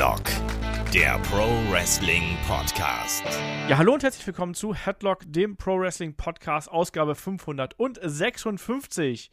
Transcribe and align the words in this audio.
Headlock, 0.00 0.24
der 0.94 1.18
Pro 1.18 1.44
Wrestling 1.70 2.34
Podcast. 2.48 3.22
Ja, 3.68 3.76
hallo 3.76 3.92
und 3.92 4.02
herzlich 4.02 4.26
willkommen 4.26 4.54
zu 4.54 4.74
Headlock, 4.74 5.24
dem 5.26 5.58
Pro 5.58 5.78
Wrestling 5.78 6.16
Podcast, 6.16 6.70
Ausgabe 6.70 7.14
556. 7.14 9.30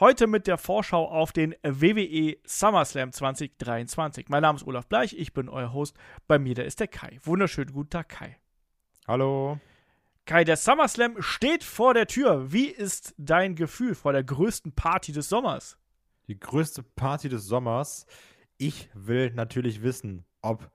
Heute 0.00 0.26
mit 0.26 0.48
der 0.48 0.58
Vorschau 0.58 1.08
auf 1.08 1.30
den 1.30 1.54
WWE 1.62 2.36
SummerSlam 2.44 3.12
2023. 3.12 4.28
Mein 4.28 4.42
Name 4.42 4.56
ist 4.56 4.66
Olaf 4.66 4.88
Bleich, 4.88 5.16
ich 5.16 5.32
bin 5.32 5.48
euer 5.48 5.72
Host. 5.72 5.96
Bei 6.26 6.40
mir, 6.40 6.56
da 6.56 6.62
ist 6.62 6.80
der 6.80 6.88
Kai. 6.88 7.20
Wunderschönen 7.22 7.72
guten 7.72 7.90
Tag, 7.90 8.08
Kai. 8.08 8.36
Hallo. 9.06 9.60
Kai, 10.26 10.42
der 10.42 10.56
SummerSlam 10.56 11.22
steht 11.22 11.62
vor 11.62 11.94
der 11.94 12.08
Tür. 12.08 12.52
Wie 12.52 12.66
ist 12.66 13.14
dein 13.18 13.54
Gefühl 13.54 13.94
vor 13.94 14.12
der 14.12 14.24
größten 14.24 14.72
Party 14.72 15.12
des 15.12 15.28
Sommers? 15.28 15.78
Die 16.26 16.40
größte 16.40 16.82
Party 16.82 17.28
des 17.28 17.44
Sommers 17.44 18.04
ich 18.58 18.90
will 18.94 19.30
natürlich 19.30 19.82
wissen, 19.82 20.24
ob 20.42 20.70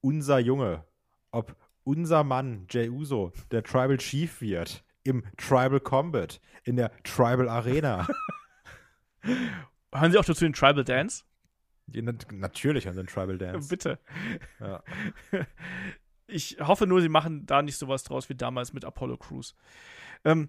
unser 0.00 0.38
Junge, 0.38 0.84
ob 1.30 1.56
unser 1.84 2.24
Mann 2.24 2.66
Jay 2.68 2.88
Uso 2.88 3.32
der 3.50 3.62
Tribal 3.62 3.96
Chief 3.96 4.40
wird 4.40 4.84
im 5.04 5.24
Tribal 5.36 5.80
Combat, 5.80 6.40
in 6.64 6.76
der 6.76 6.92
Tribal 7.02 7.48
Arena. 7.48 8.06
Hören 9.92 10.12
Sie 10.12 10.18
auch 10.18 10.24
dazu 10.24 10.44
den 10.44 10.52
Tribal 10.52 10.84
Dance? 10.84 11.24
Ja, 11.88 12.02
natürlich 12.30 12.88
an 12.88 12.96
den 12.96 13.06
Tribal 13.06 13.38
Dance. 13.38 13.68
Bitte. 13.70 13.98
Ja. 14.60 14.82
Ich 16.28 16.56
hoffe 16.60 16.86
nur, 16.86 17.02
Sie 17.02 17.10
machen 17.10 17.44
da 17.44 17.60
nicht 17.60 17.76
sowas 17.76 18.04
draus 18.04 18.30
wie 18.30 18.34
damals 18.34 18.72
mit 18.72 18.86
Apollo 18.86 19.18
Crews. 19.18 19.54
Ähm, 20.24 20.48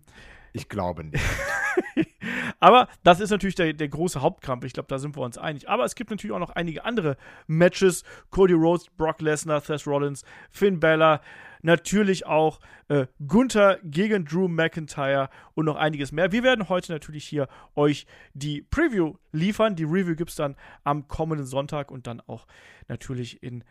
ich 0.54 0.70
glaube 0.70 1.04
nicht. 1.04 1.22
Aber 2.60 2.88
das 3.04 3.20
ist 3.20 3.30
natürlich 3.30 3.56
der, 3.56 3.74
der 3.74 3.90
große 3.90 4.22
Hauptkampf. 4.22 4.64
Ich 4.66 4.74
glaube, 4.74 4.88
da 4.88 5.00
sind 5.00 5.16
wir 5.16 5.22
uns 5.22 5.38
einig. 5.38 5.70
Aber 5.70 5.86
es 5.86 5.96
gibt 5.96 6.10
natürlich 6.10 6.34
auch 6.34 6.40
noch 6.40 6.52
einige 6.52 6.86
andere 6.86 7.18
Matches. 7.48 8.04
Cody 8.30 8.54
Rhodes, 8.54 8.88
Brock 8.98 9.22
Lesnar, 9.22 9.62
Seth 9.62 9.88
Rollins, 9.88 10.24
Finn 10.50 10.80
Balor. 10.80 11.22
Natürlich 11.62 12.26
auch 12.26 12.60
äh, 12.90 13.08
Gunther 13.26 13.80
gegen 13.84 14.26
Drew 14.26 14.50
McIntyre 14.50 15.30
und 15.54 15.66
noch 15.66 15.78
einiges 15.78 16.12
mehr. 16.12 16.32
Wir 16.34 16.44
werden 16.44 16.68
heute 16.68 16.92
natürlich 16.92 17.26
hier 17.26 17.48
euch 17.76 18.06
die 18.34 18.62
Preview 18.62 19.16
liefern. 19.32 19.76
Die 19.76 19.86
Review 19.86 20.16
gibt 20.16 20.32
es 20.32 20.36
dann 20.36 20.58
am 20.84 21.08
kommenden 21.08 21.48
Sonntag 21.48 21.90
und 21.90 22.06
dann 22.06 22.20
auch 22.22 22.48
natürlich 22.90 23.42
in 23.42 23.64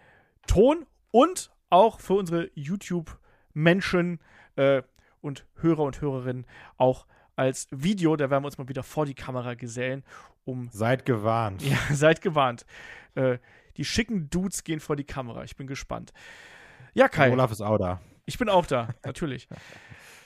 Ton 0.46 0.86
und 1.10 1.50
auch 1.68 2.00
für 2.00 2.14
unsere 2.14 2.50
YouTube-Menschen 2.54 4.20
äh, 4.56 4.82
und 5.20 5.46
Hörer 5.56 5.82
und 5.82 6.00
Hörerinnen 6.00 6.46
auch 6.76 7.06
als 7.36 7.68
Video. 7.70 8.16
Da 8.16 8.30
werden 8.30 8.42
wir 8.42 8.46
uns 8.46 8.58
mal 8.58 8.68
wieder 8.68 8.82
vor 8.82 9.06
die 9.06 9.14
Kamera 9.14 9.54
gesellen, 9.54 10.04
um. 10.44 10.68
Seid 10.72 11.04
gewarnt. 11.04 11.62
Ja, 11.62 11.78
seid 11.92 12.20
gewarnt. 12.20 12.66
Äh, 13.14 13.38
die 13.76 13.84
schicken 13.84 14.28
Dudes 14.30 14.64
gehen 14.64 14.80
vor 14.80 14.96
die 14.96 15.04
Kamera. 15.04 15.44
Ich 15.44 15.56
bin 15.56 15.66
gespannt. 15.66 16.12
Ja, 16.94 17.08
Kai. 17.08 17.32
Olaf 17.32 17.52
ist 17.52 17.60
auch 17.60 17.78
da. 17.78 18.00
Ich 18.26 18.38
bin 18.38 18.48
auch 18.48 18.66
da, 18.66 18.90
natürlich. 19.04 19.48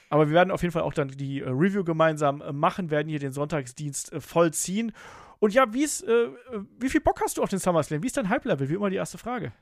Aber 0.09 0.29
wir 0.29 0.35
werden 0.35 0.51
auf 0.51 0.63
jeden 0.63 0.73
Fall 0.73 0.83
auch 0.83 0.93
dann 0.93 1.09
die 1.09 1.41
äh, 1.41 1.49
Review 1.49 1.85
gemeinsam 1.85 2.41
äh, 2.41 2.53
machen, 2.53 2.91
werden 2.91 3.09
hier 3.09 3.19
den 3.19 3.33
Sonntagsdienst 3.33 4.13
äh, 4.13 4.21
vollziehen. 4.21 4.93
Und 5.39 5.53
ja, 5.53 5.73
wie 5.73 5.83
ist, 5.83 6.03
äh, 6.03 6.29
wie 6.79 6.89
viel 6.89 7.01
Bock 7.01 7.21
hast 7.23 7.39
du 7.39 7.43
auf 7.43 7.51
den 7.51 7.59
SummerSlam? 7.59 8.03
Wie 8.03 8.07
ist 8.07 8.17
dein 8.17 8.29
Hype-Level? 8.29 8.69
Wie 8.69 8.75
immer 8.75 8.91
die 8.91 8.97
erste 8.97 9.19
Frage. 9.19 9.53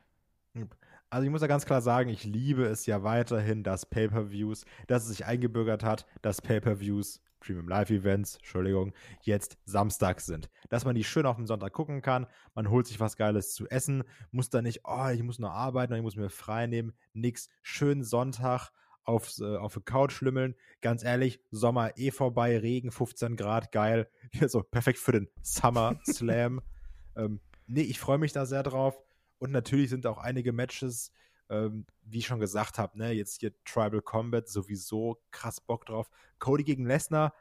Also 1.10 1.24
ich 1.24 1.30
muss 1.30 1.40
ja 1.40 1.46
ganz 1.46 1.66
klar 1.66 1.80
sagen, 1.80 2.10
ich 2.10 2.24
liebe 2.24 2.64
es 2.64 2.86
ja 2.86 3.02
weiterhin, 3.02 3.62
dass 3.62 3.86
Pay-per-Views, 3.86 4.64
dass 4.86 5.04
es 5.04 5.08
sich 5.08 5.26
eingebürgert 5.26 5.82
hat, 5.82 6.06
dass 6.22 6.40
Pay-per-Views 6.40 7.20
Premium 7.44 7.68
Live 7.68 7.90
Events, 7.90 8.36
Entschuldigung, 8.36 8.94
jetzt 9.22 9.58
samstags 9.66 10.26
sind. 10.26 10.48
Dass 10.70 10.84
man 10.84 10.94
die 10.94 11.04
schön 11.04 11.26
auf 11.26 11.36
dem 11.36 11.46
Sonntag 11.46 11.72
gucken 11.72 12.00
kann, 12.00 12.26
man 12.54 12.70
holt 12.70 12.86
sich 12.86 13.00
was 13.00 13.16
Geiles 13.16 13.52
zu 13.52 13.68
essen, 13.68 14.04
muss 14.30 14.48
da 14.48 14.62
nicht, 14.62 14.80
oh, 14.84 15.08
ich 15.08 15.22
muss 15.22 15.38
noch 15.38 15.50
arbeiten, 15.50 15.94
ich 15.94 16.02
muss 16.02 16.16
mir 16.16 16.30
frei 16.30 16.66
nehmen, 16.66 16.94
nix, 17.12 17.48
schön 17.62 18.02
Sonntag 18.02 18.70
aufs, 19.04 19.40
äh, 19.40 19.56
auf 19.56 19.74
die 19.74 19.80
Couch 19.80 20.12
schlimmeln. 20.12 20.54
Ganz 20.80 21.04
ehrlich, 21.04 21.40
Sommer 21.50 21.98
eh 21.98 22.10
vorbei, 22.10 22.58
Regen, 22.58 22.90
15 22.90 23.36
Grad, 23.36 23.72
geil. 23.72 24.08
so 24.48 24.62
perfekt 24.62 24.98
für 24.98 25.12
den 25.12 25.28
Summer 25.42 26.00
Slam. 26.04 26.62
ähm, 27.16 27.40
nee, 27.66 27.82
ich 27.82 28.00
freue 28.00 28.18
mich 28.18 28.32
da 28.32 28.46
sehr 28.46 28.62
drauf. 28.62 28.98
Und 29.38 29.52
natürlich 29.52 29.90
sind 29.90 30.06
auch 30.06 30.18
einige 30.18 30.52
Matches 30.52 31.12
ähm, 31.54 31.86
wie 32.02 32.18
ich 32.18 32.26
schon 32.26 32.40
gesagt 32.40 32.78
habe, 32.78 32.98
ne, 32.98 33.12
jetzt 33.12 33.40
hier 33.40 33.52
Tribal 33.64 34.02
Combat 34.02 34.48
sowieso 34.48 35.22
krass 35.30 35.60
Bock 35.60 35.86
drauf. 35.86 36.10
Cody 36.38 36.64
gegen 36.64 36.86
Lesnar 36.86 37.34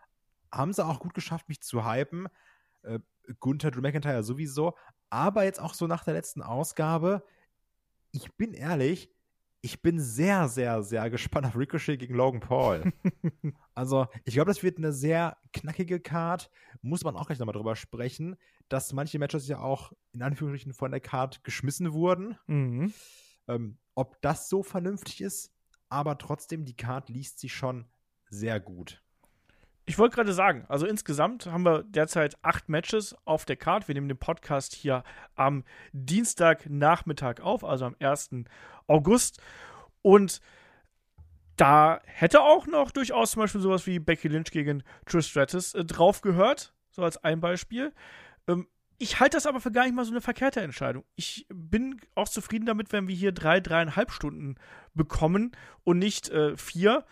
haben 0.51 0.73
sie 0.73 0.85
auch 0.85 0.99
gut 0.99 1.13
geschafft, 1.13 1.49
mich 1.49 1.61
zu 1.61 1.85
hypen. 1.85 2.27
Äh, 2.83 2.99
Gunther, 3.39 3.71
Drew 3.71 3.81
McIntyre 3.81 4.23
sowieso. 4.23 4.75
Aber 5.09 5.43
jetzt 5.43 5.59
auch 5.59 5.73
so 5.73 5.87
nach 5.87 6.03
der 6.03 6.13
letzten 6.13 6.41
Ausgabe, 6.41 7.23
ich 8.11 8.31
bin 8.33 8.53
ehrlich, 8.53 9.09
ich 9.61 9.81
bin 9.81 9.99
sehr, 9.99 10.47
sehr, 10.49 10.83
sehr 10.83 11.09
gespannt 11.09 11.47
auf 11.47 11.57
Ricochet 11.57 11.97
gegen 11.97 12.15
Logan 12.15 12.39
Paul. 12.41 12.93
also, 13.73 14.07
ich 14.25 14.35
glaube, 14.35 14.51
das 14.51 14.61
wird 14.61 14.77
eine 14.77 14.91
sehr 14.91 15.37
knackige 15.53 15.99
Card. 15.99 16.51
Muss 16.81 17.03
man 17.03 17.15
auch 17.15 17.27
gleich 17.27 17.39
nochmal 17.39 17.53
drüber 17.53 17.75
sprechen, 17.75 18.35
dass 18.69 18.93
manche 18.93 19.19
Matches 19.19 19.47
ja 19.47 19.59
auch 19.59 19.93
in 20.11 20.21
Anführungsstrichen 20.21 20.73
von 20.73 20.91
der 20.91 20.99
Card 20.99 21.43
geschmissen 21.43 21.93
wurden. 21.93 22.37
Mhm. 22.47 22.93
Ähm, 23.47 23.77
ob 23.95 24.21
das 24.21 24.49
so 24.49 24.63
vernünftig 24.63 25.21
ist, 25.21 25.51
aber 25.89 26.17
trotzdem, 26.17 26.65
die 26.65 26.75
Card 26.75 27.09
liest 27.09 27.39
sich 27.39 27.53
schon 27.53 27.85
sehr 28.29 28.59
gut. 28.59 29.03
Ich 29.85 29.97
wollte 29.97 30.15
gerade 30.15 30.33
sagen, 30.33 30.65
also 30.69 30.85
insgesamt 30.85 31.45
haben 31.45 31.65
wir 31.65 31.83
derzeit 31.83 32.37
acht 32.41 32.69
Matches 32.69 33.15
auf 33.25 33.43
der 33.43 33.57
Card. 33.57 33.87
Wir 33.87 33.95
nehmen 33.95 34.07
den 34.07 34.17
Podcast 34.17 34.73
hier 34.73 35.03
am 35.35 35.65
Dienstagnachmittag 35.91 37.41
auf, 37.41 37.65
also 37.65 37.85
am 37.85 37.95
1. 37.99 38.45
August. 38.87 39.41
Und 40.01 40.39
da 41.57 41.99
hätte 42.05 42.41
auch 42.41 42.65
noch 42.65 42.91
durchaus 42.91 43.31
zum 43.31 43.41
Beispiel 43.41 43.61
sowas 43.61 43.85
wie 43.85 43.99
Becky 43.99 44.29
Lynch 44.29 44.51
gegen 44.51 44.83
Trish 45.05 45.27
Stratus 45.27 45.73
äh, 45.73 45.83
drauf 45.83 46.21
gehört, 46.21 46.73
so 46.89 47.03
als 47.03 47.17
ein 47.17 47.41
Beispiel. 47.41 47.93
Ähm, 48.47 48.67
ich 49.03 49.19
halte 49.19 49.35
das 49.35 49.45
aber 49.45 49.59
für 49.59 49.71
gar 49.71 49.83
nicht 49.83 49.95
mal 49.95 50.05
so 50.05 50.11
eine 50.11 50.21
verkehrte 50.21 50.61
Entscheidung. 50.61 51.03
Ich 51.17 51.45
bin 51.53 51.99
auch 52.15 52.29
zufrieden 52.29 52.65
damit, 52.65 52.93
wenn 52.93 53.09
wir 53.09 53.15
hier 53.15 53.33
drei, 53.33 53.59
dreieinhalb 53.59 54.11
Stunden 54.11 54.55
bekommen 54.93 55.51
und 55.83 55.99
nicht 55.99 56.29
äh, 56.29 56.55
vier. 56.55 57.05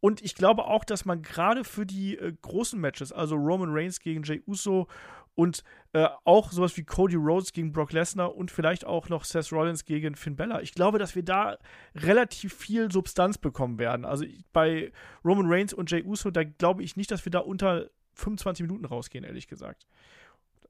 Und 0.00 0.22
ich 0.22 0.34
glaube 0.34 0.64
auch, 0.64 0.84
dass 0.84 1.04
man 1.04 1.20
gerade 1.20 1.64
für 1.64 1.84
die 1.84 2.16
äh, 2.16 2.32
großen 2.40 2.80
Matches, 2.80 3.12
also 3.12 3.36
Roman 3.36 3.68
Reigns 3.72 4.00
gegen 4.00 4.22
Jay 4.22 4.42
Uso 4.46 4.88
und 5.34 5.64
äh, 5.92 6.08
auch 6.24 6.50
sowas 6.50 6.78
wie 6.78 6.84
Cody 6.84 7.16
Rhodes 7.16 7.52
gegen 7.52 7.72
Brock 7.72 7.92
Lesnar 7.92 8.34
und 8.34 8.50
vielleicht 8.50 8.86
auch 8.86 9.10
noch 9.10 9.24
Seth 9.24 9.52
Rollins 9.52 9.84
gegen 9.84 10.14
Finn 10.14 10.36
Bella. 10.36 10.62
Ich 10.62 10.72
glaube, 10.72 10.98
dass 10.98 11.14
wir 11.14 11.24
da 11.24 11.58
relativ 11.94 12.54
viel 12.54 12.90
Substanz 12.90 13.36
bekommen 13.36 13.78
werden. 13.78 14.06
Also 14.06 14.24
bei 14.54 14.92
Roman 15.22 15.46
Reigns 15.46 15.74
und 15.74 15.90
Jay 15.90 16.02
Uso, 16.02 16.30
da 16.30 16.42
glaube 16.44 16.82
ich 16.82 16.96
nicht, 16.96 17.10
dass 17.10 17.26
wir 17.26 17.32
da 17.32 17.40
unter 17.40 17.90
25 18.14 18.62
Minuten 18.62 18.86
rausgehen, 18.86 19.24
ehrlich 19.24 19.46
gesagt. 19.46 19.86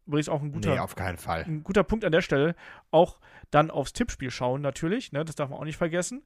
Übrigens 0.06 0.28
auch 0.28 0.42
ein 0.42 0.52
guter, 0.52 0.74
nee, 0.74 0.78
auf 0.78 0.96
keinen 0.96 1.16
Fall. 1.16 1.44
ein 1.44 1.62
guter 1.62 1.82
Punkt 1.82 2.04
an 2.04 2.12
der 2.12 2.20
Stelle. 2.20 2.54
Auch 2.90 3.18
dann 3.50 3.70
aufs 3.70 3.92
Tippspiel 3.92 4.30
schauen, 4.30 4.60
natürlich. 4.60 5.12
Ne, 5.12 5.24
das 5.24 5.34
darf 5.34 5.48
man 5.48 5.58
auch 5.58 5.64
nicht 5.64 5.78
vergessen. 5.78 6.22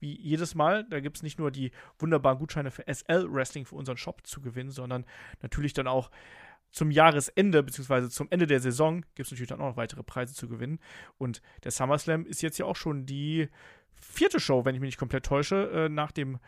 Wie 0.00 0.14
jedes 0.20 0.54
Mal, 0.54 0.84
da 0.84 1.00
gibt 1.00 1.16
es 1.16 1.22
nicht 1.22 1.38
nur 1.38 1.50
die 1.50 1.70
wunderbaren 1.98 2.38
Gutscheine 2.38 2.70
für 2.70 2.84
SL 2.92 3.32
Wrestling 3.32 3.64
für 3.64 3.76
unseren 3.76 3.96
Shop 3.96 4.26
zu 4.26 4.40
gewinnen, 4.42 4.70
sondern 4.70 5.06
natürlich 5.40 5.72
dann 5.72 5.86
auch 5.86 6.10
zum 6.72 6.90
Jahresende, 6.90 7.62
beziehungsweise 7.62 8.10
zum 8.10 8.28
Ende 8.30 8.46
der 8.46 8.60
Saison, 8.60 9.02
gibt 9.14 9.26
es 9.26 9.30
natürlich 9.30 9.48
dann 9.48 9.60
auch 9.60 9.70
noch 9.70 9.76
weitere 9.76 10.02
Preise 10.02 10.34
zu 10.34 10.48
gewinnen. 10.48 10.80
Und 11.18 11.42
der 11.64 11.70
SummerSlam 11.70 12.26
ist 12.26 12.42
jetzt 12.42 12.58
ja 12.58 12.66
auch 12.66 12.76
schon 12.76 13.06
die 13.06 13.48
vierte 13.94 14.40
Show, 14.40 14.64
wenn 14.64 14.74
ich 14.74 14.80
mich 14.80 14.88
nicht 14.88 14.98
komplett 14.98 15.24
täusche, 15.26 15.70
äh, 15.70 15.88
nach 15.88 16.10
dem 16.10 16.38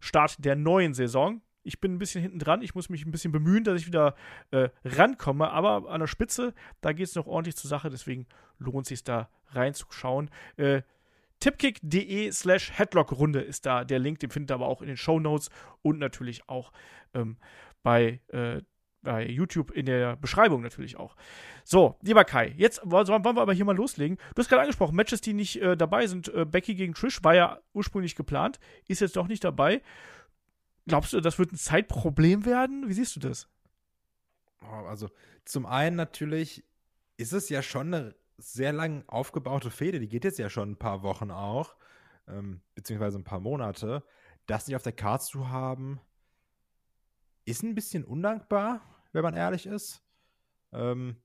Start 0.00 0.44
der 0.44 0.56
neuen 0.56 0.94
Saison. 0.94 1.40
Ich 1.64 1.80
bin 1.80 1.94
ein 1.94 1.98
bisschen 1.98 2.22
hinten 2.22 2.38
dran. 2.38 2.62
Ich 2.62 2.74
muss 2.74 2.88
mich 2.88 3.04
ein 3.04 3.10
bisschen 3.10 3.32
bemühen, 3.32 3.64
dass 3.64 3.80
ich 3.80 3.86
wieder 3.86 4.14
äh, 4.50 4.68
rankomme. 4.84 5.50
Aber 5.50 5.90
an 5.90 6.00
der 6.00 6.06
Spitze, 6.06 6.54
da 6.80 6.92
geht 6.92 7.08
es 7.08 7.14
noch 7.14 7.26
ordentlich 7.26 7.56
zur 7.56 7.68
Sache. 7.68 7.90
Deswegen 7.90 8.26
lohnt 8.58 8.84
es 8.84 8.90
sich 8.90 9.04
da 9.04 9.28
reinzuschauen. 9.48 10.30
Äh, 10.56 10.82
tipkick.de 11.40 12.30
slash 12.32 12.72
Headlock-Runde 12.78 13.40
ist 13.40 13.66
da 13.66 13.84
der 13.84 13.98
Link. 13.98 14.20
Den 14.20 14.30
findet 14.30 14.52
ihr 14.52 14.54
aber 14.54 14.66
auch 14.66 14.82
in 14.82 14.88
den 14.88 14.96
Show 14.96 15.18
Notes 15.18 15.50
und 15.82 15.98
natürlich 15.98 16.48
auch 16.48 16.72
ähm, 17.14 17.36
bei, 17.82 18.20
äh, 18.28 18.62
bei 19.02 19.26
YouTube 19.28 19.70
in 19.70 19.86
der 19.86 20.16
Beschreibung 20.16 20.62
natürlich 20.62 20.96
auch. 20.96 21.16
So, 21.64 21.96
lieber 22.02 22.24
Kai, 22.24 22.54
jetzt 22.56 22.80
wollen 22.84 23.06
wir 23.06 23.42
aber 23.42 23.52
hier 23.52 23.64
mal 23.64 23.76
loslegen. 23.76 24.16
Du 24.34 24.40
hast 24.40 24.48
gerade 24.48 24.62
angesprochen, 24.62 24.96
Matches, 24.96 25.20
die 25.20 25.34
nicht 25.34 25.60
äh, 25.60 25.76
dabei 25.76 26.06
sind. 26.06 26.28
Äh, 26.28 26.44
Becky 26.44 26.74
gegen 26.74 26.94
Trish 26.94 27.22
war 27.22 27.34
ja 27.34 27.58
ursprünglich 27.72 28.16
geplant, 28.16 28.58
ist 28.88 29.00
jetzt 29.00 29.16
doch 29.16 29.28
nicht 29.28 29.44
dabei. 29.44 29.82
Glaubst 30.86 31.12
du, 31.12 31.20
das 31.20 31.38
wird 31.38 31.52
ein 31.52 31.56
Zeitproblem 31.56 32.44
werden? 32.44 32.88
Wie 32.88 32.92
siehst 32.92 33.16
du 33.16 33.20
das? 33.20 33.48
Also, 34.60 35.08
zum 35.44 35.66
einen 35.66 35.96
natürlich 35.96 36.64
ist 37.16 37.32
es 37.32 37.48
ja 37.48 37.62
schon 37.62 37.94
eine 37.94 38.14
sehr 38.38 38.72
lang 38.72 39.04
aufgebaute 39.06 39.70
Fehde. 39.70 40.00
Die 40.00 40.08
geht 40.08 40.24
jetzt 40.24 40.38
ja 40.38 40.50
schon 40.50 40.72
ein 40.72 40.78
paar 40.78 41.02
Wochen 41.02 41.30
auch, 41.30 41.76
ähm, 42.26 42.60
beziehungsweise 42.74 43.18
ein 43.18 43.24
paar 43.24 43.40
Monate. 43.40 44.04
Das 44.46 44.66
nicht 44.66 44.76
auf 44.76 44.82
der 44.82 44.92
Karte 44.92 45.24
zu 45.24 45.48
haben, 45.48 46.00
ist 47.44 47.62
ein 47.62 47.74
bisschen 47.74 48.04
undankbar, 48.04 48.80
wenn 49.12 49.22
man 49.22 49.36
ehrlich 49.36 49.66
ist. 49.66 50.02
Ähm, 50.72 51.16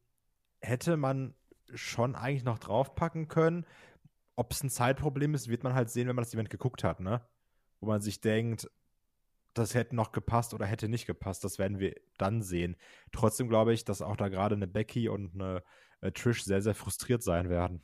hätte 0.61 0.97
man 0.97 1.33
schon 1.73 2.15
eigentlich 2.15 2.43
noch 2.43 2.59
draufpacken 2.59 3.27
können. 3.27 3.65
ob 4.35 4.53
es 4.53 4.63
ein 4.63 4.69
Zeitproblem 4.69 5.33
ist, 5.33 5.49
wird 5.49 5.63
man 5.63 5.73
halt 5.73 5.89
sehen, 5.89 6.07
wenn 6.07 6.15
man 6.15 6.23
das 6.23 6.33
Event 6.33 6.49
geguckt 6.49 6.83
hat, 6.85 7.01
ne? 7.01 7.21
Wo 7.81 7.87
man 7.87 8.01
sich 8.01 8.21
denkt, 8.21 8.69
das 9.59 9.75
hätte 9.75 9.95
noch 9.95 10.11
gepasst 10.11 10.53
oder 10.53 10.65
hätte 10.65 10.89
nicht 10.89 11.05
gepasst. 11.05 11.43
Das 11.43 11.59
werden 11.59 11.79
wir 11.79 11.95
dann 12.17 12.41
sehen. 12.41 12.75
Trotzdem 13.11 13.49
glaube 13.49 13.73
ich, 13.73 13.85
dass 13.85 14.01
auch 14.01 14.17
da 14.17 14.27
gerade 14.29 14.55
eine 14.55 14.67
Becky 14.67 15.09
und 15.09 15.35
eine 15.35 15.63
äh, 16.01 16.11
Trish 16.11 16.43
sehr, 16.43 16.61
sehr 16.61 16.75
frustriert 16.75 17.23
sein 17.23 17.49
werden. 17.49 17.81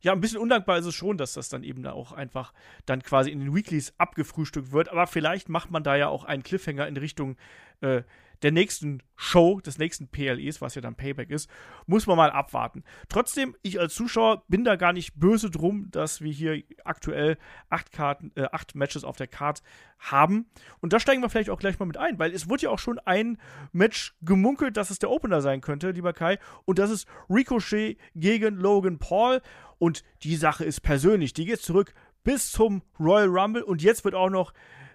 Ja, 0.00 0.12
ein 0.12 0.20
bisschen 0.20 0.38
undankbar 0.38 0.78
ist 0.78 0.86
es 0.86 0.94
schon, 0.94 1.18
dass 1.18 1.32
das 1.32 1.48
dann 1.48 1.64
eben 1.64 1.82
da 1.82 1.92
auch 1.92 2.12
einfach 2.12 2.54
dann 2.86 3.02
quasi 3.02 3.30
in 3.30 3.40
den 3.40 3.54
Weeklies 3.54 3.94
abgefrühstückt 3.98 4.70
wird. 4.70 4.90
Aber 4.90 5.08
vielleicht 5.08 5.48
macht 5.48 5.72
man 5.72 5.82
da 5.82 5.96
ja 5.96 6.08
auch 6.08 6.24
einen 6.24 6.44
Cliffhanger 6.44 6.86
in 6.86 6.96
Richtung 6.96 7.36
äh, 7.80 8.02
der 8.42 8.52
nächsten 8.52 9.02
Show, 9.16 9.60
des 9.60 9.78
nächsten 9.78 10.08
PLEs, 10.08 10.60
was 10.60 10.74
ja 10.74 10.80
dann 10.80 10.94
Payback 10.94 11.30
ist, 11.30 11.50
muss 11.86 12.06
man 12.06 12.16
mal 12.16 12.30
abwarten. 12.30 12.84
Trotzdem, 13.08 13.56
ich 13.62 13.80
als 13.80 13.94
Zuschauer 13.94 14.44
bin 14.48 14.64
da 14.64 14.76
gar 14.76 14.92
nicht 14.92 15.18
böse 15.18 15.50
drum, 15.50 15.88
dass 15.90 16.20
wir 16.20 16.32
hier 16.32 16.62
aktuell 16.84 17.36
acht, 17.68 17.90
Karten, 17.90 18.30
äh, 18.36 18.46
acht 18.52 18.74
Matches 18.74 19.04
auf 19.04 19.16
der 19.16 19.26
Card 19.26 19.62
haben. 19.98 20.46
Und 20.80 20.92
da 20.92 21.00
steigen 21.00 21.20
wir 21.20 21.28
vielleicht 21.28 21.50
auch 21.50 21.58
gleich 21.58 21.78
mal 21.78 21.86
mit 21.86 21.96
ein, 21.96 22.18
weil 22.18 22.32
es 22.32 22.48
wurde 22.48 22.64
ja 22.64 22.70
auch 22.70 22.78
schon 22.78 23.00
ein 23.00 23.38
Match 23.72 24.14
gemunkelt, 24.22 24.76
dass 24.76 24.90
es 24.90 24.98
der 24.98 25.10
Opener 25.10 25.40
sein 25.40 25.60
könnte, 25.60 25.90
lieber 25.90 26.12
Kai. 26.12 26.38
Und 26.64 26.78
das 26.78 26.90
ist 26.90 27.08
Ricochet 27.28 27.98
gegen 28.14 28.56
Logan 28.56 28.98
Paul. 28.98 29.42
Und 29.78 30.04
die 30.22 30.36
Sache 30.36 30.64
ist 30.64 30.80
persönlich. 30.80 31.32
Die 31.32 31.44
geht 31.44 31.60
zurück 31.60 31.94
bis 32.24 32.50
zum 32.50 32.82
Royal 33.00 33.28
Rumble. 33.28 33.62
Und 33.62 33.82
jetzt 33.82 34.04
wird 34.04 34.14
auch 34.14 34.30
noch 34.30 34.52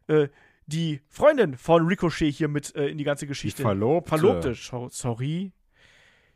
äh, 0.08 0.28
die 0.68 1.02
Freundin 1.10 1.58
von 1.58 1.86
Ricochet 1.86 2.32
hier 2.32 2.48
mit 2.48 2.76
äh, 2.76 2.88
in 2.88 2.98
die 2.98 3.04
ganze 3.04 3.28
Geschichte. 3.28 3.58
Die 3.58 3.64
Verlobte. 3.64 4.10
Verlobte. 4.10 4.56
Sorry. 4.56 5.52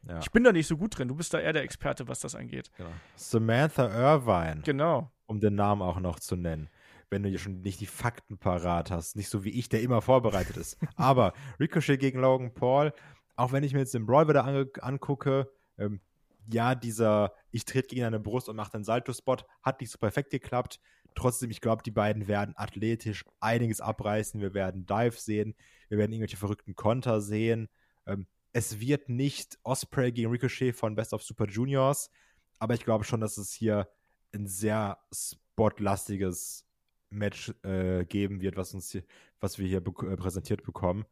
Ja. 0.07 0.19
Ich 0.19 0.31
bin 0.31 0.43
da 0.43 0.51
nicht 0.51 0.67
so 0.67 0.77
gut 0.77 0.97
drin. 0.97 1.07
Du 1.07 1.15
bist 1.15 1.33
da 1.33 1.39
eher 1.39 1.53
der 1.53 1.63
Experte, 1.63 2.07
was 2.07 2.19
das 2.19 2.35
angeht. 2.35 2.71
Genau. 2.77 2.89
Samantha 3.15 3.87
Irvine. 3.87 4.61
Genau. 4.63 5.11
Um 5.25 5.39
den 5.39 5.55
Namen 5.55 5.81
auch 5.81 5.99
noch 5.99 6.19
zu 6.19 6.35
nennen. 6.35 6.69
Wenn 7.09 7.23
du 7.23 7.29
hier 7.29 7.39
schon 7.39 7.61
nicht 7.61 7.79
die 7.79 7.85
Fakten 7.85 8.37
parat 8.37 8.91
hast. 8.91 9.15
Nicht 9.15 9.29
so 9.29 9.43
wie 9.43 9.49
ich, 9.49 9.69
der 9.69 9.81
immer 9.81 10.01
vorbereitet 10.01 10.57
ist. 10.57 10.77
Aber 10.95 11.33
Ricochet 11.59 11.99
gegen 11.99 12.19
Logan 12.19 12.53
Paul, 12.53 12.93
auch 13.35 13.51
wenn 13.51 13.63
ich 13.63 13.73
mir 13.73 13.79
jetzt 13.79 13.93
den 13.93 14.05
Brawl 14.05 14.27
wieder 14.27 14.45
an 14.45 14.69
angucke, 14.81 15.49
ähm, 15.77 16.01
ja, 16.49 16.75
dieser 16.75 17.33
ich 17.51 17.65
trete 17.65 17.89
gegen 17.89 18.05
eine 18.05 18.19
Brust 18.19 18.47
und 18.49 18.55
mache 18.55 18.71
den 18.71 18.83
Salto-Spot, 18.83 19.37
hat 19.61 19.81
nicht 19.81 19.91
so 19.91 19.97
perfekt 19.97 20.29
geklappt. 20.29 20.79
Trotzdem, 21.17 21.49
ich 21.49 21.61
glaube, 21.61 21.81
die 21.81 21.89
beiden 21.89 22.27
werden 22.27 22.53
athletisch 22.55 23.25
einiges 23.39 23.81
abreißen. 23.81 24.39
Wir 24.39 24.53
werden 24.53 24.85
Dive 24.85 25.17
sehen, 25.17 25.55
wir 25.89 25.97
werden 25.97 26.11
irgendwelche 26.11 26.37
verrückten 26.37 26.75
Konter 26.75 27.21
sehen. 27.21 27.69
Ähm, 28.05 28.27
es 28.53 28.79
wird 28.79 29.09
nicht 29.09 29.57
Osprey 29.63 30.11
gegen 30.11 30.29
Ricochet 30.29 30.75
von 30.75 30.93
Best 30.93 31.13
of 31.13 31.23
Super 31.23 31.47
Juniors, 31.47 32.11
aber 32.59 32.75
ich 32.75 32.85
glaube 32.85 33.03
schon, 33.03 33.19
dass 33.19 33.39
es 33.39 33.51
hier 33.51 33.89
ein 34.31 34.45
sehr 34.45 34.99
spotlastiges 35.11 36.67
Match 37.09 37.51
äh, 37.63 38.05
geben 38.05 38.41
wird, 38.41 38.55
was 38.55 38.75
uns 38.75 38.91
hier, 38.91 39.03
was 39.39 39.57
wir 39.57 39.67
hier 39.67 39.81
be 39.81 39.91
äh, 40.05 40.17
präsentiert 40.17 40.61
bekommen. 40.61 41.03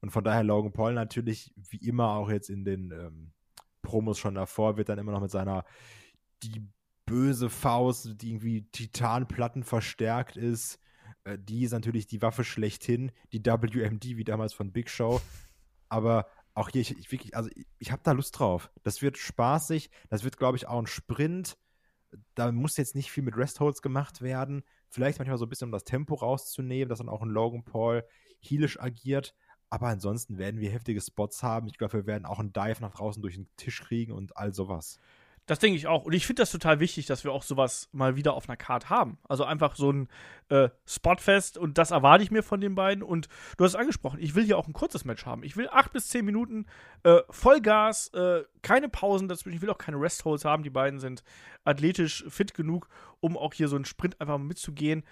Und 0.00 0.10
von 0.10 0.24
daher 0.24 0.42
Logan 0.42 0.72
Paul 0.72 0.94
natürlich 0.94 1.54
wie 1.54 1.86
immer 1.88 2.16
auch 2.16 2.30
jetzt 2.30 2.50
in 2.50 2.64
den 2.64 2.90
ähm, 2.90 3.32
Promos 3.80 4.18
schon 4.18 4.34
davor, 4.34 4.76
wird 4.76 4.88
dann 4.88 4.98
immer 4.98 5.12
noch 5.12 5.20
mit 5.20 5.30
seiner 5.30 5.64
die 6.42 6.66
böse 7.06 7.50
Faust, 7.50 8.20
die 8.22 8.30
irgendwie 8.30 8.62
Titanplatten 8.70 9.64
verstärkt 9.64 10.36
ist. 10.36 10.78
Äh, 11.24 11.38
die 11.38 11.64
ist 11.64 11.72
natürlich 11.72 12.06
die 12.06 12.22
Waffe 12.22 12.44
schlechthin, 12.44 13.12
die 13.32 13.44
WMD 13.44 14.16
wie 14.16 14.24
damals 14.24 14.52
von 14.52 14.72
Big 14.72 14.88
Show. 14.90 15.20
Aber 15.88 16.26
auch 16.54 16.68
hier, 16.68 16.82
ich, 16.82 16.98
ich 16.98 17.10
wirklich, 17.10 17.36
also 17.36 17.50
ich, 17.54 17.66
ich 17.78 17.92
habe 17.92 18.02
da 18.04 18.12
Lust 18.12 18.38
drauf. 18.38 18.70
Das 18.82 19.02
wird 19.02 19.18
spaßig, 19.18 19.90
das 20.10 20.24
wird, 20.24 20.36
glaube 20.36 20.56
ich, 20.56 20.66
auch 20.66 20.78
ein 20.78 20.86
Sprint. 20.86 21.56
Da 22.34 22.52
muss 22.52 22.76
jetzt 22.76 22.94
nicht 22.94 23.10
viel 23.10 23.22
mit 23.22 23.36
Restholds 23.36 23.80
gemacht 23.80 24.20
werden. 24.20 24.64
Vielleicht 24.88 25.18
manchmal 25.18 25.38
so 25.38 25.46
ein 25.46 25.48
bisschen, 25.48 25.68
um 25.68 25.72
das 25.72 25.84
Tempo 25.84 26.14
rauszunehmen, 26.14 26.88
dass 26.88 26.98
dann 26.98 27.08
auch 27.08 27.22
ein 27.22 27.30
Logan 27.30 27.64
Paul 27.64 28.04
heelisch 28.40 28.78
agiert. 28.78 29.34
Aber 29.70 29.86
ansonsten 29.86 30.36
werden 30.36 30.60
wir 30.60 30.70
heftige 30.70 31.00
Spots 31.00 31.42
haben. 31.42 31.66
Ich 31.66 31.78
glaube, 31.78 31.94
wir 31.94 32.06
werden 32.06 32.26
auch 32.26 32.38
einen 32.38 32.52
Dive 32.52 32.82
nach 32.82 32.92
draußen 32.92 33.22
durch 33.22 33.36
den 33.36 33.48
Tisch 33.56 33.82
kriegen 33.82 34.12
und 34.12 34.36
all 34.36 34.52
sowas. 34.52 34.98
Das 35.52 35.58
denke 35.58 35.76
ich 35.76 35.86
auch. 35.86 36.06
Und 36.06 36.14
ich 36.14 36.26
finde 36.26 36.40
das 36.40 36.50
total 36.50 36.80
wichtig, 36.80 37.04
dass 37.04 37.24
wir 37.24 37.32
auch 37.32 37.42
sowas 37.42 37.90
mal 37.92 38.16
wieder 38.16 38.32
auf 38.32 38.48
einer 38.48 38.56
Karte 38.56 38.88
haben. 38.88 39.18
Also 39.28 39.44
einfach 39.44 39.76
so 39.76 39.92
ein 39.92 40.08
äh, 40.48 40.70
Spotfest 40.86 41.58
und 41.58 41.76
das 41.76 41.90
erwarte 41.90 42.24
ich 42.24 42.30
mir 42.30 42.42
von 42.42 42.62
den 42.62 42.74
beiden. 42.74 43.02
Und 43.02 43.28
du 43.58 43.64
hast 43.64 43.72
es 43.72 43.78
angesprochen, 43.78 44.18
ich 44.18 44.34
will 44.34 44.46
hier 44.46 44.56
auch 44.56 44.66
ein 44.66 44.72
kurzes 44.72 45.04
Match 45.04 45.26
haben. 45.26 45.42
Ich 45.42 45.54
will 45.54 45.68
acht 45.70 45.92
bis 45.92 46.08
zehn 46.08 46.24
Minuten 46.24 46.64
äh, 47.02 47.18
Vollgas, 47.28 48.08
äh, 48.14 48.44
keine 48.62 48.88
Pausen 48.88 49.28
dazwischen. 49.28 49.56
Ich 49.56 49.60
will 49.60 49.68
auch 49.68 49.76
keine 49.76 50.00
Restholds 50.00 50.46
haben. 50.46 50.62
Die 50.62 50.70
beiden 50.70 51.00
sind 51.00 51.22
athletisch 51.64 52.24
fit 52.28 52.54
genug, 52.54 52.88
um 53.20 53.36
auch 53.36 53.52
hier 53.52 53.68
so 53.68 53.76
einen 53.76 53.84
Sprint 53.84 54.18
einfach 54.22 54.38
mitzugehen 54.38 55.04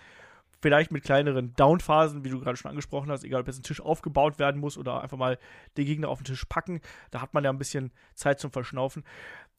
vielleicht 0.60 0.90
mit 0.90 1.04
kleineren 1.04 1.54
Downphasen, 1.54 2.24
wie 2.24 2.30
du 2.30 2.40
gerade 2.40 2.56
schon 2.56 2.70
angesprochen 2.70 3.10
hast, 3.10 3.24
egal 3.24 3.40
ob 3.40 3.46
jetzt 3.46 3.58
ein 3.58 3.64
Tisch 3.64 3.80
aufgebaut 3.80 4.38
werden 4.38 4.60
muss 4.60 4.76
oder 4.76 5.02
einfach 5.02 5.16
mal 5.16 5.38
den 5.76 5.86
Gegner 5.86 6.08
auf 6.08 6.18
den 6.18 6.26
Tisch 6.26 6.44
packen. 6.44 6.80
Da 7.10 7.20
hat 7.20 7.34
man 7.34 7.44
ja 7.44 7.50
ein 7.50 7.58
bisschen 7.58 7.92
Zeit 8.14 8.40
zum 8.40 8.50
Verschnaufen. 8.50 9.04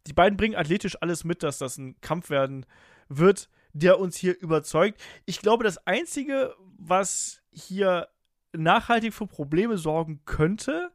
Die 0.07 0.13
beiden 0.13 0.37
bringen 0.37 0.55
athletisch 0.55 1.01
alles 1.01 1.23
mit, 1.23 1.43
dass 1.43 1.57
das 1.57 1.77
ein 1.77 1.99
Kampf 2.01 2.29
werden 2.29 2.65
wird, 3.09 3.49
der 3.73 3.99
uns 3.99 4.17
hier 4.17 4.39
überzeugt. 4.39 5.01
Ich 5.25 5.39
glaube, 5.41 5.63
das 5.63 5.85
Einzige, 5.87 6.55
was 6.77 7.41
hier 7.51 8.07
nachhaltig 8.53 9.13
für 9.13 9.27
Probleme 9.27 9.77
sorgen 9.77 10.21
könnte, 10.25 10.91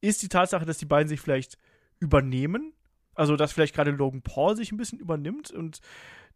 ist 0.00 0.22
die 0.22 0.28
Tatsache, 0.28 0.64
dass 0.64 0.78
die 0.78 0.86
beiden 0.86 1.08
sich 1.08 1.20
vielleicht 1.20 1.58
übernehmen. 1.98 2.72
Also, 3.14 3.36
dass 3.36 3.52
vielleicht 3.52 3.74
gerade 3.74 3.90
Logan 3.90 4.22
Paul 4.22 4.56
sich 4.56 4.70
ein 4.70 4.76
bisschen 4.76 5.00
übernimmt 5.00 5.50
und 5.50 5.80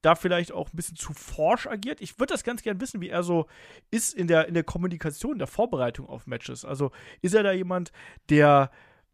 da 0.03 0.15
vielleicht 0.15 0.53
auch 0.53 0.73
ein 0.73 0.77
bisschen 0.77 0.97
zu 0.97 1.13
forsch 1.13 1.67
agiert. 1.67 2.01
Ich 2.01 2.19
würde 2.19 2.35
das 2.35 2.45
ganz 2.45 2.63
gern 2.63 2.81
wissen, 2.81 3.01
wie 3.01 3.09
er 3.09 3.23
so 3.23 3.47
ist 3.91 4.15
in 4.15 4.27
der, 4.27 4.49
in 4.49 4.55
der 4.55 4.65
Kommunikation, 4.65 5.39
der 5.39 5.47
Vorbereitung 5.47 6.09
auf 6.09 6.27
Matches. 6.27 6.65
Also 6.65 6.91
ist 7.23 7.35
er 7.35 7.43
da 7.43 7.53
jemand, 7.53 7.93
der 8.29 8.71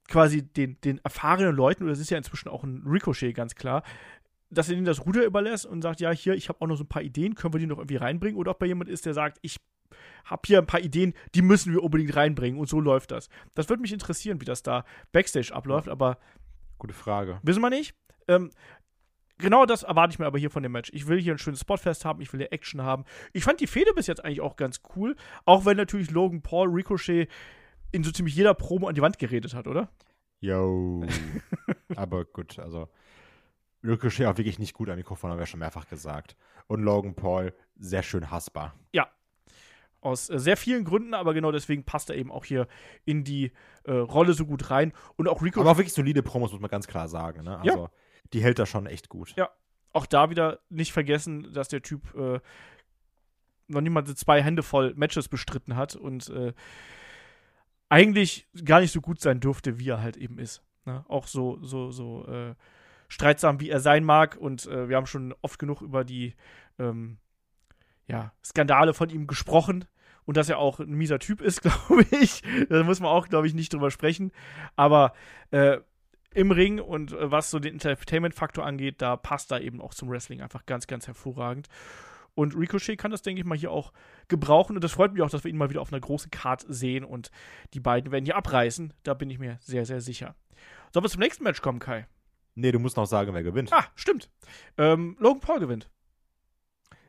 quasi 0.09 0.43
den, 0.43 0.81
den 0.81 0.99
erfahrenen 1.05 1.55
Leuten, 1.55 1.85
oder 1.85 1.93
das 1.93 2.01
ist 2.01 2.11
ja 2.11 2.17
inzwischen 2.19 2.49
auch 2.49 2.65
ein 2.65 2.83
Ricochet 2.87 3.35
ganz 3.35 3.55
klar, 3.55 3.83
dass 4.51 4.71
er 4.71 4.77
ihnen 4.77 4.87
das 4.87 5.05
Ruder 5.05 5.25
überlässt 5.25 5.67
und 5.67 5.83
sagt, 5.83 6.01
ja, 6.01 6.11
hier, 6.11 6.35
ich 6.35 6.49
habe 6.49 6.61
auch 6.63 6.67
noch 6.67 6.77
so 6.77 6.85
ein 6.85 6.89
paar 6.89 7.03
Ideen, 7.03 7.35
können 7.35 7.53
wir 7.53 7.61
die 7.61 7.67
noch 7.67 7.79
irgendwie 7.79 7.97
reinbringen? 7.97 8.39
Oder 8.39 8.53
ob 8.53 8.63
er 8.63 8.69
jemand 8.69 8.89
ist, 8.89 9.05
der 9.05 9.13
sagt, 9.13 9.39
ich 9.43 9.59
habe 10.25 10.43
hier 10.47 10.59
ein 10.59 10.67
paar 10.67 10.81
Ideen, 10.81 11.13
die 11.35 11.43
müssen 11.43 11.73
wir 11.73 11.83
unbedingt 11.83 12.17
reinbringen 12.17 12.59
und 12.59 12.69
so 12.69 12.81
läuft 12.81 13.11
das. 13.11 13.29
Das 13.55 13.69
würde 13.69 13.83
mich 13.83 13.93
interessieren, 13.93 14.41
wie 14.41 14.47
das 14.47 14.63
da 14.63 14.85
Backstage 15.13 15.55
abläuft, 15.55 15.89
aber 15.89 16.19
Gute 16.79 16.95
Frage. 16.95 17.41
wissen 17.43 17.61
wir 17.61 17.71
nicht. 17.71 17.95
Ähm, 18.29 18.51
genau 19.39 19.67
das 19.67 19.83
erwarte 19.83 20.13
ich 20.13 20.19
mir 20.19 20.27
aber 20.27 20.39
hier 20.39 20.51
von 20.51 20.63
dem 20.63 20.73
Match. 20.73 20.91
Ich 20.93 21.07
will 21.07 21.21
hier 21.21 21.33
ein 21.35 21.39
schönes 21.39 21.61
Spotfest 21.61 22.05
haben, 22.05 22.21
ich 22.21 22.33
will 22.33 22.41
hier 22.41 22.53
Action 22.53 22.83
haben. 22.83 23.05
Ich 23.33 23.45
fand 23.45 23.61
die 23.61 23.67
Fehde 23.67 23.93
bis 23.95 24.07
jetzt 24.07 24.25
eigentlich 24.25 24.41
auch 24.41 24.57
ganz 24.57 24.83
cool, 24.97 25.17
auch 25.45 25.65
wenn 25.65 25.77
natürlich 25.77 26.11
Logan 26.11 26.43
Paul 26.43 26.69
Ricochet 26.69 27.29
in 27.93 28.05
so 28.05 28.11
ziemlich 28.11 28.37
jeder 28.37 28.55
Promo 28.55 28.89
an 28.89 28.95
die 28.95 29.03
Wand 29.03 29.19
geredet 29.19 29.55
hat, 29.55 29.67
oder? 29.67 29.89
Yo. 30.41 31.05
Aber 31.97 32.25
gut, 32.25 32.59
also 32.59 32.89
Ricochet 33.83 34.27
auch 34.27 34.37
wirklich 34.37 34.59
nicht 34.59 34.75
gut 34.75 34.89
am 34.91 34.97
Mikrofon, 34.97 35.31
haben 35.31 35.39
wir 35.39 35.47
schon 35.47 35.61
mehrfach 35.61 35.89
gesagt. 35.89 36.37
Und 36.67 36.83
Logan 36.83 37.15
Paul 37.15 37.55
sehr 37.77 38.03
schön 38.03 38.31
hassbar. 38.31 38.75
Ja. 38.93 39.09
Aus 40.01 40.31
äh, 40.31 40.39
sehr 40.39 40.57
vielen 40.57 40.85
Gründen, 40.85 41.15
aber 41.15 41.35
genau 41.35 41.51
deswegen 41.51 41.85
passt 41.85 42.11
er 42.11 42.17
eben 42.17 42.31
auch 42.31 42.45
hier 42.45 42.69
in 43.05 43.25
die 43.25 43.53
äh, 43.85 43.93
Rolle 43.93 44.35
so 44.35 44.47
gut 44.47 44.71
rein. 44.71 44.93
Und 45.17 45.29
auch 45.29 45.43
Ricochet. 45.43 45.63
Aber 45.63 45.73
auch 45.73 45.79
wirklich 45.79 45.95
solide 45.95 46.23
Promos, 46.23 46.53
muss 46.53 46.61
man 46.61 46.71
ganz 46.71 46.87
klar 46.87 47.09
sagen. 47.09 47.43
Ne? 47.45 47.59
Also, 47.59 47.83
Ja. 47.85 47.91
Die 48.33 48.43
hält 48.43 48.59
er 48.59 48.67
schon 48.67 48.87
echt 48.87 49.09
gut. 49.09 49.35
Ja. 49.37 49.51
Auch 49.93 50.07
da 50.07 50.31
wieder 50.31 50.61
nicht 50.69 50.93
vergessen, 50.93 51.53
dass 51.53 51.69
der 51.69 51.83
Typ 51.83 52.15
äh, 52.15 52.41
noch 53.69 53.81
niemand 53.81 54.17
zwei 54.17 54.43
Hände 54.43 54.63
voll 54.63 54.95
Matches 54.95 55.29
bestritten 55.29 55.77
hat 55.77 55.97
und 55.97 56.29
äh, 56.31 56.53
eigentlich 57.89 58.47
gar 58.65 58.81
nicht 58.81 58.93
so 58.93 59.01
gut 59.01 59.21
sein 59.21 59.41
dürfte, 59.41 59.79
wie 59.79 59.89
er 59.89 60.03
halt 60.03 60.17
eben 60.17 60.39
ist. 60.39 60.63
Ne? 60.85 61.05
Auch 61.09 61.27
so, 61.27 61.59
so, 61.63 61.91
so 61.91 62.27
äh, 62.27 62.55
streitsam, 63.09 63.61
wie 63.61 63.71
er 63.71 63.81
sein 63.81 64.05
mag. 64.05 64.37
Und 64.37 64.67
äh, 64.67 64.89
wir 64.89 64.97
haben 64.97 65.07
schon 65.07 65.35
oft 65.43 65.59
genug 65.59 65.83
über 65.83 66.05
die 66.05 66.35
ähm, 66.79 67.19
ja, 68.07 68.33
Skandale 68.45 68.95
von 68.95 69.11
ihm 69.11 69.27
gesprochen. 69.27 69.87
Und 70.25 70.37
dass 70.37 70.51
er 70.51 70.59
auch 70.59 70.79
ein 70.79 70.93
mieser 70.93 71.19
Typ 71.19 71.41
ist, 71.41 71.63
glaube 71.63 72.05
ich. 72.11 72.43
Da 72.69 72.83
muss 72.85 73.01
man 73.01 73.11
auch, 73.11 73.29
glaube 73.29 73.47
ich, 73.47 73.55
nicht 73.55 73.73
drüber 73.73 73.91
sprechen. 73.91 74.33
Aber 74.77 75.15
äh, 75.51 75.79
im 76.35 76.51
Ring 76.51 76.81
und 76.81 77.13
äh, 77.13 77.31
was 77.31 77.51
so 77.51 77.59
den 77.59 77.75
Entertainment-Faktor 77.75 78.65
angeht, 78.65 79.01
da 79.03 79.17
passt 79.17 79.51
er 79.53 79.61
eben 79.61 79.81
auch 79.81 79.95
zum 79.95 80.11
Wrestling 80.11 80.41
einfach 80.43 80.67
ganz, 80.67 80.87
ganz 80.87 81.07
hervorragend. 81.07 81.69
Und 82.35 82.55
Ricochet 82.55 82.97
kann 82.97 83.11
das, 83.11 83.23
denke 83.23 83.41
ich 83.41 83.47
mal, 83.47 83.59
hier 83.59 83.73
auch 83.73 83.93
gebrauchen. 84.29 84.77
Und 84.77 84.85
das 84.85 84.93
freut 84.93 85.13
mich 85.13 85.23
auch, 85.23 85.31
dass 85.31 85.43
wir 85.43 85.51
ihn 85.51 85.57
mal 85.57 85.71
wieder 85.71 85.81
auf 85.81 85.93
einer 85.93 86.01
großen 86.01 86.31
Card 86.31 86.65
sehen. 86.69 87.05
Und 87.05 87.33
die 87.75 87.81
beiden 87.81 88.13
werden 88.13 88.25
hier 88.27 88.37
abreißen. 88.37 88.93
Da 89.03 89.15
bin 89.15 89.29
ich 89.29 89.41
mir 89.41 89.59
sehr, 89.61 89.85
sehr 89.85 90.01
sicher. 90.01 90.37
Sollen 90.95 91.05
wir 91.05 91.11
zum 91.11 91.21
nächsten 91.21 91.43
Match 91.43 91.61
kommen, 91.63 91.81
Kai? 91.81 92.07
Nee, 92.55 92.71
du 92.71 92.79
musst 92.79 92.97
noch 92.97 93.07
sagen, 93.07 93.35
wer 93.35 93.43
gewinnt. 93.43 93.73
Ah, 93.73 93.87
stimmt. 93.97 94.31
Ähm, 94.77 95.17
Logan 95.19 95.41
Paul 95.41 95.59
gewinnt. 95.59 95.91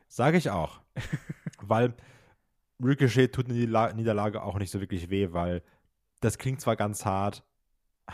Sage 0.08 0.36
ich 0.36 0.50
auch. 0.50 0.80
weil 1.60 1.94
Ricochet 2.82 3.32
tut 3.32 3.46
eine 3.48 3.54
Niederla- 3.54 3.92
Niederlage 3.92 4.42
auch 4.42 4.58
nicht 4.58 4.70
so 4.70 4.80
wirklich 4.80 5.10
weh, 5.10 5.28
weil 5.32 5.62
das 6.20 6.38
klingt 6.38 6.60
zwar 6.60 6.74
ganz 6.74 7.04
hart, 7.04 7.44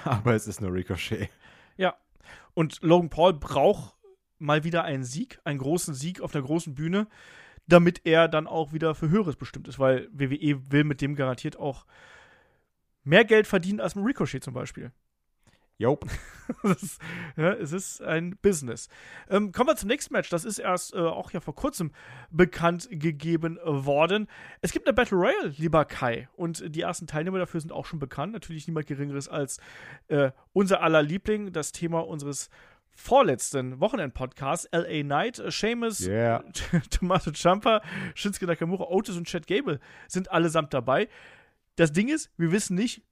aber 0.05 0.35
es 0.35 0.47
ist 0.47 0.61
nur 0.61 0.73
Ricochet. 0.73 1.31
Ja. 1.77 1.95
Und 2.55 2.81
Logan 2.83 3.11
Paul 3.11 3.35
braucht 3.35 3.95
mal 4.39 4.65
wieder 4.65 4.85
einen 4.85 5.05
Sieg, 5.05 5.41
einen 5.45 5.59
großen 5.59 5.95
Sieg 5.95 6.21
auf 6.21 6.35
einer 6.35 6.45
großen 6.45 6.75
Bühne, 6.75 7.07
damit 7.67 8.03
er 8.05 8.29
dann 8.29 8.47
auch 8.47 8.73
wieder 8.73 8.95
für 8.95 9.09
Höheres 9.09 9.37
bestimmt 9.37 9.69
ist, 9.69 9.79
weil 9.79 10.09
WWE 10.13 10.71
will 10.71 10.85
mit 10.85 11.01
dem 11.01 11.17
garantiert 11.17 11.57
auch 11.57 11.87
mehr 13.05 13.25
Geld 13.25 13.47
verdienen 13.47 13.81
als 13.81 13.95
mit 13.95 14.05
Ricochet 14.05 14.43
zum 14.43 14.55
Beispiel. 14.55 14.93
Jo. 15.79 15.99
ja, 17.37 17.53
es 17.53 17.73
ist 17.73 18.03
ein 18.03 18.39
Business. 18.41 18.89
Ähm, 19.29 19.53
kommen 19.53 19.69
wir 19.69 19.77
zum 19.77 19.89
nächsten 19.89 20.15
Match. 20.15 20.31
Das 20.31 20.45
ist 20.45 20.59
erst 20.59 20.95
äh, 20.95 20.99
auch 20.99 21.33
ja 21.33 21.41
vor 21.41 21.55
kurzem 21.55 21.93
bekannt 22.31 22.89
gegeben 22.91 23.59
worden. 23.63 24.27
Es 24.63 24.73
gibt 24.73 24.87
eine 24.87 24.95
Battle 24.95 25.19
Royale, 25.19 25.55
lieber 25.59 25.85
Kai. 25.85 26.29
Und 26.35 26.75
die 26.75 26.81
ersten 26.81 27.07
Teilnehmer 27.07 27.39
dafür 27.39 27.61
sind 27.61 27.73
auch 27.73 27.85
schon 27.85 27.99
bekannt. 27.99 28.33
Natürlich 28.33 28.67
niemand 28.67 28.87
Geringeres 28.87 29.29
als 29.29 29.59
äh, 30.09 30.31
unser 30.55 30.83
aller 30.83 31.03
Liebling, 31.03 31.53
das 31.53 31.73
Thema 31.73 32.07
unseres 32.07 32.49
vorletzten 32.97 33.79
Wochenend-Podcasts, 33.79 34.69
LA 34.73 35.03
Knight, 35.03 35.43
Seamus, 35.49 36.01
Yeah. 36.07 36.43
Tommaso 36.91 37.31
Ciampa, 37.31 37.83
Shinsuke 38.15 38.47
Nakamura, 38.47 38.85
Otis 38.85 39.17
und 39.17 39.27
Chad 39.27 39.47
Gable 39.47 39.81
sind 40.09 40.31
allesamt 40.31 40.73
dabei. 40.73 41.09
Das 41.77 41.93
Ding 41.93 42.09
ist, 42.09 42.31
wir 42.39 42.53
wissen 42.53 42.75
nicht, 42.75 43.03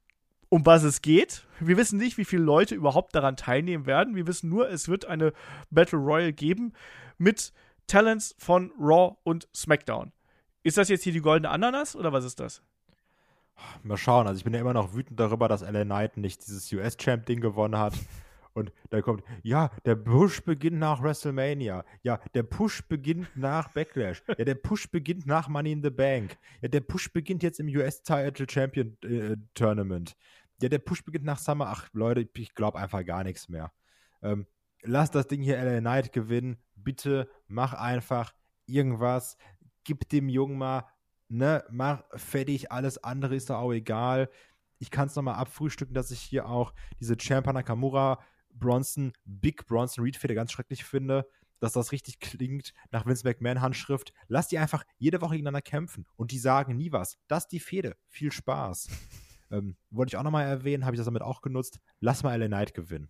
um 0.49 0.65
was 0.65 0.83
es 0.83 1.01
geht. 1.01 1.45
Wir 1.59 1.77
wissen 1.77 1.97
nicht, 1.97 2.17
wie 2.17 2.25
viele 2.25 2.43
Leute 2.43 2.75
überhaupt 2.75 3.15
daran 3.15 3.37
teilnehmen 3.37 3.85
werden. 3.85 4.15
Wir 4.15 4.27
wissen 4.27 4.49
nur, 4.49 4.69
es 4.69 4.87
wird 4.87 5.05
eine 5.05 5.33
Battle 5.69 5.99
Royale 5.99 6.33
geben 6.33 6.73
mit 7.17 7.53
Talents 7.87 8.35
von 8.37 8.71
Raw 8.79 9.15
und 9.23 9.47
SmackDown. 9.55 10.11
Ist 10.63 10.77
das 10.77 10.89
jetzt 10.89 11.03
hier 11.03 11.13
die 11.13 11.21
goldene 11.21 11.49
Ananas 11.49 11.95
oder 11.95 12.11
was 12.11 12.25
ist 12.25 12.39
das? 12.39 12.61
Mal 13.83 13.97
schauen. 13.97 14.27
Also 14.27 14.39
ich 14.39 14.43
bin 14.43 14.53
ja 14.53 14.59
immer 14.59 14.73
noch 14.73 14.93
wütend 14.93 15.19
darüber, 15.19 15.47
dass 15.47 15.61
LA 15.61 15.83
Knight 15.85 16.17
nicht 16.17 16.45
dieses 16.45 16.71
US-Champ-Ding 16.73 17.39
gewonnen 17.39 17.77
hat. 17.77 17.93
Und 18.55 18.71
da 18.89 19.01
kommt, 19.01 19.21
ja, 19.43 19.69
der 19.83 19.97
Push 19.97 20.41
beginnt 20.45 20.79
nach 20.79 21.03
WrestleMania. 21.03 21.83
Ja, 22.03 22.21
der 22.33 22.43
Push 22.43 22.87
beginnt 22.87 23.27
nach 23.35 23.67
Backlash. 23.73 24.23
Ja, 24.37 24.45
der 24.45 24.55
Push 24.55 24.89
beginnt 24.89 25.25
nach 25.25 25.49
Money 25.49 25.73
in 25.73 25.83
the 25.83 25.89
Bank. 25.89 26.37
Ja, 26.61 26.69
der 26.69 26.79
Push 26.79 27.11
beginnt 27.11 27.43
jetzt 27.43 27.59
im 27.59 27.67
US 27.67 28.01
Title 28.01 28.47
Champion 28.49 28.97
äh, 29.03 29.35
Tournament. 29.55 30.15
Ja, 30.61 30.69
der 30.69 30.79
Push 30.79 31.03
beginnt 31.03 31.25
nach 31.25 31.37
Summer. 31.37 31.67
Ach, 31.67 31.89
Leute, 31.91 32.29
ich 32.37 32.55
glaube 32.55 32.79
einfach 32.79 33.05
gar 33.05 33.25
nichts 33.25 33.49
mehr. 33.49 33.73
Ähm, 34.21 34.47
lass 34.83 35.11
das 35.11 35.27
Ding 35.27 35.41
hier 35.41 35.61
LA 35.61 35.81
Knight 35.81 36.13
gewinnen. 36.13 36.55
Bitte 36.75 37.29
mach 37.47 37.73
einfach 37.73 38.33
irgendwas. 38.67 39.35
Gib 39.83 40.07
dem 40.07 40.29
Jungen 40.29 40.57
mal, 40.57 40.85
ne, 41.27 41.65
mach 41.69 42.03
fertig. 42.15 42.71
Alles 42.71 43.03
andere 43.03 43.35
ist 43.35 43.49
doch 43.49 43.57
auch 43.57 43.73
egal. 43.73 44.29
Ich 44.79 44.91
kann 44.91 45.07
es 45.07 45.15
nochmal 45.17 45.35
abfrühstücken, 45.35 45.93
dass 45.93 46.11
ich 46.11 46.21
hier 46.21 46.47
auch 46.47 46.73
diese 47.01 47.17
Champa 47.17 47.51
Nakamura 47.51 48.23
Bronson, 48.59 49.13
Big 49.25 49.65
Bronson 49.67 50.03
Reed 50.03 50.17
Feder 50.17 50.35
ganz 50.35 50.51
schrecklich 50.51 50.83
finde, 50.83 51.27
dass 51.59 51.73
das 51.73 51.91
richtig 51.91 52.19
klingt 52.19 52.73
nach 52.91 53.05
Vince 53.05 53.25
McMahon 53.27 53.61
Handschrift. 53.61 54.13
Lass 54.27 54.47
die 54.47 54.57
einfach 54.59 54.83
jede 54.97 55.21
Woche 55.21 55.31
gegeneinander 55.35 55.61
kämpfen 55.61 56.05
und 56.15 56.31
die 56.31 56.39
sagen 56.39 56.75
nie 56.75 56.91
was. 56.91 57.17
Das 57.27 57.43
ist 57.43 57.51
die 57.51 57.59
Fehde. 57.59 57.95
Viel 58.07 58.31
Spaß. 58.31 58.87
ähm, 59.51 59.75
wollte 59.89 60.09
ich 60.11 60.17
auch 60.17 60.23
nochmal 60.23 60.45
erwähnen, 60.45 60.85
habe 60.85 60.95
ich 60.95 60.99
das 60.99 61.05
damit 61.05 61.21
auch 61.21 61.41
genutzt. 61.41 61.79
Lass 61.99 62.23
mal 62.23 62.37
LA 62.39 62.47
Knight 62.47 62.73
gewinnen. 62.73 63.09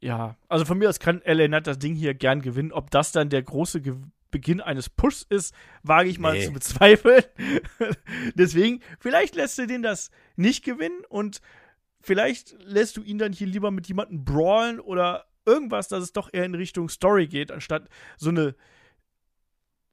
Ja, 0.00 0.36
also 0.48 0.64
von 0.64 0.78
mir 0.78 0.88
aus 0.88 1.00
kann 1.00 1.22
LA 1.24 1.46
Knight 1.48 1.66
das 1.66 1.78
Ding 1.78 1.94
hier 1.94 2.14
gern 2.14 2.40
gewinnen. 2.40 2.72
Ob 2.72 2.90
das 2.90 3.12
dann 3.12 3.30
der 3.30 3.42
große 3.42 3.80
Ge 3.80 3.96
Beginn 4.30 4.60
eines 4.60 4.90
Pushs 4.90 5.22
ist, 5.22 5.54
wage 5.82 6.10
ich 6.10 6.18
mal 6.18 6.34
Nee. 6.34 6.44
zu 6.44 6.52
bezweifeln. 6.52 7.24
Deswegen, 8.34 8.82
vielleicht 9.00 9.34
lässt 9.34 9.56
du 9.56 9.66
den 9.66 9.82
das 9.82 10.10
nicht 10.36 10.62
gewinnen 10.66 11.02
und 11.08 11.40
vielleicht 12.08 12.56
lässt 12.62 12.96
du 12.96 13.02
ihn 13.02 13.18
dann 13.18 13.34
hier 13.34 13.46
lieber 13.46 13.70
mit 13.70 13.86
jemandem 13.86 14.24
brawlen 14.24 14.80
oder 14.80 15.26
irgendwas, 15.44 15.88
dass 15.88 16.02
es 16.02 16.14
doch 16.14 16.30
eher 16.32 16.46
in 16.46 16.54
Richtung 16.54 16.88
Story 16.88 17.26
geht, 17.26 17.52
anstatt 17.52 17.86
so 18.16 18.30
eine 18.30 18.54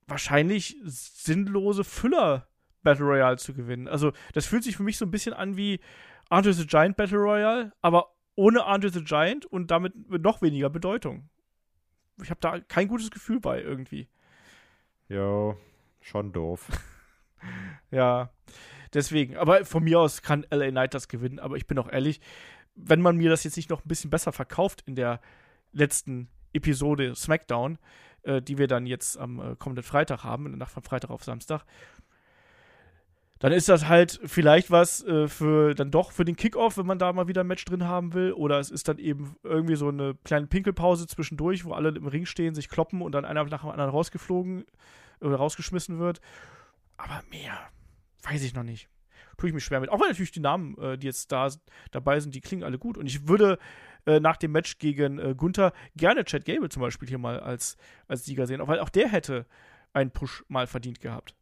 wahrscheinlich 0.07 0.77
sinnlose 0.86 1.84
Füller 1.84 2.48
Battle 2.84 3.05
Royale 3.05 3.36
zu 3.36 3.53
gewinnen. 3.53 3.89
Also, 3.89 4.13
das 4.34 4.45
fühlt 4.45 4.63
sich 4.63 4.77
für 4.77 4.84
mich 4.84 4.98
so 4.98 5.05
ein 5.05 5.12
bisschen 5.12 5.34
an 5.34 5.57
wie 5.57 5.81
Andre 6.29 6.53
the 6.53 6.65
Giant 6.65 6.95
Battle 6.95 7.17
Royale, 7.17 7.74
aber 7.81 8.15
ohne 8.36 8.63
Andre 8.65 8.89
the 8.89 9.03
Giant 9.03 9.45
und 9.45 9.69
damit 9.69 10.10
mit 10.10 10.22
noch 10.22 10.41
weniger 10.41 10.69
Bedeutung. 10.69 11.29
Ich 12.24 12.29
habe 12.29 12.39
da 12.39 12.62
kein 12.62 12.88
gutes 12.88 13.12
Gefühl 13.12 13.41
bei 13.41 13.62
irgendwie. 13.62 14.07
Jo, 15.10 15.57
schon 16.00 16.31
doof. 16.31 16.69
Ja, 17.91 18.31
deswegen. 18.96 19.38
Aber 19.38 19.66
von 19.66 19.84
mir 19.84 20.00
aus 20.00 20.22
kann 20.22 20.46
LA 20.50 20.72
Knight 20.72 20.94
das 20.94 21.08
gewinnen. 21.08 21.40
Aber 21.40 21.58
ich 21.58 21.68
bin 21.68 21.78
auch 21.78 21.92
ehrlich, 21.92 22.20
wenn 22.75 23.02
man 23.02 23.18
mir 23.18 23.30
das 23.30 23.44
jetzt 23.44 23.58
nicht 23.58 23.70
noch 23.70 23.84
ein 23.84 23.88
bisschen 23.88 24.10
besser 24.10 24.32
verkauft 24.32 24.84
in 24.86 24.96
der 24.96 25.20
letzten 25.72 26.30
Episode 26.54 27.16
SmackDown, 27.16 27.78
äh, 28.24 28.42
die 28.42 28.58
wir 28.58 28.68
dann 28.68 28.86
jetzt 28.86 29.18
am 29.18 29.40
äh, 29.40 29.56
kommenden 29.56 29.84
Freitag 29.84 30.24
haben, 30.24 30.46
in 30.46 30.54
der 30.54 30.60
Nacht 30.60 30.72
von 30.72 30.84
Freitag 30.84 31.10
auf 31.10 31.24
Samstag, 31.24 31.64
dann 33.40 33.52
ist 33.52 33.68
das 33.68 33.88
halt 33.88 34.20
vielleicht 34.25 34.72
was 34.72 35.04
äh, 35.04 35.28
für 35.28 35.75
dann 35.75 35.92
doch 35.92 36.12
für 36.12 36.24
den 36.24 36.38
Kickoff, 36.38 36.78
wenn 36.78 36.86
man 36.86 37.00
da 37.00 37.12
mal 37.12 37.28
wieder 37.28 37.42
ein 37.42 37.48
Match 37.48 37.66
drin 37.66 37.84
haben 37.84 38.14
will. 38.14 38.32
Oder 38.32 38.60
es 38.60 38.72
ist 38.72 38.88
dann 38.88 38.98
eben 38.98 39.36
irgendwie 39.44 39.75
so 39.75 39.90
eine 39.90 40.16
kleine 40.24 40.48
Pinkelpause 40.48 41.06
zwischendurch, 41.08 41.66
wo 41.66 41.74
alle 41.74 41.90
im 41.90 42.08
Ring 42.08 42.25
stehen, 42.25 42.56
sich 42.56 42.70
kloppen 42.70 43.02
und 43.02 43.12
dann 43.12 43.25
einer 43.25 43.44
nach 43.44 43.62
dem 43.62 43.70
anderen 43.70 43.92
rausgeflogen 43.92 44.66
oder 45.20 45.36
rausgeschmissen 45.36 46.00
wird. 46.00 46.22
Aber 46.98 47.22
mehr 47.30 47.60
weiß 48.25 48.44
ich 48.44 48.53
noch 48.53 48.63
nicht. 48.63 48.89
Tue 49.38 49.50
ich 49.50 49.53
mich 49.53 49.63
schwer 49.63 49.79
mit. 49.79 49.89
Auch 49.89 50.00
weil 50.00 50.10
natürlich 50.10 50.32
die 50.32 50.39
Namen, 50.39 50.77
äh, 50.77 50.98
die 50.98 51.08
jetzt 51.08 51.32
da 51.32 51.50
dabei 51.91 52.20
sind, 52.20 52.36
die 52.36 52.41
klingen 52.41 52.63
alle 52.63 52.77
gut. 52.77 52.98
Und 52.98 53.05
ich 53.05 53.27
würde 53.27 53.60
äh, 54.05 54.20
nach 54.20 54.38
dem 54.38 54.51
Match 54.51 54.77
gegen 54.77 55.20
äh, 55.20 55.36
Gunther 55.36 55.74
gerne 55.96 56.24
Chad 56.24 56.46
Gable 56.46 56.70
zum 56.70 56.82
Beispiel 56.82 57.10
hier 57.10 57.17
mal 57.17 57.39
als, 57.39 57.77
als 58.08 58.25
Sieger 58.25 58.48
sehen. 58.48 58.62
Auch 58.62 58.67
weil 58.67 58.79
auch 58.79 58.89
der 58.89 59.10
hätte 59.10 59.46
einen 59.94 60.12
Push 60.12 60.46
mal 60.48 60.67
verdient 60.67 61.01
gehabt. 61.01 61.36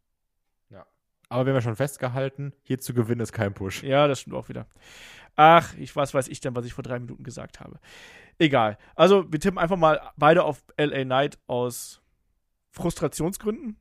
Aber 1.28 1.46
wir 1.46 1.52
haben 1.52 1.56
ja 1.56 1.62
schon 1.62 1.76
festgehalten, 1.76 2.52
hier 2.62 2.78
zu 2.78 2.94
gewinnen 2.94 3.20
ist 3.20 3.32
kein 3.32 3.54
Push. 3.54 3.82
Ja, 3.82 4.06
das 4.06 4.20
stimmt 4.20 4.36
auch 4.36 4.48
wieder. 4.48 4.66
Ach, 5.36 5.74
ich 5.74 5.96
was 5.96 6.14
weiß 6.14 6.28
ich 6.28 6.40
denn, 6.40 6.54
was 6.54 6.64
ich 6.64 6.74
vor 6.74 6.84
drei 6.84 7.00
Minuten 7.00 7.24
gesagt 7.24 7.60
habe. 7.60 7.80
Egal. 8.38 8.78
Also, 8.94 9.30
wir 9.32 9.40
tippen 9.40 9.58
einfach 9.58 9.76
mal 9.76 10.00
beide 10.16 10.44
auf 10.44 10.62
LA 10.78 11.04
Knight 11.04 11.38
aus 11.46 12.00
Frustrationsgründen. 12.70 13.76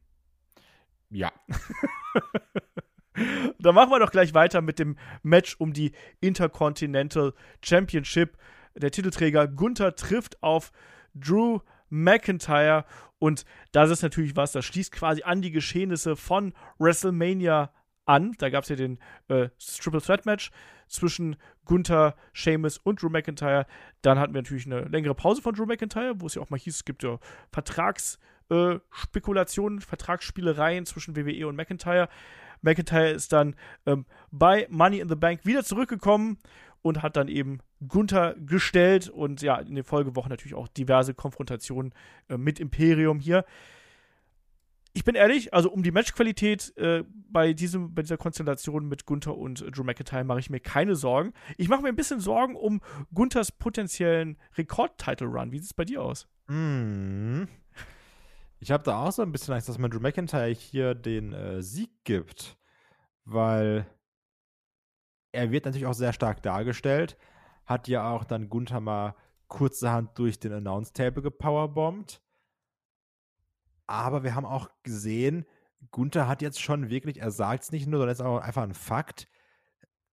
Ja. 1.10 1.32
Dann 3.60 3.76
machen 3.76 3.92
wir 3.92 4.00
doch 4.00 4.12
gleich 4.12 4.34
weiter 4.34 4.62
mit 4.62 4.80
dem 4.80 4.98
Match 5.22 5.56
um 5.60 5.74
die 5.74 5.92
Intercontinental 6.20 7.34
Championship. 7.64 8.38
Der 8.76 8.92
Titelträger 8.92 9.48
Gunther 9.48 9.96
trifft 9.96 10.42
auf 10.42 10.72
Drew 11.14 11.60
McIntyre 11.90 12.86
und 13.20 13.46
das 13.72 13.90
ist 13.90 14.02
natürlich 14.02 14.36
was, 14.36 14.52
das 14.52 14.66
schließt 14.66 14.92
quasi 14.92 15.24
an 15.24 15.42
die 15.42 15.52
Geschehnisse 15.52 16.18
von 16.18 16.54
WrestleMania 16.80 17.72
an. 18.06 18.34
Da 18.40 18.50
gab 18.50 18.64
es 18.64 18.70
ja 18.70 18.76
den 18.76 18.98
äh, 19.30 19.48
Triple 19.60 20.02
Threat 20.02 20.26
Match 20.26 20.52
zwischen 20.88 21.36
Gunther, 21.66 22.16
Sheamus 22.34 22.80
und 22.80 23.02
Drew 23.02 23.08
McIntyre. 23.10 23.66
Dann 24.02 24.20
hatten 24.20 24.34
wir 24.34 24.42
natürlich 24.42 24.66
eine 24.66 24.82
längere 24.82 25.16
Pause 25.16 25.42
von 25.42 25.56
Drew 25.56 25.66
McIntyre, 25.66 26.20
wo 26.20 26.28
es 26.28 26.36
ja 26.36 26.42
auch 26.42 26.50
mal 26.50 26.60
hieß, 26.60 26.76
es 26.76 26.84
gibt 26.84 27.04
ja 27.04 27.20
Vertragsspekulationen, 27.52 29.80
äh, 29.80 29.82
Vertragsspielereien 29.82 30.86
zwischen 30.86 31.16
WWE 31.16 31.48
und 31.48 31.56
McIntyre. 31.56 32.10
McIntyre 32.64 33.12
ist 33.12 33.32
dann 33.34 33.56
ähm, 33.86 34.06
bei 34.32 34.68
Money 34.70 35.00
in 35.00 35.10
the 35.10 35.16
Bank 35.16 35.46
wieder 35.46 35.64
zurückgekommen 35.64 36.38
und 36.82 37.02
hat 37.02 37.16
dann 37.16 37.28
eben 37.28 37.60
Gunther 37.88 38.36
gestellt 38.40 39.10
und 39.10 39.42
ja, 39.42 39.58
in 39.58 39.76
den 39.76 39.84
Folgewochen 39.84 40.30
natürlich 40.30 40.56
auch 40.56 40.68
diverse 40.68 41.14
Konfrontationen 41.14 41.94
äh, 42.30 42.38
mit 42.38 42.60
Imperium 42.60 43.20
hier. 43.20 43.46
Ich 44.96 45.04
bin 45.04 45.16
ehrlich, 45.16 45.54
also 45.54 45.72
um 45.72 45.82
die 45.82 45.92
Matchqualität 45.92 46.78
äh, 46.78 47.04
bei, 47.32 47.54
diesem, 47.54 47.96
bei 47.96 48.04
dieser 48.04 48.18
Konstellation 48.18 48.88
mit 48.88 49.06
Gunther 49.06 49.36
und 49.36 49.62
äh, 49.62 49.72
Drew 49.72 49.84
McIntyre 49.84 50.24
mache 50.24 50.40
ich 50.40 50.52
mir 50.52 50.60
keine 50.60 50.96
Sorgen. 50.96 51.34
Ich 51.58 51.68
mache 51.68 51.82
mir 51.82 51.90
ein 51.90 51.96
bisschen 51.96 52.20
Sorgen 52.20 52.56
um 52.56 52.80
Gunthers 53.14 53.52
potenziellen 53.52 54.38
Rekord-Title-Run. 54.56 55.52
Wie 55.52 55.58
sieht 55.58 55.66
es 55.66 55.74
bei 55.74 55.86
dir 55.86 56.04
aus? 56.04 56.28
Mm. 56.48 57.44
Ich 58.64 58.72
habe 58.72 58.86
da 58.86 59.04
auch 59.04 59.12
so 59.12 59.22
ein 59.22 59.34
bisschen 59.34 59.54
Angst, 59.54 59.68
dass 59.68 59.78
man 59.78 59.92
Drew 59.92 60.00
McIntyre 60.00 60.48
hier 60.48 60.96
den 60.96 61.34
äh, 61.34 61.62
Sieg 61.62 62.06
gibt, 62.06 62.58
weil 63.26 63.86
er 65.34 65.52
wird 65.52 65.66
natürlich 65.66 65.86
auch 65.86 65.94
sehr 65.94 66.14
stark 66.14 66.42
dargestellt, 66.42 67.18
hat 67.66 67.90
ja 67.90 68.10
auch 68.10 68.24
dann 68.24 68.48
Gunther 68.48 68.80
mal 68.80 69.16
kurzerhand 69.50 70.18
durch 70.18 70.40
den 70.40 70.54
Announce-Table 70.54 71.22
gepowerbombt. 71.22 72.22
Aber 73.86 74.24
wir 74.24 74.34
haben 74.34 74.46
auch 74.46 74.70
gesehen, 74.84 75.46
Gunther 75.92 76.30
hat 76.30 76.42
jetzt 76.42 76.62
schon 76.62 76.90
wirklich, 76.90 77.20
er 77.20 77.32
sagt 77.32 77.64
es 77.64 77.72
nicht 77.74 77.86
nur, 77.86 78.00
sondern 78.00 78.14
es 78.14 78.20
ist 78.22 78.26
auch 78.26 78.40
einfach 78.40 78.64
ein 78.64 78.74
Fakt, 78.74 79.28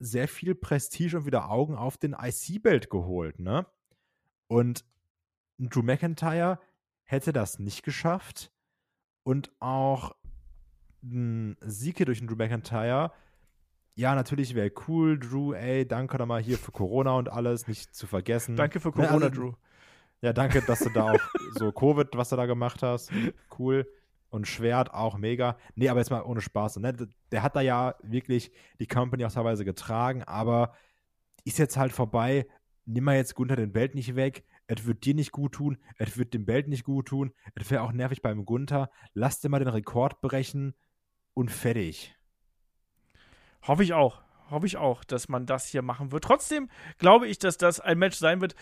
sehr 0.00 0.26
viel 0.26 0.56
Prestige 0.56 1.18
und 1.18 1.24
wieder 1.24 1.52
Augen 1.52 1.76
auf 1.76 1.98
den 1.98 2.16
IC-Belt 2.20 2.90
geholt, 2.90 3.38
ne? 3.38 3.64
Und 4.48 4.84
Drew 5.58 5.82
McIntyre 5.82 6.58
hätte 7.10 7.32
das 7.32 7.58
nicht 7.58 7.82
geschafft. 7.82 8.50
Und 9.22 9.50
auch 9.60 10.14
ein 11.02 11.56
Sieg 11.60 11.96
hier 11.98 12.06
durch 12.06 12.18
den 12.18 12.28
Drew 12.28 12.36
McIntyre. 12.36 13.12
Ja, 13.94 14.14
natürlich 14.14 14.54
wäre 14.54 14.70
cool, 14.88 15.18
Drew, 15.18 15.52
ey, 15.52 15.86
danke 15.86 16.16
nochmal 16.18 16.40
hier 16.42 16.58
für 16.58 16.72
Corona 16.72 17.16
und 17.16 17.28
alles, 17.30 17.66
nicht 17.68 17.94
zu 17.94 18.06
vergessen. 18.06 18.56
Danke 18.56 18.80
für 18.80 18.88
Ne, 18.88 18.94
Corona, 18.94 19.26
also- 19.26 19.28
Drew. 19.40 19.52
Ja, 20.22 20.32
danke, 20.34 20.60
dass 20.62 20.80
du 20.80 20.90
da 20.90 21.12
auch 21.12 21.20
so 21.58 21.72
Covid, 21.72 22.08
was 22.14 22.28
du 22.28 22.36
da 22.36 22.44
gemacht 22.46 22.82
hast. 22.82 23.10
Cool. 23.58 23.86
Und 24.28 24.46
Schwert 24.46 24.92
auch 24.92 25.16
mega. 25.16 25.56
Nee, 25.74 25.88
aber 25.88 26.00
jetzt 26.00 26.10
mal 26.10 26.22
ohne 26.22 26.40
Spaß. 26.42 26.76
Ne? 26.76 26.94
Der 27.32 27.42
hat 27.42 27.56
da 27.56 27.62
ja 27.62 27.94
wirklich 28.02 28.52
die 28.78 28.86
Company 28.86 29.24
auch 29.24 29.32
teilweise 29.32 29.64
getragen, 29.64 30.22
aber 30.24 30.74
ist 31.44 31.58
jetzt 31.58 31.76
halt 31.78 31.92
vorbei. 31.92 32.46
Nimm 32.84 33.04
mal 33.04 33.16
jetzt 33.16 33.34
Gunther 33.34 33.56
den 33.56 33.72
Belt 33.72 33.94
nicht 33.94 34.14
weg. 34.14 34.44
Es 34.70 34.86
wird 34.86 35.04
dir 35.04 35.14
nicht 35.14 35.32
gut 35.32 35.54
tun. 35.54 35.78
Es 35.96 36.16
wird 36.16 36.32
dem 36.32 36.46
Belt 36.46 36.68
nicht 36.68 36.84
gut 36.84 37.08
tun. 37.08 37.32
Es 37.56 37.68
wäre 37.72 37.82
auch 37.82 37.90
nervig 37.90 38.22
beim 38.22 38.44
Gunther. 38.44 38.88
Lass 39.14 39.40
dir 39.40 39.48
mal 39.48 39.58
den 39.58 39.66
Rekord 39.66 40.20
brechen 40.20 40.74
und 41.34 41.50
fertig. 41.50 42.14
Hoffe 43.62 43.82
ich 43.82 43.94
auch. 43.94 44.22
Hoffe 44.48 44.66
ich 44.66 44.76
auch, 44.76 45.02
dass 45.02 45.28
man 45.28 45.44
das 45.44 45.66
hier 45.66 45.82
machen 45.82 46.12
wird. 46.12 46.22
Trotzdem 46.22 46.70
glaube 46.98 47.26
ich, 47.26 47.40
dass 47.40 47.58
das 47.58 47.80
ein 47.80 47.98
Match 47.98 48.16
sein 48.16 48.40
wird, 48.40 48.54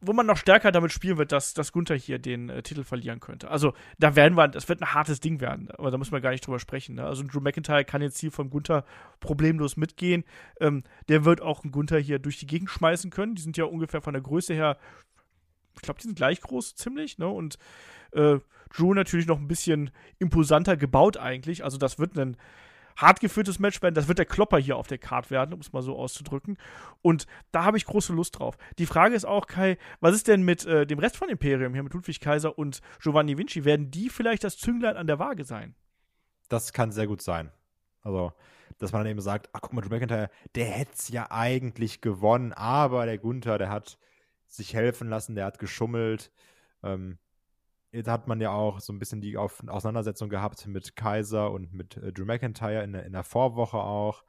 wo 0.00 0.12
man 0.12 0.26
noch 0.26 0.36
stärker 0.36 0.72
damit 0.72 0.92
spielen 0.92 1.18
wird, 1.18 1.32
dass, 1.32 1.54
dass 1.54 1.72
Gunther 1.72 1.94
hier 1.94 2.18
den 2.18 2.48
äh, 2.48 2.62
Titel 2.62 2.84
verlieren 2.84 3.20
könnte. 3.20 3.50
Also, 3.50 3.74
da 3.98 4.16
werden 4.16 4.36
wir, 4.36 4.48
das 4.48 4.68
wird 4.68 4.80
ein 4.80 4.94
hartes 4.94 5.20
Ding 5.20 5.40
werden, 5.40 5.70
aber 5.70 5.90
da 5.90 5.98
muss 5.98 6.10
man 6.10 6.22
gar 6.22 6.30
nicht 6.30 6.46
drüber 6.46 6.58
sprechen. 6.58 6.96
Ne? 6.96 7.04
Also, 7.04 7.22
Drew 7.22 7.40
McIntyre 7.40 7.84
kann 7.84 8.02
jetzt 8.02 8.18
hier 8.18 8.32
von 8.32 8.50
Gunther 8.50 8.84
problemlos 9.20 9.76
mitgehen. 9.76 10.24
Ähm, 10.60 10.84
der 11.08 11.24
wird 11.24 11.40
auch 11.40 11.62
einen 11.62 11.72
Gunther 11.72 11.98
hier 11.98 12.18
durch 12.18 12.38
die 12.38 12.46
Gegend 12.46 12.70
schmeißen 12.70 13.10
können. 13.10 13.34
Die 13.34 13.42
sind 13.42 13.56
ja 13.56 13.64
ungefähr 13.64 14.02
von 14.02 14.14
der 14.14 14.22
Größe 14.22 14.54
her, 14.54 14.78
ich 15.76 15.82
glaube, 15.82 16.00
die 16.00 16.06
sind 16.06 16.16
gleich 16.16 16.40
groß, 16.40 16.74
ziemlich, 16.74 17.18
ne? 17.18 17.28
Und 17.28 17.58
äh, 18.12 18.38
Drew 18.74 18.94
natürlich 18.94 19.26
noch 19.26 19.38
ein 19.38 19.48
bisschen 19.48 19.90
imposanter 20.18 20.76
gebaut 20.76 21.16
eigentlich. 21.16 21.64
Also, 21.64 21.78
das 21.78 21.98
wird 21.98 22.18
ein 22.18 22.36
hart 22.96 23.20
geführtes 23.20 23.58
Match 23.58 23.82
werden. 23.82 23.94
Das 23.94 24.08
wird 24.08 24.18
der 24.18 24.26
Klopper 24.26 24.58
hier 24.58 24.76
auf 24.76 24.86
der 24.86 24.98
Card 24.98 25.30
werden, 25.30 25.52
um 25.52 25.60
es 25.60 25.72
mal 25.72 25.82
so 25.82 25.96
auszudrücken. 25.96 26.58
Und 27.00 27.26
da 27.50 27.64
habe 27.64 27.76
ich 27.76 27.84
große 27.84 28.12
Lust 28.12 28.38
drauf. 28.38 28.56
Die 28.78 28.86
Frage 28.86 29.14
ist 29.14 29.24
auch, 29.24 29.46
Kai, 29.46 29.78
was 30.00 30.14
ist 30.14 30.28
denn 30.28 30.42
mit 30.42 30.64
äh, 30.64 30.86
dem 30.86 30.98
Rest 30.98 31.16
von 31.16 31.28
Imperium 31.28 31.74
hier, 31.74 31.82
mit 31.82 31.94
Ludwig 31.94 32.20
Kaiser 32.20 32.58
und 32.58 32.80
Giovanni 33.00 33.38
Vinci? 33.38 33.64
Werden 33.64 33.90
die 33.90 34.08
vielleicht 34.08 34.44
das 34.44 34.56
Zünglein 34.58 34.96
an 34.96 35.06
der 35.06 35.18
Waage 35.18 35.44
sein? 35.44 35.74
Das 36.48 36.72
kann 36.72 36.92
sehr 36.92 37.06
gut 37.06 37.22
sein. 37.22 37.50
Also, 38.02 38.32
dass 38.78 38.92
man 38.92 39.02
dann 39.02 39.10
eben 39.10 39.20
sagt, 39.20 39.48
ach 39.52 39.60
guck 39.60 39.72
mal, 39.72 39.80
Drew 39.80 39.90
McIntyre, 39.90 40.30
der 40.54 40.66
hätte 40.66 40.92
es 40.94 41.08
ja 41.08 41.30
eigentlich 41.30 42.00
gewonnen, 42.00 42.52
aber 42.52 43.06
der 43.06 43.18
Gunther, 43.18 43.58
der 43.58 43.70
hat 43.70 43.98
sich 44.48 44.74
helfen 44.74 45.08
lassen, 45.08 45.34
der 45.34 45.46
hat 45.46 45.58
geschummelt. 45.58 46.30
Ähm, 46.82 47.18
Jetzt 47.92 48.08
hat 48.08 48.26
man 48.26 48.40
ja 48.40 48.50
auch 48.50 48.80
so 48.80 48.92
ein 48.92 48.98
bisschen 48.98 49.20
die 49.20 49.36
Auseinandersetzung 49.36 50.30
gehabt 50.30 50.66
mit 50.66 50.96
Kaiser 50.96 51.50
und 51.50 51.74
mit 51.74 51.98
äh, 51.98 52.12
Drew 52.12 52.24
McIntyre 52.24 52.82
in 52.82 52.92
der, 52.94 53.04
in 53.04 53.12
der 53.12 53.22
Vorwoche 53.22 53.76
auch, 53.76 54.24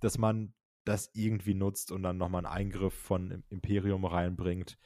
dass 0.00 0.16
man 0.16 0.54
das 0.84 1.10
irgendwie 1.12 1.54
nutzt 1.54 1.90
und 1.90 2.04
dann 2.04 2.18
nochmal 2.18 2.46
einen 2.46 2.54
Eingriff 2.54 2.94
von 2.94 3.42
Imperium 3.48 4.04
reinbringt, 4.04 4.78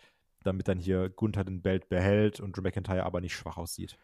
damit 0.42 0.68
dann 0.68 0.78
hier 0.78 1.10
Gunther 1.10 1.44
den 1.44 1.60
Belt 1.60 1.90
behält 1.90 2.40
und 2.40 2.56
Drew 2.56 2.62
McIntyre 2.62 3.04
aber 3.04 3.20
nicht 3.20 3.34
schwach 3.34 3.58
aussieht. 3.58 3.98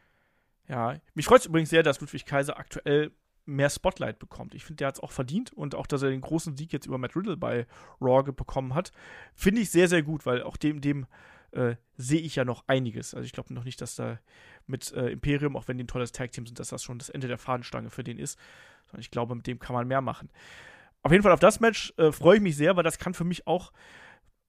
Ja, 0.69 0.99
mich 1.15 1.27
freut 1.27 1.41
es 1.41 1.47
übrigens 1.47 1.71
sehr, 1.71 1.83
dass 1.83 2.01
Ludwig 2.01 2.27
Kaiser 2.27 2.59
aktuell 2.59 3.13
mehr 3.47 3.71
Spotlight 3.71 4.19
bekommt. 4.19 4.55
Ich 4.55 4.65
finde, 4.65 4.79
der 4.79 4.89
hat 4.89 4.97
es 4.97 5.03
auch 5.03 5.13
verdient 5.13 5.53
und 5.53 5.75
auch, 5.75 5.87
dass 5.87 6.03
er 6.03 6.11
den 6.11 6.21
großen 6.21 6.57
Sieg 6.57 6.73
jetzt 6.73 6.87
über 6.87 6.99
Matt 6.99 7.17
Riddle 7.17 7.37
bei 7.37 7.67
Raw 8.01 8.23
bekommen 8.33 8.75
hat, 8.75 8.93
finde 9.35 9.61
ich 9.61 9.71
sehr, 9.71 9.89
sehr 9.89 10.03
gut, 10.03 10.27
weil 10.27 10.43
auch 10.43 10.57
dem, 10.57 10.81
dem 10.81 11.07
äh, 11.55 11.77
sehe 11.97 12.21
ich 12.21 12.37
ja 12.37 12.45
noch 12.45 12.65
einiges. 12.67 13.15
Also 13.15 13.25
ich 13.25 13.33
glaube 13.33 13.55
noch 13.55 13.65
nicht, 13.65 13.81
dass 13.81 13.97
da 13.97 14.19
mit 14.67 14.93
äh, 14.93 15.11
Imperium, 15.11 15.57
auch 15.57 15.69
wenn 15.69 15.79
die 15.79 15.85
ein 15.85 15.89
tolles 15.89 16.13
Tag-Team 16.13 16.47
sind, 16.47 16.59
dass 16.59 16.69
das 16.69 16.83
schon 16.83 16.99
das 16.99 17.09
Ende 17.09 17.29
der 17.29 17.39
Fahnenstange 17.39 17.91
für 17.91 18.05
den 18.05 18.19
ist. 18.19 18.39
Sondern 18.87 19.01
ich 19.01 19.11
glaube, 19.11 19.35
mit 19.35 19.47
dem 19.47 19.59
kann 19.59 19.75
man 19.75 19.87
mehr 19.87 20.01
machen. 20.01 20.31
Auf 21.03 21.13
jeden 21.13 21.23
Fall 21.23 21.33
auf 21.33 21.41
das 21.41 21.61
Match 21.61 21.93
äh, 21.97 22.13
freue 22.13 22.37
ich 22.37 22.43
mich 22.43 22.57
sehr, 22.57 22.77
weil 22.77 22.83
das 22.83 22.99
kann 22.99 23.15
für 23.15 23.25
mich 23.25 23.47
auch 23.47 23.73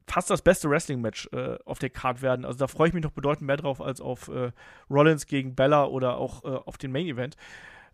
fast 0.08 0.30
das 0.30 0.42
beste 0.42 0.70
Wrestling-Match 0.70 1.30
äh, 1.32 1.58
auf 1.66 1.80
der 1.80 1.90
Card 1.90 2.22
werden. 2.22 2.46
Also 2.46 2.60
da 2.60 2.68
freue 2.68 2.88
ich 2.88 2.94
mich 2.94 3.04
noch 3.04 3.12
bedeutend 3.12 3.48
mehr 3.48 3.58
drauf 3.58 3.82
als 3.82 4.02
auf 4.02 4.28
äh, 4.28 4.52
Rollins 4.90 5.26
gegen 5.26 5.56
Bella 5.56 5.86
oder 5.86 6.18
auch 6.18 6.44
auf 6.44 6.78
den 6.78 6.92
Main-Event. 6.92 7.36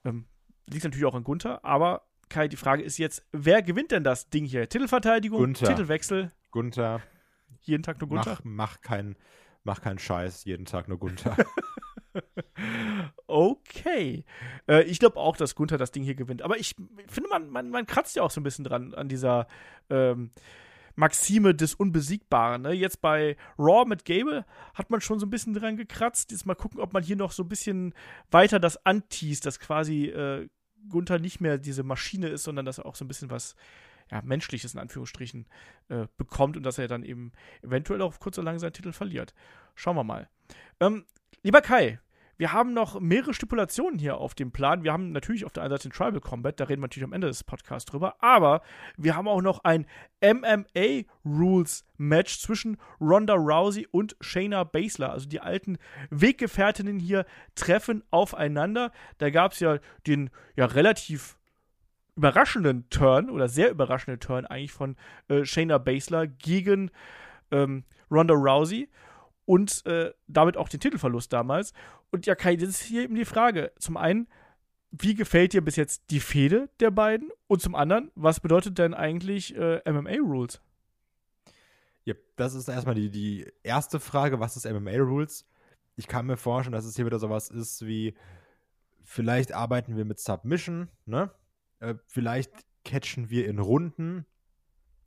Ähm, 0.03 0.25
liegt 0.67 0.83
natürlich 0.83 1.05
auch 1.05 1.15
an 1.15 1.23
Gunther, 1.23 1.63
aber 1.63 2.03
Kai, 2.29 2.47
die 2.47 2.57
Frage 2.57 2.81
ist 2.81 2.97
jetzt, 2.97 3.25
wer 3.31 3.62
gewinnt 3.62 3.91
denn 3.91 4.03
das 4.03 4.29
Ding 4.29 4.45
hier? 4.45 4.67
Titelverteidigung, 4.67 5.39
Gunther. 5.39 5.67
Titelwechsel? 5.67 6.31
Gunther. 6.51 7.01
Jeden 7.61 7.83
Tag 7.83 7.99
nur 7.99 8.09
Gunther? 8.09 8.39
Mach, 8.43 8.43
mach, 8.43 8.81
kein, 8.81 9.15
mach 9.63 9.81
keinen 9.81 9.99
Scheiß, 9.99 10.45
jeden 10.45 10.65
Tag 10.65 10.87
nur 10.87 10.97
Gunther. 10.97 11.37
okay. 13.27 14.25
Äh, 14.67 14.83
ich 14.83 14.99
glaube 14.99 15.17
auch, 15.17 15.37
dass 15.37 15.55
Gunther 15.55 15.77
das 15.77 15.91
Ding 15.91 16.03
hier 16.03 16.15
gewinnt. 16.15 16.41
Aber 16.41 16.57
ich 16.57 16.75
finde, 17.07 17.29
man, 17.29 17.49
man, 17.49 17.69
man 17.69 17.85
kratzt 17.85 18.15
ja 18.15 18.23
auch 18.23 18.31
so 18.31 18.41
ein 18.41 18.43
bisschen 18.43 18.65
dran 18.65 18.93
an 18.93 19.07
dieser 19.07 19.47
ähm, 19.89 20.31
Maxime 20.95 21.55
des 21.55 21.73
Unbesiegbaren. 21.75 22.63
Ne? 22.63 22.73
Jetzt 22.73 23.01
bei 23.01 23.37
Raw 23.57 23.85
mit 23.87 24.05
Gable 24.05 24.45
hat 24.73 24.89
man 24.89 25.01
schon 25.01 25.19
so 25.19 25.25
ein 25.25 25.29
bisschen 25.29 25.53
dran 25.53 25.77
gekratzt. 25.77 26.31
Jetzt 26.31 26.45
mal 26.45 26.55
gucken, 26.55 26.79
ob 26.79 26.93
man 26.93 27.03
hier 27.03 27.15
noch 27.15 27.31
so 27.31 27.43
ein 27.43 27.49
bisschen 27.49 27.93
weiter 28.29 28.59
das 28.59 28.85
anteast, 28.85 29.45
dass 29.45 29.59
quasi 29.59 30.07
äh, 30.07 30.47
Gunther 30.89 31.19
nicht 31.19 31.41
mehr 31.41 31.57
diese 31.57 31.83
Maschine 31.83 32.27
ist, 32.27 32.43
sondern 32.43 32.65
dass 32.65 32.79
er 32.79 32.85
auch 32.85 32.95
so 32.95 33.05
ein 33.05 33.07
bisschen 33.07 33.29
was 33.29 33.55
ja, 34.12 34.21
Menschliches 34.21 34.74
in 34.74 34.80
Anführungsstrichen 34.80 35.47
äh, 35.89 36.08
bekommt 36.17 36.58
und 36.58 36.63
dass 36.63 36.78
er 36.78 36.88
dann 36.88 37.04
eben 37.04 37.32
eventuell 37.62 38.02
auch 38.02 38.19
kurz 38.19 38.38
oder 38.38 38.45
lang 38.45 38.60
seinen 38.60 38.74
Titel 38.74 38.91
verliert. 38.91 39.34
Schauen 39.76 39.95
wir 39.95 40.04
mal. 40.04 40.30
Ähm, 40.80 41.06
lieber 41.43 41.62
Kai, 41.62 42.00
wir 42.41 42.54
haben 42.54 42.74
noch 42.74 43.00
mehrere 43.00 43.36
Stipulationen 43.36 44.00
hier 44.00 44.17
auf 44.17 44.34
dem 44.34 44.52
Plan. 44.52 44.84
Wir 44.84 44.91
haben 44.91 45.12
natürlich 45.12 45.45
auf 45.45 45.52
der 45.52 45.62
einen 45.62 45.69
Seite 45.69 45.89
den 45.89 45.93
Tribal 45.93 46.19
Combat, 46.21 46.60
da 46.60 46.63
reden 46.63 46.82
wir 46.82 46.86
natürlich 46.88 47.06
am 47.06 47.13
Ende 47.13 47.28
des 47.28 47.43
Podcasts 47.43 47.89
drüber, 47.89 48.15
aber 48.19 48.63
wir 48.97 49.15
haben 49.15 49.28
auch 49.28 49.43
noch 49.43 49.63
ein 49.63 49.86
MMA 50.24 51.04
Rules 51.24 51.86
Match 51.97 52.39
zwischen 52.39 52.78
Ronda 53.00 53.36
Rousey 53.36 53.88
und 53.91 54.15
Shayna 54.21 54.63
Baszler. 54.63 55.12
Also 55.12 55.30
die 55.30 55.39
alten 55.39 55.78
Weggefährtinnen 56.10 57.00
hier 57.00 57.28
treffen 57.54 58.04
aufeinander. 58.10 58.91
Da 59.19 59.30
gab 59.30 59.52
es 59.52 59.60
ja 59.60 59.78
den 60.08 60.32
ja 60.56 60.65
relativ 60.65 61.38
überraschenden 62.15 62.89
Turn 62.89 63.30
oder 63.30 63.47
sehr 63.47 63.71
überraschenden 63.71 64.19
Turn 64.19 64.45
eigentlich 64.45 64.71
von 64.71 64.95
äh, 65.28 65.45
Shayna 65.45 65.78
Baszler 65.78 66.28
gegen 66.28 66.91
ähm, 67.52 67.84
Ronda 68.10 68.34
Rousey 68.34 68.89
und 69.45 69.86
äh, 69.86 70.13
damit 70.28 70.58
auch 70.58 70.69
den 70.69 70.80
Titelverlust 70.80 71.32
damals. 71.32 71.74
Und 72.12 72.26
ja, 72.26 72.36
Kai, 72.36 72.56
das 72.56 72.69
ist 72.69 72.82
hier 72.82 73.04
eben 73.04 73.15
die 73.15 73.26
Frage. 73.26 73.71
Zum 73.80 73.97
einen, 73.97 74.28
wie 74.91 75.15
gefällt 75.15 75.54
dir 75.54 75.63
bis 75.63 75.78
jetzt 75.78 76.04
die 76.10 76.19
Fehde 76.19 76.69
der 76.80 76.91
beiden? 76.91 77.30
Und 77.47 77.62
zum 77.62 77.76
anderen, 77.76 78.12
was 78.15 78.41
bedeutet 78.41 78.78
denn 78.78 78.93
eigentlich 78.93 79.56
äh, 79.56 79.82
MMA-Rules? 79.89 80.62
Ja, 82.04 82.15
das 82.36 82.56
ist 82.56 82.67
erstmal 82.67 82.95
die, 82.95 83.10
die 83.10 83.45
erste 83.63 84.00
Frage, 84.00 84.39
was 84.39 84.58
ist 84.58 84.65
MMA-Rules? 84.69 85.45
Ich 85.95 86.08
kann 86.08 86.26
mir 86.26 86.38
vorstellen, 86.38 86.74
dass 86.74 86.86
es 86.86 86.95
hier 86.95 87.06
wieder 87.06 87.19
sowas 87.19 87.50
ist 87.50 87.86
wie, 87.86 88.15
vielleicht 89.04 89.54
arbeiten 89.54 89.95
wir 89.95 90.06
mit 90.06 90.19
Submission, 90.19 90.89
ne? 91.06 91.32
Äh, 91.81 91.95
vielleicht 92.05 92.51
catchen 92.85 93.29
wir 93.29 93.47
in 93.47 93.59
Runden, 93.59 94.25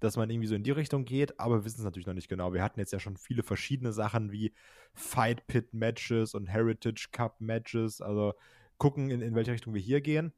dass 0.00 0.16
man 0.16 0.28
irgendwie 0.28 0.48
so 0.48 0.54
in 0.54 0.64
die 0.64 0.72
Richtung 0.72 1.04
geht, 1.04 1.40
aber 1.40 1.60
wir 1.60 1.64
wissen 1.64 1.80
es 1.80 1.84
natürlich 1.84 2.06
noch 2.06 2.14
nicht 2.14 2.28
genau. 2.28 2.52
Wir 2.52 2.62
hatten 2.62 2.80
jetzt 2.80 2.92
ja 2.92 3.00
schon 3.00 3.16
viele 3.16 3.42
verschiedene 3.42 3.92
Sachen 3.92 4.32
wie 4.32 4.52
Fight 4.92 5.46
Pit 5.46 5.72
Matches 5.72 6.34
und 6.34 6.46
Heritage 6.46 7.08
Cup 7.10 7.40
Matches, 7.40 8.00
also 8.00 8.34
gucken, 8.76 9.10
in, 9.10 9.22
in 9.22 9.34
welche 9.34 9.52
Richtung 9.52 9.72
wir 9.72 9.80
hier 9.80 10.00
gehen. 10.00 10.32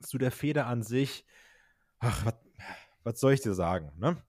Zu 0.00 0.18
der 0.18 0.30
Feder 0.30 0.66
an 0.66 0.82
sich, 0.82 1.24
ach, 1.98 2.32
was 3.04 3.20
soll 3.20 3.34
ich 3.34 3.40
dir 3.40 3.54
sagen, 3.54 3.92
ne? 3.98 4.22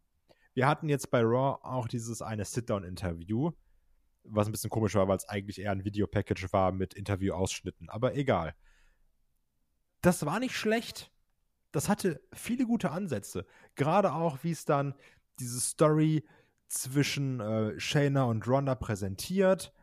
Wir 0.54 0.68
hatten 0.68 0.90
jetzt 0.90 1.12
bei 1.12 1.22
Raw 1.22 1.60
auch 1.62 1.88
dieses 1.88 2.22
eine 2.22 2.44
Sit-Down-Interview, 2.44 3.52
was 4.24 4.48
ein 4.48 4.52
bisschen 4.52 4.72
komisch 4.72 4.96
war, 4.96 5.08
weil 5.08 5.18
es 5.18 5.30
eigentlich 5.30 5.60
eher 5.60 5.72
ein 5.72 5.86
Videopackage 5.86 6.52
war 6.52 6.72
mit 6.72 6.96
Interview-Ausschnitten, 6.96 7.90
aber 7.90 8.16
egal 8.16 8.56
das 10.02 10.26
war 10.26 10.40
nicht 10.40 10.56
schlecht. 10.56 11.12
Das 11.72 11.90
hatte 11.90 12.22
viele 12.34 12.66
gute 12.66 12.92
Ansätze. 12.92 13.46
Gerade 13.76 14.14
auch, 14.14 14.40
wie 14.44 14.52
es 14.52 14.66
dann 14.66 14.96
diese 15.40 15.60
Story 15.60 16.26
zwischen 16.68 17.40
äh, 17.40 17.80
Shayna 17.80 18.24
und 18.24 18.48
Ronda 18.48 18.76
präsentiert, 18.76 19.74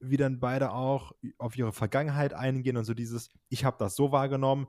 wie 0.00 0.16
dann 0.16 0.40
beide 0.40 0.72
auch 0.72 1.12
auf 1.38 1.56
ihre 1.56 1.72
Vergangenheit 1.72 2.34
eingehen 2.34 2.76
und 2.76 2.84
so 2.84 2.94
dieses, 2.94 3.30
ich 3.48 3.64
habe 3.64 3.76
das 3.78 3.96
so 3.96 4.12
wahrgenommen 4.12 4.68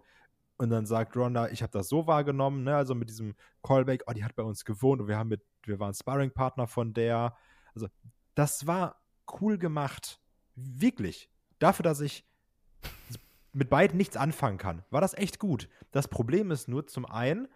und 0.57 0.69
dann 0.69 0.85
sagt 0.85 1.15
Ronda, 1.15 1.49
ich 1.49 1.61
habe 1.61 1.71
das 1.71 1.87
so 1.87 2.07
wahrgenommen, 2.07 2.63
ne? 2.63 2.75
also 2.75 2.95
mit 2.95 3.09
diesem 3.09 3.35
Callback, 3.61 4.03
oh, 4.07 4.13
die 4.13 4.23
hat 4.23 4.35
bei 4.35 4.43
uns 4.43 4.65
gewohnt 4.65 5.01
und 5.01 5.07
wir 5.07 5.17
haben 5.17 5.29
mit, 5.29 5.41
wir 5.63 5.79
waren 5.79 5.93
Sparringpartner 5.93 6.67
von 6.67 6.93
der. 6.93 7.37
Also 7.73 7.87
das 8.35 8.65
war 8.65 9.01
cool 9.39 9.57
gemacht, 9.57 10.19
wirklich. 10.55 11.29
Dafür, 11.59 11.83
dass 11.83 12.01
ich 12.01 12.25
mit 13.53 13.69
beiden 13.69 13.97
nichts 13.97 14.17
anfangen 14.17 14.57
kann, 14.57 14.83
war 14.89 15.01
das 15.01 15.13
echt 15.13 15.39
gut. 15.39 15.69
Das 15.91 16.07
Problem 16.07 16.51
ist 16.51 16.67
nur 16.67 16.87
zum 16.87 17.05
einen, 17.05 17.47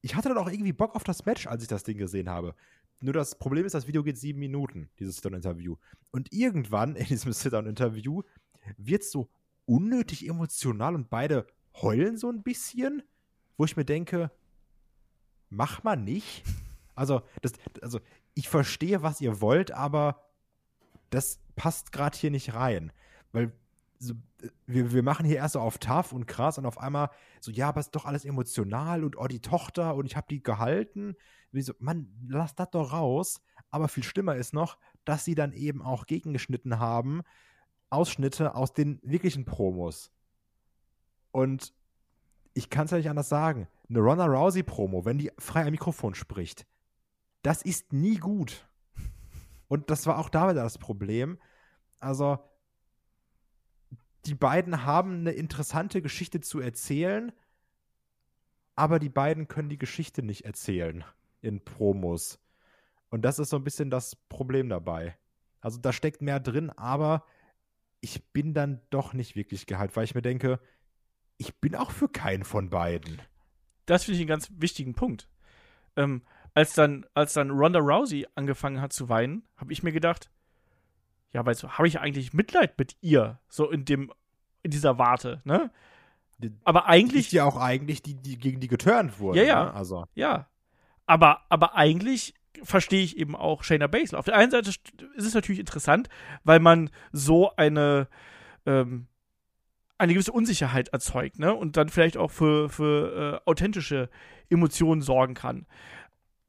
ich 0.00 0.14
hatte 0.14 0.28
dann 0.28 0.38
auch 0.38 0.50
irgendwie 0.50 0.72
Bock 0.72 0.94
auf 0.94 1.04
das 1.04 1.26
Match, 1.26 1.46
als 1.46 1.62
ich 1.62 1.68
das 1.68 1.84
Ding 1.84 1.98
gesehen 1.98 2.28
habe. 2.28 2.54
Nur 3.00 3.14
das 3.14 3.38
Problem 3.38 3.64
ist, 3.64 3.74
das 3.74 3.86
Video 3.86 4.02
geht 4.02 4.18
sieben 4.18 4.38
Minuten, 4.38 4.90
dieses 4.98 5.16
Sit-Down-Interview. 5.16 5.76
Und 6.10 6.32
irgendwann 6.32 6.96
in 6.96 7.06
diesem 7.06 7.32
Sit-Down-Interview 7.32 8.22
wird 8.76 9.02
es 9.02 9.10
so 9.10 9.28
unnötig 9.64 10.28
emotional 10.28 10.94
und 10.94 11.10
beide 11.10 11.46
heulen 11.80 12.16
so 12.16 12.30
ein 12.30 12.42
bisschen, 12.42 13.02
wo 13.56 13.64
ich 13.64 13.76
mir 13.76 13.84
denke, 13.84 14.30
mach 15.48 15.82
mal 15.82 15.96
nicht. 15.96 16.44
Also, 16.94 17.22
das, 17.40 17.52
also 17.80 18.00
ich 18.34 18.48
verstehe, 18.48 19.02
was 19.02 19.20
ihr 19.20 19.40
wollt, 19.40 19.72
aber 19.72 20.22
das 21.08 21.40
passt 21.56 21.92
gerade 21.92 22.16
hier 22.16 22.30
nicht 22.30 22.54
rein. 22.54 22.92
Weil 23.32 23.52
so, 23.98 24.14
wir, 24.66 24.92
wir 24.92 25.02
machen 25.02 25.26
hier 25.26 25.36
erst 25.36 25.54
so 25.54 25.60
auf 25.60 25.78
tough 25.78 26.12
und 26.12 26.26
krass 26.26 26.58
und 26.58 26.66
auf 26.66 26.78
einmal 26.78 27.10
so, 27.40 27.50
ja, 27.50 27.68
aber 27.68 27.80
ist 27.80 27.94
doch 27.94 28.04
alles 28.04 28.24
emotional 28.24 29.04
und 29.04 29.16
oh, 29.16 29.26
die 29.26 29.40
Tochter 29.40 29.94
und 29.94 30.06
ich 30.06 30.16
habe 30.16 30.26
die 30.30 30.42
gehalten. 30.42 31.16
Wie 31.52 31.62
so, 31.62 31.72
Mann, 31.78 32.08
lass 32.28 32.54
das 32.54 32.70
doch 32.70 32.92
raus. 32.92 33.42
Aber 33.70 33.88
viel 33.88 34.02
schlimmer 34.02 34.36
ist 34.36 34.52
noch, 34.52 34.78
dass 35.04 35.24
sie 35.24 35.34
dann 35.34 35.52
eben 35.52 35.82
auch 35.82 36.06
gegengeschnitten 36.06 36.78
haben, 36.78 37.22
Ausschnitte 37.88 38.54
aus 38.54 38.72
den 38.72 39.00
wirklichen 39.02 39.44
Promos. 39.44 40.12
Und 41.32 41.72
ich 42.54 42.70
kann 42.70 42.86
es 42.86 42.90
ja 42.90 42.98
nicht 42.98 43.10
anders 43.10 43.28
sagen. 43.28 43.68
Eine 43.88 44.00
Ronda 44.00 44.26
Rousey-Promo, 44.26 45.04
wenn 45.04 45.18
die 45.18 45.32
frei 45.38 45.64
am 45.64 45.70
Mikrofon 45.70 46.14
spricht, 46.14 46.66
das 47.42 47.62
ist 47.62 47.92
nie 47.92 48.16
gut. 48.16 48.68
Und 49.68 49.90
das 49.90 50.06
war 50.06 50.18
auch 50.18 50.28
da 50.28 50.50
wieder 50.50 50.62
das 50.62 50.78
Problem. 50.78 51.38
Also, 52.00 52.38
die 54.26 54.34
beiden 54.34 54.84
haben 54.84 55.20
eine 55.20 55.32
interessante 55.32 56.02
Geschichte 56.02 56.40
zu 56.40 56.60
erzählen, 56.60 57.32
aber 58.74 58.98
die 58.98 59.08
beiden 59.08 59.48
können 59.48 59.68
die 59.68 59.78
Geschichte 59.78 60.22
nicht 60.22 60.44
erzählen 60.44 61.04
in 61.40 61.64
Promos. 61.64 62.38
Und 63.08 63.22
das 63.22 63.38
ist 63.38 63.50
so 63.50 63.56
ein 63.56 63.64
bisschen 63.64 63.90
das 63.90 64.16
Problem 64.16 64.68
dabei. 64.68 65.16
Also 65.60 65.78
da 65.78 65.92
steckt 65.92 66.22
mehr 66.22 66.40
drin, 66.40 66.70
aber 66.70 67.24
ich 68.00 68.24
bin 68.32 68.54
dann 68.54 68.80
doch 68.90 69.12
nicht 69.12 69.36
wirklich 69.36 69.66
gehalten, 69.66 69.96
weil 69.96 70.04
ich 70.04 70.14
mir 70.14 70.22
denke, 70.22 70.60
ich 71.36 71.58
bin 71.60 71.74
auch 71.74 71.90
für 71.90 72.08
keinen 72.08 72.44
von 72.44 72.70
beiden. 72.70 73.20
Das 73.86 74.04
finde 74.04 74.16
ich 74.16 74.20
einen 74.20 74.28
ganz 74.28 74.50
wichtigen 74.56 74.94
Punkt. 74.94 75.28
Ähm, 75.96 76.22
als 76.54 76.74
dann, 76.74 77.06
als 77.14 77.34
dann 77.34 77.50
Ronda 77.50 77.80
Rousey 77.80 78.26
angefangen 78.34 78.80
hat 78.80 78.92
zu 78.92 79.08
weinen, 79.08 79.42
habe 79.56 79.72
ich 79.72 79.82
mir 79.82 79.92
gedacht, 79.92 80.30
ja, 81.32 81.44
weißt 81.44 81.62
du, 81.62 81.68
habe 81.70 81.88
ich 81.88 82.00
eigentlich 82.00 82.32
Mitleid 82.32 82.78
mit 82.78 82.96
ihr, 83.00 83.38
so 83.48 83.70
in 83.70 83.84
dem, 83.84 84.12
in 84.62 84.70
dieser 84.70 84.98
Warte, 84.98 85.40
ne? 85.44 85.70
Aber 86.64 86.86
eigentlich. 86.86 87.26
Ist 87.26 87.32
ja 87.32 87.44
auch 87.44 87.58
eigentlich 87.58 88.02
die, 88.02 88.14
die 88.14 88.38
gegen 88.38 88.60
die 88.60 88.68
geturnt 88.68 89.18
wurde. 89.18 89.40
Ja, 89.40 89.44
ja. 89.44 89.64
Ne? 89.64 89.74
Also. 89.74 90.06
Ja. 90.14 90.48
Aber, 91.06 91.42
aber 91.48 91.74
eigentlich 91.74 92.34
verstehe 92.62 93.02
ich 93.02 93.16
eben 93.16 93.36
auch 93.36 93.62
Shayna 93.62 93.86
Baszler. 93.86 94.18
Auf 94.18 94.24
der 94.26 94.36
einen 94.36 94.50
Seite 94.50 94.70
ist 94.70 95.26
es 95.26 95.34
natürlich 95.34 95.60
interessant, 95.60 96.08
weil 96.44 96.60
man 96.60 96.90
so 97.12 97.54
eine, 97.56 98.08
ähm, 98.66 99.06
eine 99.98 100.14
gewisse 100.14 100.32
Unsicherheit 100.32 100.88
erzeugt, 100.88 101.38
ne? 101.38 101.54
Und 101.54 101.76
dann 101.76 101.88
vielleicht 101.88 102.16
auch 102.16 102.30
für, 102.30 102.68
für 102.68 103.42
äh, 103.44 103.50
authentische 103.50 104.08
Emotionen 104.48 105.02
sorgen 105.02 105.34
kann. 105.34 105.66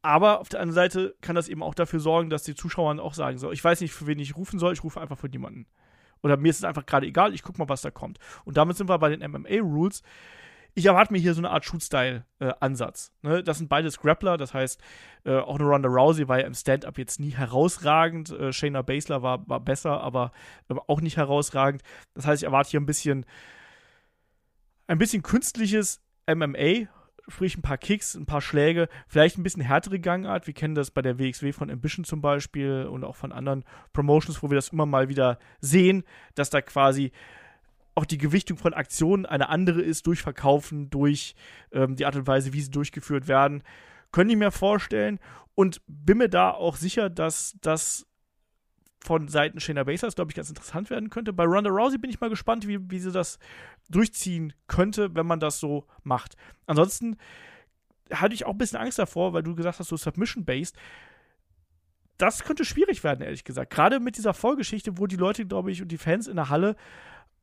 Aber 0.02 0.40
auf 0.40 0.50
der 0.50 0.60
anderen 0.60 0.76
Seite 0.76 1.16
kann 1.22 1.36
das 1.36 1.48
eben 1.48 1.62
auch 1.62 1.76
dafür 1.76 2.00
sorgen, 2.00 2.30
dass 2.30 2.44
die 2.44 2.56
Zuschauer 2.56 3.00
auch 3.00 3.14
sagen 3.14 3.38
so, 3.38 3.52
ich 3.52 3.64
weiß 3.64 3.82
nicht, 3.82 3.94
für 3.94 4.08
wen 4.08 4.20
ich 4.20 4.36
rufen 4.36 4.58
soll, 4.58 4.74
ich 4.74 4.84
rufe 4.84 5.00
einfach 5.00 5.18
für 5.18 5.30
niemanden. 5.30 5.68
Oder 6.24 6.38
mir 6.38 6.50
ist 6.50 6.58
es 6.58 6.64
einfach 6.64 6.86
gerade 6.86 7.06
egal, 7.06 7.34
ich 7.34 7.44
guck 7.44 7.58
mal, 7.58 7.70
was 7.70 7.82
da 7.82 7.92
kommt. 7.92 8.18
Und 8.46 8.58
damit 8.58 8.78
sind 8.78 8.90
wir 8.90 8.98
bei 9.00 9.16
den 9.16 9.30
MMA-Rules. 9.32 10.02
Ich 10.74 10.86
erwarte 10.86 11.12
mir 11.12 11.20
hier 11.20 11.34
so 11.34 11.42
eine 11.42 11.50
Art 11.50 11.66
Shoot-Style-Ansatz. 11.66 13.12
Äh, 13.24 13.28
ne? 13.28 13.44
Das 13.44 13.58
sind 13.58 13.68
beides 13.68 14.00
Grappler, 14.00 14.38
das 14.38 14.54
heißt, 14.54 14.82
äh, 15.26 15.38
auch 15.38 15.60
eine 15.60 15.68
Ronda 15.68 15.90
Rousey 15.90 16.28
war 16.28 16.40
ja 16.40 16.48
im 16.48 16.54
Stand-Up 16.54 16.98
jetzt 16.98 17.20
nie 17.20 17.32
herausragend. 17.32 18.32
Äh, 18.32 18.54
Shayna 18.54 18.82
Baszler 18.82 19.22
war, 19.22 19.48
war 19.50 19.60
besser, 19.60 20.02
aber, 20.02 20.32
auch 20.88 21.02
nicht 21.02 21.18
herausragend. 21.18 21.84
Das 22.14 22.26
heißt, 22.26 22.42
ich 22.42 22.48
erwarte 22.48 22.70
hier 22.70 22.80
ein 22.80 22.86
bisschen, 22.86 23.26
ein 24.88 24.98
bisschen 24.98 25.24
künstliches 25.24 26.02
MMA 26.28 26.88
sprich 27.32 27.58
ein 27.58 27.62
paar 27.62 27.78
Kicks, 27.78 28.15
ein 28.15 28.26
paar 28.26 28.41
Schläge, 28.41 28.88
vielleicht 29.08 29.38
ein 29.38 29.44
bisschen 29.44 29.62
härtere 29.62 30.00
Gangart. 30.00 30.48
Wir 30.48 30.54
kennen 30.54 30.76
das 30.76 30.91
bei 30.91 31.02
der 31.02 31.17
WXW 31.17 31.52
von 31.52 31.70
Ambition 31.70 32.06
zum 32.06 32.22
Beispiel 32.22 32.88
und 32.89 33.04
auch 33.04 33.15
von 33.15 33.32
anderen 33.32 33.63
Promotions, 33.94 34.41
wo 34.44 34.50
wir 34.50 34.56
das 34.56 34.70
immer 34.70 34.86
mal 34.86 35.10
wieder 35.10 35.39
sehen, 35.60 36.04
dass 36.36 36.50
da 36.50 36.62
quasi 36.62 37.12
auch 37.96 38.06
die 38.06 38.17
Gewichtung 38.17 38.58
von 38.58 38.74
Aktionen 38.74 39.26
eine 39.26 39.50
andere 39.50 39.82
ist 39.82 40.08
durch 40.08 40.22
Verkaufen, 40.22 40.89
durch 40.89 41.36
ähm, 41.72 41.96
die 41.96 42.06
Art 42.06 42.15
und 42.15 42.28
Weise, 42.28 42.54
wie 42.54 42.62
sie 42.62 42.72
durchgeführt 42.72 43.28
werden. 43.28 43.63
Können 44.12 44.30
die 44.30 44.36
mir 44.36 44.52
vorstellen 44.52 45.20
und 45.56 45.82
bin 45.88 46.17
mir 46.17 46.30
da 46.30 46.52
auch 46.52 46.76
sicher, 46.76 47.10
dass 47.10 47.58
das 47.62 48.08
von 49.04 49.28
Seiten 49.28 49.60
Shayna 49.60 49.84
Baszler, 49.84 50.10
glaube 50.10 50.32
ich, 50.32 50.36
ganz 50.36 50.50
interessant 50.50 50.89
werden 50.89 51.10
könnte. 51.10 51.34
Bei 51.34 51.44
Ronda 51.44 51.72
Rousey 51.72 51.98
bin 51.98 52.12
ich 52.12 52.22
mal 52.22 52.30
gespannt, 52.30 52.67
wie, 52.67 52.80
wie 52.91 53.00
sie 53.00 53.12
das 53.12 53.39
durchziehen 53.89 54.54
könnte, 54.67 55.13
wenn 55.15 55.26
man 55.26 55.39
das 55.39 55.60
so 55.60 55.86
macht. 56.04 56.36
Ansonsten 56.65 57.17
hatte 58.12 58.34
ich 58.34 58.46
auch 58.46 58.52
ein 58.52 58.58
bisschen 58.58 58.80
Angst 58.80 59.00
davor, 59.00 59.34
weil 59.34 59.44
du 59.44 59.56
gesagt 59.56 59.80
hast, 59.80 59.88
so 59.88 59.98
Submission-based. 59.98 60.76
Das 62.17 62.44
könnte 62.44 62.65
schwierig 62.65 63.04
werden, 63.04 63.22
ehrlich 63.22 63.44
gesagt. 63.44 63.74
Gerade 63.74 64.00
mit 64.00 64.17
dieser 64.17 64.34
Vorgeschichte, 64.34 64.98
wo 64.98 65.08
die 65.08 65.15
Leute, 65.15 65.46
glaube 65.46 65.72
ich, 65.72 65.82
und 65.82 65.88
die 65.88 65.98
Fans 65.98 66.28
in 66.28 66.36
der 66.36 66.50
Halle 66.50 66.76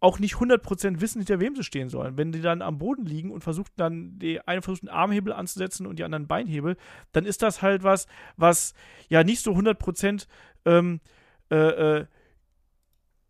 auch 0.00 0.20
nicht 0.20 0.36
100% 0.36 1.00
wissen, 1.00 1.18
hinter 1.18 1.40
wem 1.40 1.56
sie 1.56 1.64
stehen 1.64 1.88
sollen. 1.88 2.16
Wenn 2.16 2.30
die 2.30 2.40
dann 2.40 2.62
am 2.62 2.78
Boden 2.78 3.04
liegen 3.04 3.32
und 3.32 3.42
versuchen 3.42 3.72
dann, 3.76 4.18
die 4.18 4.40
eine 4.46 4.62
versucht 4.62 4.82
einen 4.82 4.96
Armhebel 4.96 5.32
anzusetzen 5.32 5.86
und 5.86 5.98
die 5.98 6.04
anderen 6.04 6.28
Beinhebel, 6.28 6.76
dann 7.12 7.24
ist 7.24 7.42
das 7.42 7.62
halt 7.62 7.82
was, 7.82 8.06
was 8.36 8.74
ja 9.08 9.24
nicht 9.24 9.42
so 9.42 9.52
100% 9.52 10.26
ähm, 10.66 11.00
äh, 11.50 11.56
äh, 11.56 12.06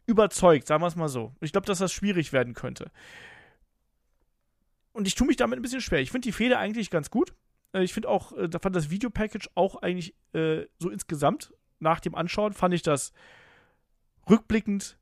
überzeugt, 0.08 0.66
sagen 0.66 0.82
wir 0.82 0.86
es 0.88 0.96
mal 0.96 1.08
so. 1.08 1.34
Ich 1.40 1.52
glaube, 1.52 1.66
dass 1.66 1.78
das 1.78 1.92
schwierig 1.92 2.32
werden 2.32 2.54
könnte. 2.54 2.90
Und 4.92 5.06
ich 5.06 5.14
tue 5.14 5.26
mich 5.26 5.36
damit 5.36 5.58
ein 5.58 5.62
bisschen 5.62 5.82
schwer. 5.82 6.00
Ich 6.00 6.10
finde 6.10 6.26
die 6.26 6.32
Fehler 6.32 6.58
eigentlich 6.58 6.90
ganz 6.90 7.10
gut. 7.10 7.34
Äh, 7.72 7.84
ich 7.84 7.92
finde 7.92 8.08
auch, 8.08 8.32
äh, 8.32 8.48
da 8.48 8.58
fand 8.58 8.74
das 8.74 8.90
Videopackage 8.90 9.48
auch 9.54 9.76
eigentlich 9.76 10.14
äh, 10.32 10.64
so 10.78 10.88
insgesamt 10.90 11.52
nach 11.78 12.00
dem 12.00 12.14
Anschauen 12.14 12.54
fand 12.54 12.74
ich 12.74 12.82
das 12.82 13.12
rückblickend 14.28 14.98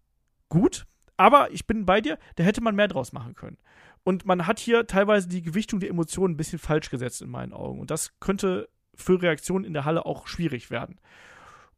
gut. 0.48 0.86
Aber 1.16 1.50
ich 1.50 1.66
bin 1.66 1.86
bei 1.86 2.00
dir, 2.00 2.18
da 2.34 2.44
hätte 2.44 2.60
man 2.60 2.74
mehr 2.74 2.88
draus 2.88 3.12
machen 3.12 3.34
können. 3.34 3.56
Und 4.02 4.26
man 4.26 4.46
hat 4.46 4.58
hier 4.58 4.86
teilweise 4.86 5.28
die 5.28 5.42
Gewichtung 5.42 5.80
der 5.80 5.88
Emotionen 5.88 6.34
ein 6.34 6.36
bisschen 6.36 6.58
falsch 6.58 6.90
gesetzt 6.90 7.22
in 7.22 7.30
meinen 7.30 7.52
Augen. 7.52 7.80
Und 7.80 7.90
das 7.90 8.18
könnte 8.20 8.68
für 8.94 9.22
Reaktionen 9.22 9.64
in 9.64 9.72
der 9.72 9.84
Halle 9.84 10.04
auch 10.04 10.26
schwierig 10.26 10.70
werden. 10.70 10.98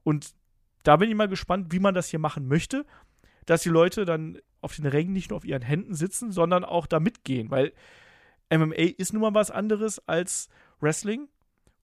Und 0.03 0.35
da 0.83 0.97
bin 0.97 1.09
ich 1.09 1.15
mal 1.15 1.29
gespannt, 1.29 1.73
wie 1.73 1.79
man 1.79 1.95
das 1.95 2.09
hier 2.09 2.19
machen 2.19 2.49
möchte, 2.49 2.85
dass 3.49 3.63
die 3.63 3.71
Leute 3.71 4.05
dann 4.05 4.39
auf 4.61 4.77
den 4.77 4.85
Rängen 4.85 5.15
nicht 5.15 5.31
nur 5.31 5.39
auf 5.39 5.45
ihren 5.45 5.63
Händen 5.63 5.95
sitzen, 5.95 6.33
sondern 6.33 6.65
auch 6.65 6.87
da 6.87 7.01
mitgehen, 7.01 7.51
weil 7.51 7.73
MMA 8.53 8.75
ist 8.99 9.15
nun 9.15 9.23
mal 9.23 9.33
was 9.33 9.51
anderes 9.51 10.07
als 10.07 10.51
Wrestling. 10.81 11.29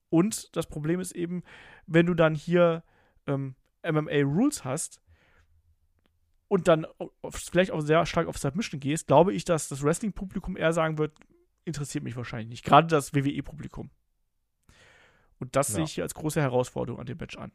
Und 0.10 0.56
das 0.56 0.68
Problem 0.68 1.00
ist 1.00 1.14
eben, 1.14 1.44
wenn 1.88 2.06
du 2.06 2.14
dann 2.14 2.36
hier 2.36 2.84
ähm, 3.26 3.56
MMA-Rules 3.84 4.64
hast 4.64 5.02
und 6.48 6.68
dann 6.68 6.86
vielleicht 7.32 7.72
auch 7.72 7.82
sehr 7.82 8.06
stark 8.06 8.28
auf 8.28 8.38
Submission 8.38 8.80
gehst, 8.80 9.08
glaube 9.08 9.34
ich, 9.34 9.44
dass 9.44 9.68
das 9.68 9.82
Wrestling-Publikum 9.82 10.58
eher 10.58 10.72
sagen 10.72 11.00
wird, 11.00 11.18
interessiert 11.64 12.04
mich 12.04 12.16
wahrscheinlich 12.16 12.50
nicht. 12.50 12.64
Gerade 12.64 12.88
das 12.88 13.16
WWE-Publikum. 13.16 13.90
Und 15.40 15.56
das 15.56 15.70
ja. 15.70 15.76
sehe 15.76 15.84
ich 15.86 15.94
hier 15.94 16.04
als 16.04 16.14
große 16.14 16.40
Herausforderung 16.40 17.00
an 17.00 17.08
dem 17.08 17.18
Match 17.18 17.38
an. 17.38 17.52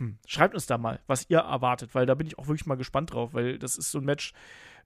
Hm. 0.00 0.18
Schreibt 0.26 0.54
uns 0.54 0.66
da 0.66 0.78
mal, 0.78 0.98
was 1.06 1.28
ihr 1.28 1.38
erwartet, 1.38 1.94
weil 1.94 2.06
da 2.06 2.14
bin 2.14 2.26
ich 2.26 2.38
auch 2.38 2.48
wirklich 2.48 2.66
mal 2.66 2.76
gespannt 2.76 3.12
drauf, 3.12 3.34
weil 3.34 3.58
das 3.58 3.76
ist 3.76 3.90
so 3.90 3.98
ein 3.98 4.04
Match, 4.04 4.32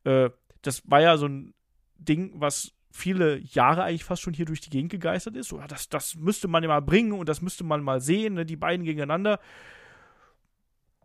äh, 0.02 0.28
das 0.62 0.82
war 0.90 1.00
ja 1.00 1.16
so 1.16 1.26
ein 1.26 1.54
Ding, 1.98 2.32
was 2.34 2.72
viele 2.90 3.38
Jahre 3.38 3.84
eigentlich 3.84 4.04
fast 4.04 4.22
schon 4.22 4.34
hier 4.34 4.44
durch 4.44 4.60
die 4.60 4.70
Gegend 4.70 4.90
gegeistert 4.90 5.36
ist. 5.36 5.48
So, 5.48 5.58
ja, 5.58 5.68
das, 5.68 5.88
das 5.88 6.16
müsste 6.16 6.48
man 6.48 6.64
ja 6.64 6.68
mal 6.68 6.82
bringen 6.82 7.12
und 7.12 7.28
das 7.28 7.42
müsste 7.42 7.62
man 7.62 7.82
mal 7.82 8.00
sehen, 8.00 8.34
ne, 8.34 8.44
die 8.44 8.56
beiden 8.56 8.84
gegeneinander. 8.84 9.38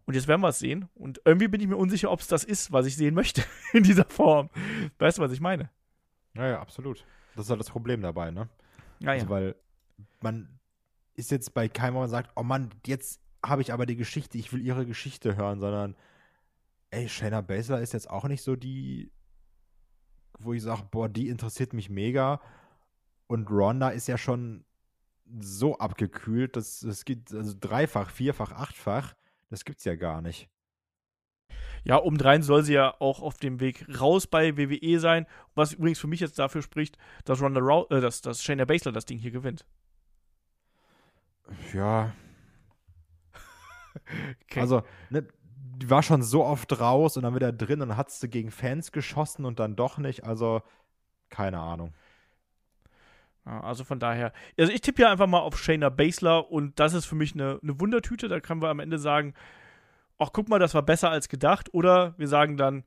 Und 0.05 0.15
jetzt 0.15 0.27
werden 0.27 0.41
wir 0.41 0.49
es 0.49 0.57
sehen. 0.57 0.89
Und 0.95 1.21
irgendwie 1.23 1.47
bin 1.47 1.61
ich 1.61 1.67
mir 1.67 1.77
unsicher, 1.77 2.09
ob 2.09 2.19
es 2.19 2.27
das 2.27 2.43
ist, 2.43 2.71
was 2.71 2.87
ich 2.87 2.95
sehen 2.95 3.13
möchte 3.13 3.43
in 3.73 3.83
dieser 3.83 4.05
Form. 4.05 4.49
Weißt 4.97 5.19
du, 5.19 5.21
was 5.21 5.31
ich 5.31 5.39
meine? 5.39 5.69
Ja, 6.33 6.47
ja, 6.47 6.59
absolut. 6.59 7.05
Das 7.35 7.45
ist 7.45 7.49
halt 7.51 7.59
das 7.59 7.69
Problem 7.69 8.01
dabei, 8.01 8.31
ne? 8.31 8.49
Ja, 8.99 9.11
also, 9.11 9.25
ja. 9.25 9.31
weil 9.31 9.55
man 10.21 10.59
ist 11.15 11.29
jetzt 11.29 11.53
bei 11.53 11.69
keinem, 11.69 11.93
wo 11.93 11.99
man 11.99 12.09
sagt, 12.09 12.31
oh 12.35 12.43
Mann, 12.43 12.71
jetzt 12.87 13.19
habe 13.45 13.61
ich 13.61 13.73
aber 13.73 13.85
die 13.85 13.95
Geschichte, 13.95 14.37
ich 14.37 14.51
will 14.51 14.61
ihre 14.61 14.85
Geschichte 14.85 15.35
hören, 15.35 15.59
sondern 15.59 15.95
ey, 16.91 17.07
Shayna 17.07 17.41
Baszler 17.41 17.81
ist 17.81 17.93
jetzt 17.93 18.09
auch 18.09 18.27
nicht 18.27 18.41
so 18.41 18.55
die, 18.55 19.11
wo 20.39 20.53
ich 20.53 20.63
sage, 20.63 20.83
boah, 20.89 21.09
die 21.09 21.29
interessiert 21.29 21.73
mich 21.73 21.89
mega. 21.89 22.41
Und 23.27 23.49
Ronda 23.49 23.89
ist 23.89 24.07
ja 24.07 24.17
schon 24.17 24.65
so 25.39 25.77
abgekühlt, 25.77 26.55
dass 26.55 26.81
es 26.81 27.05
gibt 27.05 27.33
also 27.33 27.55
dreifach, 27.59 28.09
vierfach, 28.09 28.51
achtfach, 28.51 29.13
das 29.49 29.65
gibt's 29.65 29.85
ja 29.85 29.95
gar 29.95 30.21
nicht. 30.21 30.49
Ja, 31.83 32.01
obendrein 32.01 32.41
soll 32.41 32.63
sie 32.63 32.73
ja 32.73 32.95
auch 32.99 33.21
auf 33.21 33.37
dem 33.37 33.59
Weg 33.59 33.85
raus 33.99 34.27
bei 34.27 34.57
WWE 34.57 34.99
sein, 34.99 35.27
was 35.55 35.73
übrigens 35.73 35.99
für 35.99 36.07
mich 36.07 36.19
jetzt 36.19 36.39
dafür 36.39 36.61
spricht, 36.61 36.97
dass 37.25 37.41
Ronda 37.41 37.61
äh, 37.89 38.01
dass, 38.01 38.21
dass 38.21 38.43
Shayna 38.43 38.65
Baszler 38.65 38.91
das 38.91 39.05
Ding 39.05 39.19
hier 39.19 39.31
gewinnt. 39.31 39.65
Ja, 41.73 42.13
Okay. 44.45 44.59
Also, 44.59 44.83
ne, 45.09 45.27
die 45.51 45.89
war 45.89 46.03
schon 46.03 46.23
so 46.23 46.43
oft 46.43 46.79
raus 46.79 47.17
und 47.17 47.23
dann 47.23 47.35
wieder 47.35 47.51
drin 47.51 47.81
und 47.81 47.97
hat 47.97 48.11
sie 48.11 48.29
gegen 48.29 48.51
Fans 48.51 48.91
geschossen 48.91 49.45
und 49.45 49.59
dann 49.59 49.75
doch 49.75 49.97
nicht. 49.97 50.23
Also, 50.23 50.61
keine 51.29 51.59
Ahnung. 51.59 51.93
Also 53.45 53.83
von 53.83 53.99
daher, 53.99 54.31
also 54.59 54.71
ich 54.71 54.81
tippe 54.81 55.01
ja 55.01 55.11
einfach 55.11 55.25
mal 55.25 55.39
auf 55.39 55.57
Shayna 55.57 55.89
Baszler 55.89 56.51
und 56.51 56.79
das 56.79 56.93
ist 56.93 57.05
für 57.05 57.15
mich 57.15 57.33
eine, 57.33 57.59
eine 57.63 57.79
Wundertüte. 57.79 58.27
Da 58.27 58.39
können 58.39 58.61
wir 58.61 58.69
am 58.69 58.79
Ende 58.79 58.99
sagen, 58.99 59.33
ach 60.19 60.29
guck 60.33 60.49
mal, 60.49 60.59
das 60.59 60.75
war 60.75 60.83
besser 60.83 61.09
als 61.09 61.29
gedacht. 61.29 61.73
Oder 61.73 62.13
wir 62.17 62.27
sagen 62.27 62.57
dann, 62.57 62.83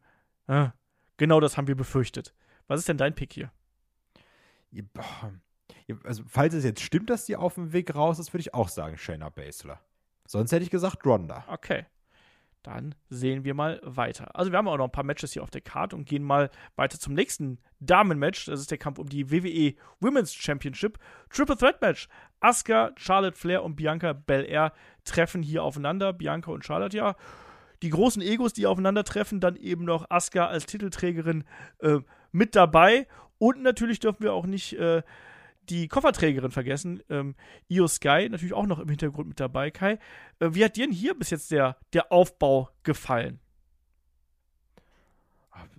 äh, 0.46 0.68
genau 1.16 1.40
das 1.40 1.56
haben 1.56 1.66
wir 1.66 1.74
befürchtet. 1.74 2.32
Was 2.68 2.78
ist 2.78 2.88
denn 2.88 2.98
dein 2.98 3.14
Pick 3.14 3.32
hier? 3.32 3.50
Also, 6.04 6.22
falls 6.26 6.54
es 6.54 6.64
jetzt 6.64 6.80
stimmt, 6.80 7.10
dass 7.10 7.26
die 7.26 7.36
auf 7.36 7.54
dem 7.54 7.72
Weg 7.72 7.94
raus 7.94 8.18
ist, 8.18 8.32
würde 8.32 8.42
ich 8.42 8.54
auch 8.54 8.68
sagen 8.68 8.96
Shayna 8.96 9.30
Baszler. 9.30 9.80
Sonst 10.32 10.50
hätte 10.50 10.64
ich 10.64 10.70
gesagt 10.70 11.04
Ronda. 11.04 11.44
Okay. 11.46 11.84
Dann 12.62 12.94
sehen 13.10 13.44
wir 13.44 13.52
mal 13.52 13.82
weiter. 13.84 14.34
Also 14.34 14.50
wir 14.50 14.56
haben 14.56 14.66
auch 14.66 14.78
noch 14.78 14.86
ein 14.86 14.92
paar 14.92 15.04
Matches 15.04 15.34
hier 15.34 15.42
auf 15.42 15.50
der 15.50 15.60
Karte 15.60 15.94
und 15.94 16.06
gehen 16.06 16.22
mal 16.22 16.48
weiter 16.74 16.98
zum 16.98 17.12
nächsten 17.12 17.58
Damenmatch. 17.80 18.46
Das 18.46 18.58
ist 18.58 18.70
der 18.70 18.78
Kampf 18.78 18.98
um 18.98 19.10
die 19.10 19.30
WWE 19.30 19.74
Women's 20.00 20.32
Championship. 20.32 20.98
Triple 21.28 21.58
Threat 21.58 21.82
Match. 21.82 22.08
Asuka, 22.40 22.92
Charlotte 22.96 23.36
Flair 23.36 23.62
und 23.62 23.76
Bianca 23.76 24.14
Belair 24.14 24.72
treffen 25.04 25.42
hier 25.42 25.64
aufeinander. 25.64 26.14
Bianca 26.14 26.50
und 26.50 26.64
Charlotte, 26.64 26.96
ja. 26.96 27.14
Die 27.82 27.90
großen 27.90 28.22
Egos, 28.22 28.54
die 28.54 28.66
aufeinandertreffen. 28.66 29.38
Dann 29.38 29.56
eben 29.56 29.84
noch 29.84 30.08
Asuka 30.08 30.46
als 30.46 30.64
Titelträgerin 30.64 31.44
äh, 31.80 31.98
mit 32.30 32.56
dabei. 32.56 33.06
Und 33.36 33.60
natürlich 33.60 34.00
dürfen 34.00 34.22
wir 34.22 34.32
auch 34.32 34.46
nicht 34.46 34.78
äh, 34.78 35.02
die 35.68 35.88
Kofferträgerin 35.88 36.50
vergessen, 36.50 37.02
ähm, 37.08 37.34
Io 37.68 37.86
Sky, 37.86 38.28
natürlich 38.30 38.54
auch 38.54 38.66
noch 38.66 38.78
im 38.78 38.88
Hintergrund 38.88 39.28
mit 39.28 39.40
dabei. 39.40 39.70
Kai, 39.70 39.98
äh, 40.40 40.48
wie 40.52 40.64
hat 40.64 40.76
dir 40.76 40.86
denn 40.86 40.94
hier 40.94 41.16
bis 41.18 41.30
jetzt 41.30 41.50
der, 41.50 41.76
der 41.92 42.10
Aufbau 42.12 42.68
gefallen? 42.82 43.40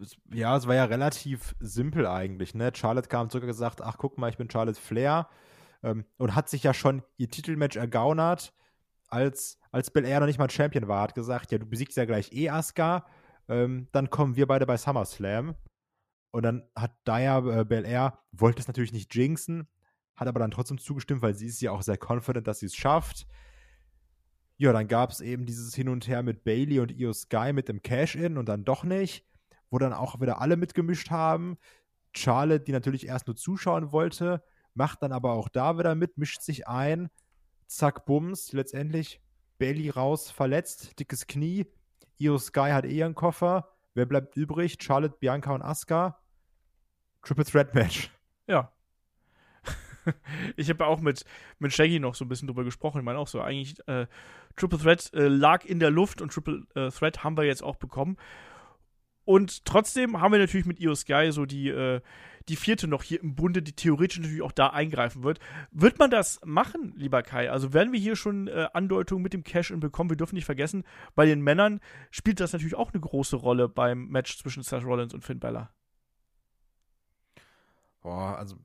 Es- 0.02 0.17
Ja, 0.32 0.56
es 0.56 0.67
war 0.67 0.76
ja 0.76 0.86
relativ 0.86 1.56
simpel 1.60 2.08
eigentlich. 2.08 2.54
Ne? 2.56 2.72
Charlotte 2.76 3.08
kam 3.10 3.30
zurück 3.30 3.43
und 3.43 3.48
gesagt, 3.50 3.82
ach 3.82 3.98
guck 3.98 4.17
mal, 4.17 4.30
ich 4.30 4.38
bin 4.38 4.50
Charlotte 4.50 4.80
Flair 4.80 5.28
ähm, 5.84 6.06
und 6.17 6.36
hat 6.36 6.50
sich 6.50 6.63
ja 6.63 6.74
schon 6.74 7.04
ihr 7.17 7.30
Titelmatch 7.30 7.76
ergaunert, 7.76 8.54
als, 9.10 9.60
als 9.72 9.91
Belair 9.91 10.19
noch 10.19 10.28
nicht 10.28 10.39
mal 10.39 10.50
Champion 10.50 10.88
war. 10.88 11.02
Hat 11.02 11.15
gesagt, 11.15 11.52
ja, 11.52 11.58
du 11.58 11.65
besiegst 11.65 11.98
ja 11.98 12.06
gleich 12.06 12.32
eh 12.34 12.50
Asuka, 12.50 13.06
ähm, 13.50 13.88
dann 13.91 14.10
kommen 14.10 14.36
wir 14.36 14.48
beide 14.48 14.65
bei 14.65 14.78
SummerSlam. 14.78 15.56
Und 16.34 16.41
dann 16.41 16.63
hat 16.76 16.96
Daya 17.04 17.60
äh, 17.60 17.63
Belair, 17.63 18.17
wollte 18.32 18.60
es 18.60 18.67
natürlich 18.67 18.91
nicht 18.91 19.13
jinxen, 19.13 19.67
hat 20.15 20.28
aber 20.28 20.39
dann 20.39 20.50
trotzdem 20.50 20.80
zugestimmt, 20.80 21.22
weil 21.22 21.36
sie 21.36 21.46
ist 21.46 21.62
ja 21.62 21.69
auch 21.72 21.84
sehr 21.84 22.00
confident, 22.04 22.48
dass 22.48 22.58
sie 22.58 22.65
es 22.65 22.76
schafft. 22.76 23.28
Ja, 24.58 24.74
dann 24.74 24.88
gab 24.88 25.12
es 25.12 25.22
eben 25.22 25.46
dieses 25.46 25.76
Hin 25.76 25.89
und 25.89 26.08
Her 26.08 26.24
mit 26.24 26.43
Bailey 26.43 26.80
und 26.80 26.91
Io 26.91 27.13
Sky 27.13 27.54
mit 27.54 27.69
dem 27.69 27.84
Cash-In 27.84 28.39
und 28.39 28.50
dann 28.50 28.65
doch 28.65 28.84
nicht, 28.84 29.28
wo 29.69 29.78
dann 29.78 29.93
auch 29.93 30.22
wieder 30.22 30.41
alle 30.41 30.58
mitgemischt 30.58 31.12
haben. 31.12 31.60
Charlotte, 32.15 32.63
die 32.63 32.72
natürlich 32.72 33.06
erst 33.06 33.28
nur 33.28 33.36
zuschauen 33.36 33.91
wollte, 33.91 34.43
macht 34.74 35.04
dann 35.04 35.12
aber 35.12 35.34
auch 35.34 35.50
da 35.50 35.78
wieder 35.78 35.93
mit, 35.93 36.17
mischt 36.17 36.41
sich 36.41 36.67
ein. 36.67 37.12
Zack, 37.67 38.08
Bums, 38.08 38.54
letztendlich 38.54 39.22
Bailey 39.60 39.91
raus, 39.91 40.32
verletzt, 40.32 41.00
dickes 41.00 41.28
Knie. 41.28 41.67
Io 42.17 42.39
Sky 42.39 42.72
hat 42.72 42.86
eh 42.86 42.98
ihren 42.98 43.13
Koffer. 43.13 43.69
Wer 43.93 44.08
bleibt 44.08 44.36
übrig? 44.36 44.78
Charlotte, 44.82 45.17
Bianca 45.19 45.54
und 45.54 45.62
Asuka. 45.62 46.23
Triple 47.24 47.46
Threat 47.46 47.74
Match. 47.74 48.10
Ja. 48.48 48.72
ich 50.58 50.70
habe 50.70 50.86
auch 50.86 51.00
mit, 51.00 51.26
mit 51.60 51.74
Shaggy 51.74 52.00
noch 52.00 52.16
so 52.16 52.26
ein 52.26 52.30
bisschen 52.30 52.48
drüber 52.48 52.64
gesprochen. 52.64 53.00
Ich 53.00 53.06
meine 53.06 53.20
auch 53.20 53.28
so, 53.28 53.42
eigentlich 53.42 53.76
äh, 53.88 54.08
Triple 54.56 54.80
Threat 54.80 55.12
äh, 55.14 55.28
lag 55.28 55.66
in 55.66 55.80
der 55.80 55.92
Luft 55.92 56.22
und 56.22 56.32
Triple 56.32 56.64
äh, 56.76 56.90
Threat 56.90 57.24
haben 57.24 57.38
wir 57.38 57.46
jetzt 57.46 57.64
auch 57.64 57.78
bekommen. 57.78 58.18
Und 59.26 59.64
trotzdem 59.66 60.20
haben 60.20 60.34
wir 60.34 60.40
natürlich 60.40 60.66
mit 60.66 60.82
Io 60.82 60.96
Sky 60.96 61.30
so 61.32 61.46
die, 61.46 61.70
äh, 61.70 62.02
die 62.50 62.58
vierte 62.58 62.88
noch 62.88 63.04
hier 63.04 63.22
im 63.22 63.36
Bunde, 63.36 63.62
die 63.62 63.72
theoretisch 63.72 64.20
natürlich 64.20 64.42
auch 64.42 64.52
da 64.52 64.68
eingreifen 64.68 65.24
wird. 65.24 65.40
Wird 65.72 65.98
man 65.98 66.12
das 66.12 66.42
machen, 66.44 66.94
lieber 66.98 67.24
Kai? 67.24 67.50
Also 67.50 67.74
werden 67.74 67.94
wir 67.94 68.00
hier 68.02 68.18
schon 68.18 68.50
äh, 68.50 68.68
Andeutungen 68.74 69.24
mit 69.24 69.32
dem 69.32 69.46
Cash-In 69.46 69.80
bekommen? 69.80 70.10
Wir 70.10 70.18
dürfen 70.18 70.36
nicht 70.36 70.46
vergessen, 70.46 70.84
bei 71.16 71.26
den 71.26 71.42
Männern 71.42 71.80
spielt 72.12 72.42
das 72.42 72.52
natürlich 72.52 72.76
auch 72.76 72.92
eine 72.92 73.00
große 73.00 73.38
Rolle 73.38 73.70
beim 73.70 74.08
Match 74.10 74.38
zwischen 74.38 74.62
Seth 74.62 74.84
Rollins 74.84 75.14
und 75.14 75.24
Finn 75.24 75.40
Balor. 75.40 75.72
Boah, 78.04 78.38
also 78.38 78.58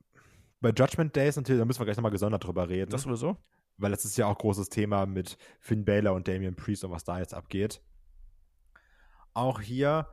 bei 0.61 0.69
Judgment 0.69 1.15
Days 1.15 1.35
natürlich, 1.35 1.59
da 1.59 1.65
müssen 1.65 1.79
wir 1.79 1.85
gleich 1.85 1.97
nochmal 1.97 2.11
gesondert 2.11 2.43
drüber 2.43 2.69
reden. 2.69 2.91
Das 2.91 3.03
sowieso? 3.03 3.37
weil 3.79 3.91
das 3.91 4.05
ist 4.05 4.17
ja 4.17 4.27
auch 4.27 4.37
großes 4.37 4.69
Thema 4.69 5.05
mit 5.05 5.37
Finn 5.59 5.85
Balor 5.85 6.13
und 6.13 6.27
Damian 6.27 6.55
Priest 6.55 6.83
und 6.83 6.91
was 6.91 7.03
da 7.03 7.19
jetzt 7.19 7.33
abgeht. 7.33 7.81
Auch 9.33 9.61
hier, 9.61 10.07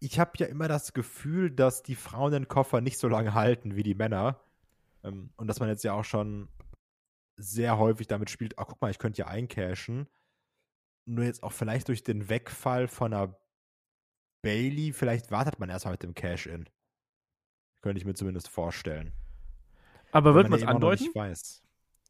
ich 0.00 0.18
habe 0.18 0.32
ja 0.36 0.46
immer 0.46 0.68
das 0.68 0.92
Gefühl, 0.94 1.50
dass 1.50 1.82
die 1.82 1.94
Frauen 1.94 2.32
den 2.32 2.48
Koffer 2.48 2.80
nicht 2.80 2.98
so 2.98 3.08
lange 3.08 3.34
halten 3.34 3.76
wie 3.76 3.82
die 3.82 3.94
Männer. 3.94 4.40
Ähm, 5.04 5.30
und 5.36 5.46
dass 5.48 5.60
man 5.60 5.68
jetzt 5.68 5.84
ja 5.84 5.92
auch 5.92 6.04
schon 6.04 6.48
sehr 7.36 7.78
häufig 7.78 8.06
damit 8.06 8.30
spielt, 8.30 8.58
ach 8.58 8.66
guck 8.66 8.80
mal, 8.80 8.90
ich 8.90 8.98
könnte 8.98 9.18
ja 9.18 9.26
eincashen. 9.28 10.08
Nur 11.04 11.24
jetzt 11.24 11.42
auch 11.42 11.52
vielleicht 11.52 11.88
durch 11.88 12.02
den 12.02 12.28
Wegfall 12.28 12.88
von 12.88 13.12
einer 13.12 13.38
Bailey, 14.42 14.92
vielleicht 14.92 15.30
wartet 15.30 15.58
man 15.58 15.68
erstmal 15.68 15.94
mit 15.94 16.02
dem 16.02 16.14
Cash-In. 16.14 16.68
Könnte 17.80 17.98
ich 17.98 18.04
mir 18.04 18.14
zumindest 18.14 18.48
vorstellen. 18.48 19.12
Aber 20.10 20.34
wird 20.34 20.48
man 20.48 20.58
es 20.58 20.66
andeuten? 20.66 21.04
nicht 21.04 21.14
weiß. 21.14 21.62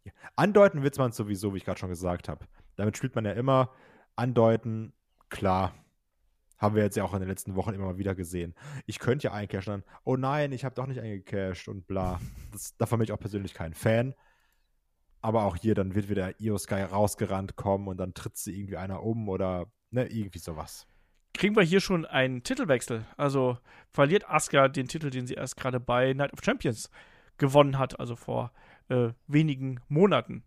Ja. 0.04 0.12
Andeuten 0.36 0.82
wird 0.82 0.96
man 0.98 1.12
sowieso, 1.12 1.52
wie 1.52 1.58
ich 1.58 1.64
gerade 1.64 1.78
schon 1.78 1.88
gesagt 1.88 2.28
habe. 2.28 2.46
Damit 2.76 2.96
spielt 2.96 3.14
man 3.14 3.24
ja 3.24 3.32
immer. 3.32 3.72
Andeuten, 4.16 4.92
klar. 5.28 5.74
Haben 6.56 6.74
wir 6.74 6.82
jetzt 6.82 6.96
ja 6.96 7.04
auch 7.04 7.14
in 7.14 7.20
den 7.20 7.28
letzten 7.28 7.54
Wochen 7.54 7.72
immer 7.74 7.84
mal 7.84 7.98
wieder 7.98 8.14
gesehen. 8.14 8.54
Ich 8.86 8.98
könnte 8.98 9.26
ja 9.26 9.32
eincashen, 9.32 9.72
dann, 9.72 9.84
oh 10.04 10.16
nein, 10.16 10.50
ich 10.52 10.64
habe 10.64 10.74
doch 10.74 10.86
nicht 10.86 11.00
eingecashed 11.00 11.68
und 11.68 11.86
bla. 11.86 12.20
Das, 12.52 12.76
davon 12.76 12.98
bin 12.98 13.04
ich 13.04 13.12
auch 13.12 13.20
persönlich 13.20 13.54
kein 13.54 13.74
Fan. 13.74 14.14
Aber 15.20 15.44
auch 15.44 15.56
hier, 15.56 15.74
dann 15.74 15.94
wird 15.94 16.08
wieder 16.08 16.40
Io 16.40 16.58
Sky 16.58 16.82
rausgerannt 16.82 17.56
kommen 17.56 17.86
und 17.88 17.96
dann 17.98 18.14
tritt 18.14 18.36
sie 18.36 18.58
irgendwie 18.58 18.76
einer 18.76 19.02
um 19.02 19.28
oder 19.28 19.70
ne, 19.90 20.06
irgendwie 20.06 20.38
sowas. 20.38 20.86
Kriegen 21.38 21.54
wir 21.54 21.62
hier 21.62 21.80
schon 21.80 22.04
einen 22.04 22.42
Titelwechsel? 22.42 23.06
Also 23.16 23.58
verliert 23.92 24.28
Asuka 24.28 24.66
den 24.66 24.88
Titel, 24.88 25.08
den 25.08 25.28
sie 25.28 25.34
erst 25.34 25.56
gerade 25.56 25.78
bei 25.78 26.12
Night 26.12 26.32
of 26.32 26.40
Champions 26.44 26.90
gewonnen 27.36 27.78
hat, 27.78 28.00
also 28.00 28.16
vor 28.16 28.50
äh, 28.88 29.10
wenigen 29.28 29.78
Monaten. 29.86 30.42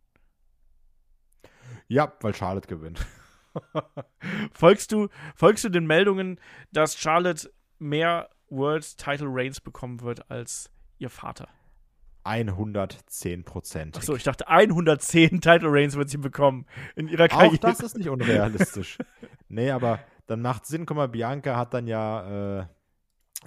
Ja, 1.87 2.11
weil 2.19 2.35
Charlotte 2.35 2.67
gewinnt. 2.67 3.05
folgst, 4.51 4.91
du, 4.91 5.07
folgst 5.33 5.63
du 5.63 5.69
den 5.69 5.87
Meldungen, 5.87 6.41
dass 6.73 6.99
Charlotte 6.99 7.49
mehr 7.79 8.29
World 8.49 8.97
Title 8.97 9.29
Reigns 9.29 9.61
bekommen 9.61 10.01
wird 10.01 10.29
als 10.29 10.69
ihr 10.97 11.09
Vater? 11.09 11.47
110 12.25 13.45
Prozent. 13.45 13.95
Achso, 13.95 14.13
ich 14.13 14.23
dachte 14.23 14.49
110 14.49 15.39
Title 15.39 15.71
Reigns 15.71 15.95
wird 15.95 16.09
sie 16.09 16.17
bekommen 16.17 16.65
in 16.97 17.07
ihrer 17.07 17.29
Karriere. 17.29 17.53
Auch 17.53 17.59
das 17.59 17.79
ist 17.79 17.97
nicht 17.97 18.09
unrealistisch. 18.09 18.97
nee, 19.47 19.71
aber 19.71 20.01
dann 20.27 20.41
macht 20.41 20.65
Sinn. 20.65 20.85
Guck 20.85 20.97
mal, 20.97 21.07
Bianca 21.07 21.55
hat 21.57 21.73
dann 21.73 21.87
ja 21.87 22.59
äh, 22.61 22.65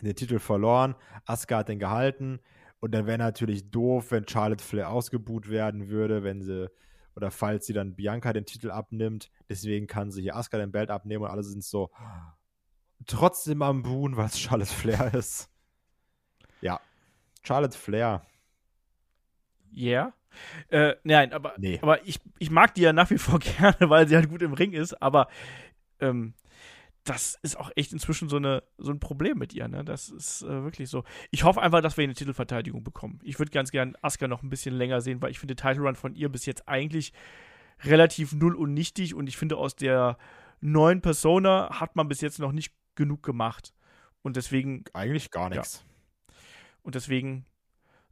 den 0.02 0.14
Titel 0.16 0.38
verloren. 0.38 0.94
Asuka 1.24 1.58
hat 1.58 1.68
den 1.68 1.78
gehalten. 1.78 2.40
Und 2.80 2.92
dann 2.92 3.06
wäre 3.06 3.18
natürlich 3.18 3.70
doof, 3.70 4.10
wenn 4.10 4.28
Charlotte 4.28 4.62
Flair 4.62 4.90
ausgebuht 4.90 5.48
werden 5.48 5.88
würde, 5.88 6.22
wenn 6.22 6.42
sie, 6.42 6.70
oder 7.16 7.30
falls 7.30 7.66
sie 7.66 7.72
dann 7.72 7.94
Bianca 7.94 8.32
den 8.32 8.44
Titel 8.44 8.70
abnimmt. 8.70 9.30
Deswegen 9.48 9.86
kann 9.86 10.10
sie 10.10 10.22
hier 10.22 10.36
Asuka 10.36 10.58
den 10.58 10.72
Belt 10.72 10.90
abnehmen 10.90 11.24
und 11.24 11.30
alle 11.30 11.42
sind 11.42 11.64
so 11.64 11.90
trotzdem 13.06 13.62
am 13.62 13.82
Buhen, 13.82 14.16
weil 14.16 14.26
es 14.26 14.38
Charlotte 14.38 14.72
Flair 14.72 15.14
ist. 15.14 15.50
Ja, 16.60 16.80
Charlotte 17.42 17.76
Flair. 17.76 18.22
Yeah. 19.76 20.14
Äh, 20.68 20.94
nein, 21.04 21.32
aber, 21.32 21.54
Nee. 21.58 21.78
aber 21.82 22.06
ich, 22.06 22.20
ich 22.38 22.50
mag 22.50 22.74
die 22.74 22.82
ja 22.82 22.92
nach 22.92 23.10
wie 23.10 23.18
vor 23.18 23.38
gerne, 23.40 23.88
weil 23.90 24.08
sie 24.08 24.16
halt 24.16 24.28
gut 24.28 24.42
im 24.42 24.52
Ring 24.52 24.72
ist, 24.72 25.00
aber 25.00 25.28
ähm, 26.00 26.34
das 27.04 27.38
ist 27.42 27.58
auch 27.58 27.70
echt 27.76 27.92
inzwischen 27.92 28.28
so, 28.28 28.36
eine, 28.36 28.62
so 28.78 28.90
ein 28.90 28.98
Problem 28.98 29.38
mit 29.38 29.52
ihr, 29.52 29.68
ne? 29.68 29.84
Das 29.84 30.08
ist 30.08 30.42
äh, 30.42 30.62
wirklich 30.64 30.88
so. 30.88 31.04
Ich 31.30 31.44
hoffe 31.44 31.60
einfach, 31.60 31.82
dass 31.82 31.96
wir 31.96 32.04
eine 32.04 32.14
Titelverteidigung 32.14 32.82
bekommen. 32.82 33.20
Ich 33.22 33.38
würde 33.38 33.50
ganz 33.50 33.70
gern 33.70 33.94
Asuka 34.00 34.26
noch 34.26 34.42
ein 34.42 34.48
bisschen 34.48 34.74
länger 34.74 35.02
sehen, 35.02 35.20
weil 35.20 35.30
ich 35.30 35.38
finde 35.38 35.54
Title 35.54 35.82
Run 35.82 35.96
von 35.96 36.14
ihr 36.14 36.30
bis 36.30 36.46
jetzt 36.46 36.66
eigentlich 36.66 37.12
relativ 37.82 38.32
null 38.32 38.54
und 38.54 38.72
nichtig 38.72 39.14
und 39.14 39.26
ich 39.28 39.36
finde 39.36 39.58
aus 39.58 39.76
der 39.76 40.16
neuen 40.60 41.02
Persona 41.02 41.78
hat 41.78 41.94
man 41.94 42.08
bis 42.08 42.22
jetzt 42.22 42.38
noch 42.38 42.52
nicht 42.52 42.72
genug 42.94 43.22
gemacht. 43.22 43.74
Und 44.22 44.36
deswegen 44.36 44.84
Eigentlich 44.94 45.30
gar 45.30 45.50
nichts. 45.50 45.84
und 46.82 46.94
deswegen 46.94 47.44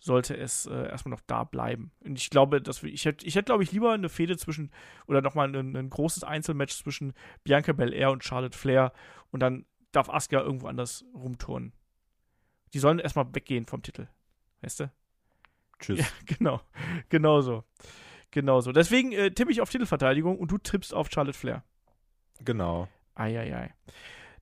sollte 0.03 0.37
es 0.37 0.67
äh, 0.67 0.89
erstmal 0.89 1.11
noch 1.11 1.23
da 1.29 1.45
bleiben. 1.45 1.93
Und 2.01 2.19
ich 2.19 2.29
glaube, 2.29 2.61
dass 2.61 2.83
wir, 2.83 2.93
ich 2.93 3.05
hätte, 3.05 3.25
ich 3.25 3.37
hätte, 3.37 3.45
glaube 3.45 3.63
ich, 3.63 3.71
lieber 3.71 3.93
eine 3.93 4.09
Fehde 4.09 4.37
zwischen, 4.37 4.73
oder 5.07 5.23
nochmal 5.23 5.55
ein, 5.55 5.77
ein 5.77 5.91
großes 5.91 6.25
Einzelmatch 6.25 6.77
zwischen 6.77 7.13
Bianca 7.45 7.73
Belair 7.73 8.11
und 8.11 8.25
Charlotte 8.25 8.59
Flair 8.59 8.93
und 9.31 9.41
dann 9.41 9.65
darf 9.93 10.11
Asuka 10.11 10.41
irgendwo 10.41 10.67
anders 10.67 11.05
rumturnen. 11.15 11.73
Die 12.75 12.81
sollen 12.81 12.99
erstmal 12.99 13.33
weggehen 13.33 13.67
vom 13.67 13.83
Titel. 13.83 14.09
Weißt 14.61 14.81
du? 14.81 14.91
Tschüss. 15.79 16.01
Ja, 16.01 16.07
genau. 16.27 16.61
Genau 17.09 17.41
so. 17.41 17.63
Genau 18.33 18.61
so. 18.61 18.73
Deswegen 18.73 19.13
äh, 19.13 19.31
tippe 19.31 19.53
ich 19.53 19.61
auf 19.61 19.71
Titelverteidigung 19.71 20.37
und 20.37 20.51
du 20.51 20.59
tippst 20.59 20.93
auf 20.95 21.11
Charlotte 21.13 21.39
Flair. 21.39 21.63
Genau. 22.41 22.89
Eieiei. 23.15 23.73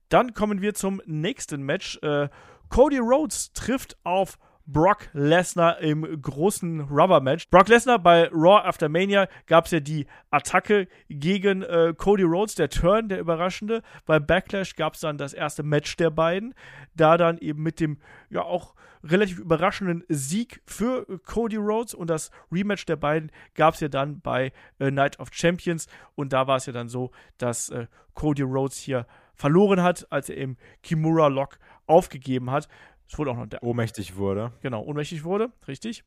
Dann 0.09 0.33
kommen 0.33 0.61
wir 0.61 0.73
zum 0.73 1.03
nächsten 1.05 1.61
Match. 1.61 1.99
Äh, 2.01 2.29
Cody 2.69 2.97
Rhodes 2.97 3.53
trifft 3.53 3.97
auf 4.03 4.39
Brock 4.65 5.09
Lesnar 5.13 5.79
im 5.79 6.21
großen 6.21 6.81
Rubber-Match. 6.81 7.49
Brock 7.49 7.67
Lesnar 7.67 7.99
bei 7.99 8.29
Raw 8.31 8.65
After 8.65 8.89
Mania 8.89 9.27
gab 9.47 9.65
es 9.65 9.71
ja 9.71 9.79
die 9.79 10.05
Attacke 10.29 10.87
gegen 11.09 11.63
äh, 11.63 11.93
Cody 11.97 12.23
Rhodes, 12.23 12.55
der 12.55 12.69
Turn, 12.69 13.09
der 13.09 13.19
überraschende. 13.19 13.81
Bei 14.05 14.19
Backlash 14.19 14.75
gab 14.75 14.93
es 14.93 15.01
dann 15.01 15.17
das 15.17 15.33
erste 15.33 15.63
Match 15.63 15.95
der 15.97 16.09
beiden. 16.09 16.53
Da 16.95 17.17
dann 17.17 17.37
eben 17.37 17.63
mit 17.63 17.79
dem, 17.79 17.97
ja 18.29 18.43
auch 18.43 18.75
relativ 19.03 19.39
überraschenden 19.39 20.03
Sieg 20.09 20.61
für 20.65 21.05
Cody 21.25 21.55
Rhodes 21.55 21.93
und 21.93 22.09
das 22.09 22.31
Rematch 22.51 22.85
der 22.85 22.95
beiden 22.95 23.31
gab 23.55 23.73
es 23.73 23.79
ja 23.79 23.87
dann 23.87 24.21
bei 24.21 24.51
äh, 24.79 24.91
Night 24.91 25.19
of 25.19 25.29
Champions 25.31 25.87
und 26.15 26.33
da 26.33 26.47
war 26.47 26.57
es 26.57 26.65
ja 26.65 26.73
dann 26.73 26.87
so, 26.87 27.11
dass 27.37 27.69
äh, 27.69 27.87
Cody 28.13 28.43
Rhodes 28.43 28.77
hier 28.77 29.07
verloren 29.33 29.81
hat, 29.81 30.05
als 30.11 30.29
er 30.29 30.37
im 30.37 30.57
Kimura 30.83 31.27
Lock 31.27 31.57
aufgegeben 31.87 32.51
hat. 32.51 32.67
Es 33.11 33.17
wurde 33.17 33.31
auch 33.31 33.35
noch 33.35 33.47
der 33.47 33.61
Ohnmächtig 33.61 34.15
wurde. 34.15 34.53
Genau, 34.61 34.83
ohnmächtig 34.83 35.25
wurde, 35.25 35.51
richtig. 35.67 36.05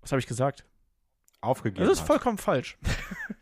Was 0.00 0.12
habe 0.12 0.20
ich 0.20 0.26
gesagt? 0.26 0.64
Aufgegeben. 1.42 1.84
Das 1.84 1.92
ist 1.92 2.00
hat. 2.00 2.06
vollkommen 2.06 2.38
falsch. 2.38 2.78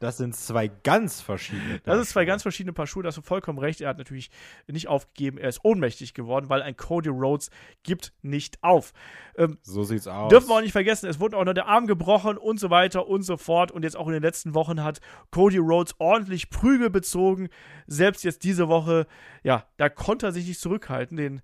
Das 0.01 0.17
sind 0.17 0.35
zwei 0.35 0.69
ganz 0.69 1.21
verschiedene. 1.21 1.79
Das 1.85 2.01
ist 2.01 2.11
zwei 2.11 2.25
ganz 2.25 2.43
verschiedene 2.43 2.73
Paar 2.73 2.87
Schuhe, 2.87 3.05
da 3.05 3.09
hast 3.09 3.17
du 3.17 3.23
vollkommen 3.23 3.59
recht. 3.59 3.81
Er 3.81 3.91
hat 3.91 3.99
natürlich 3.99 4.31
nicht 4.67 4.89
aufgegeben, 4.89 5.39
er 5.39 5.49
ist 5.49 5.61
ohnmächtig 5.63 6.15
geworden, 6.15 6.49
weil 6.49 6.63
ein 6.63 6.77
Cody 6.77 7.11
Rhodes 7.11 7.51
gibt 7.85 8.13
nicht 8.23 8.63
auf. 8.63 8.93
Ähm. 9.37 9.59
So 9.63 9.85
sieht's 9.85 10.09
aus. 10.09 10.31
Dürfen 10.31 10.49
wir 10.49 10.57
auch 10.57 10.61
nicht 10.61 10.73
vergessen, 10.73 11.09
es 11.09 11.21
wurde 11.21 11.37
auch 11.37 11.45
noch 11.45 11.55
der 11.55 11.69
Arm 11.69 11.87
gebrochen 11.87 12.37
und 12.37 12.59
so 12.59 12.71
weiter 12.71 13.07
und 13.07 13.23
so 13.23 13.37
fort. 13.37 13.71
Und 13.71 13.85
jetzt 13.85 13.97
auch 13.97 14.09
in 14.09 14.15
den 14.15 14.23
letzten 14.23 14.55
Wochen 14.55 14.83
hat 14.83 15.01
Cody 15.31 15.59
Rhodes 15.59 15.95
ordentlich 15.99 16.51
Prügel 16.51 16.91
bezogen. 16.91 17.49
Selbst 17.87 18.25
jetzt 18.25 18.43
diese 18.43 18.69
Woche, 18.69 19.07
ja, 19.45 19.65
da 19.77 19.89
konnte 19.89 20.27
er 20.27 20.33
sich 20.33 20.49
nicht 20.49 20.61
zurückhalten. 20.61 21.17
Den 21.17 21.41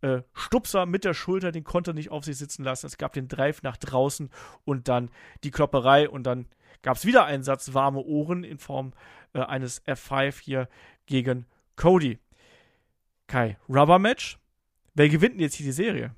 äh, 0.00 0.22
Stupser 0.32 0.86
mit 0.86 1.04
der 1.04 1.14
Schulter, 1.14 1.52
den 1.52 1.64
konnte 1.64 1.90
er 1.90 1.94
nicht 1.94 2.10
auf 2.10 2.24
sich 2.24 2.36
sitzen 2.36 2.64
lassen. 2.64 2.86
Es 2.86 2.98
gab 2.98 3.12
den 3.12 3.28
Drive 3.28 3.62
nach 3.62 3.76
draußen 3.76 4.30
und 4.64 4.88
dann 4.88 5.10
die 5.44 5.50
Klopperei 5.50 6.08
und 6.08 6.24
dann 6.24 6.46
gab 6.82 6.96
es 6.96 7.04
wieder 7.04 7.24
einen 7.24 7.42
Satz 7.42 7.74
warme 7.74 8.00
Ohren 8.00 8.44
in 8.44 8.58
Form 8.58 8.92
äh, 9.32 9.40
eines 9.40 9.84
F5 9.86 10.40
hier 10.40 10.68
gegen 11.06 11.46
Cody. 11.76 12.18
Kai, 13.26 13.58
Rubber 13.68 13.98
Match. 13.98 14.38
Wer 14.94 15.08
gewinnt 15.08 15.34
denn 15.34 15.40
jetzt 15.40 15.54
hier 15.54 15.66
die 15.66 15.72
Serie? 15.72 16.14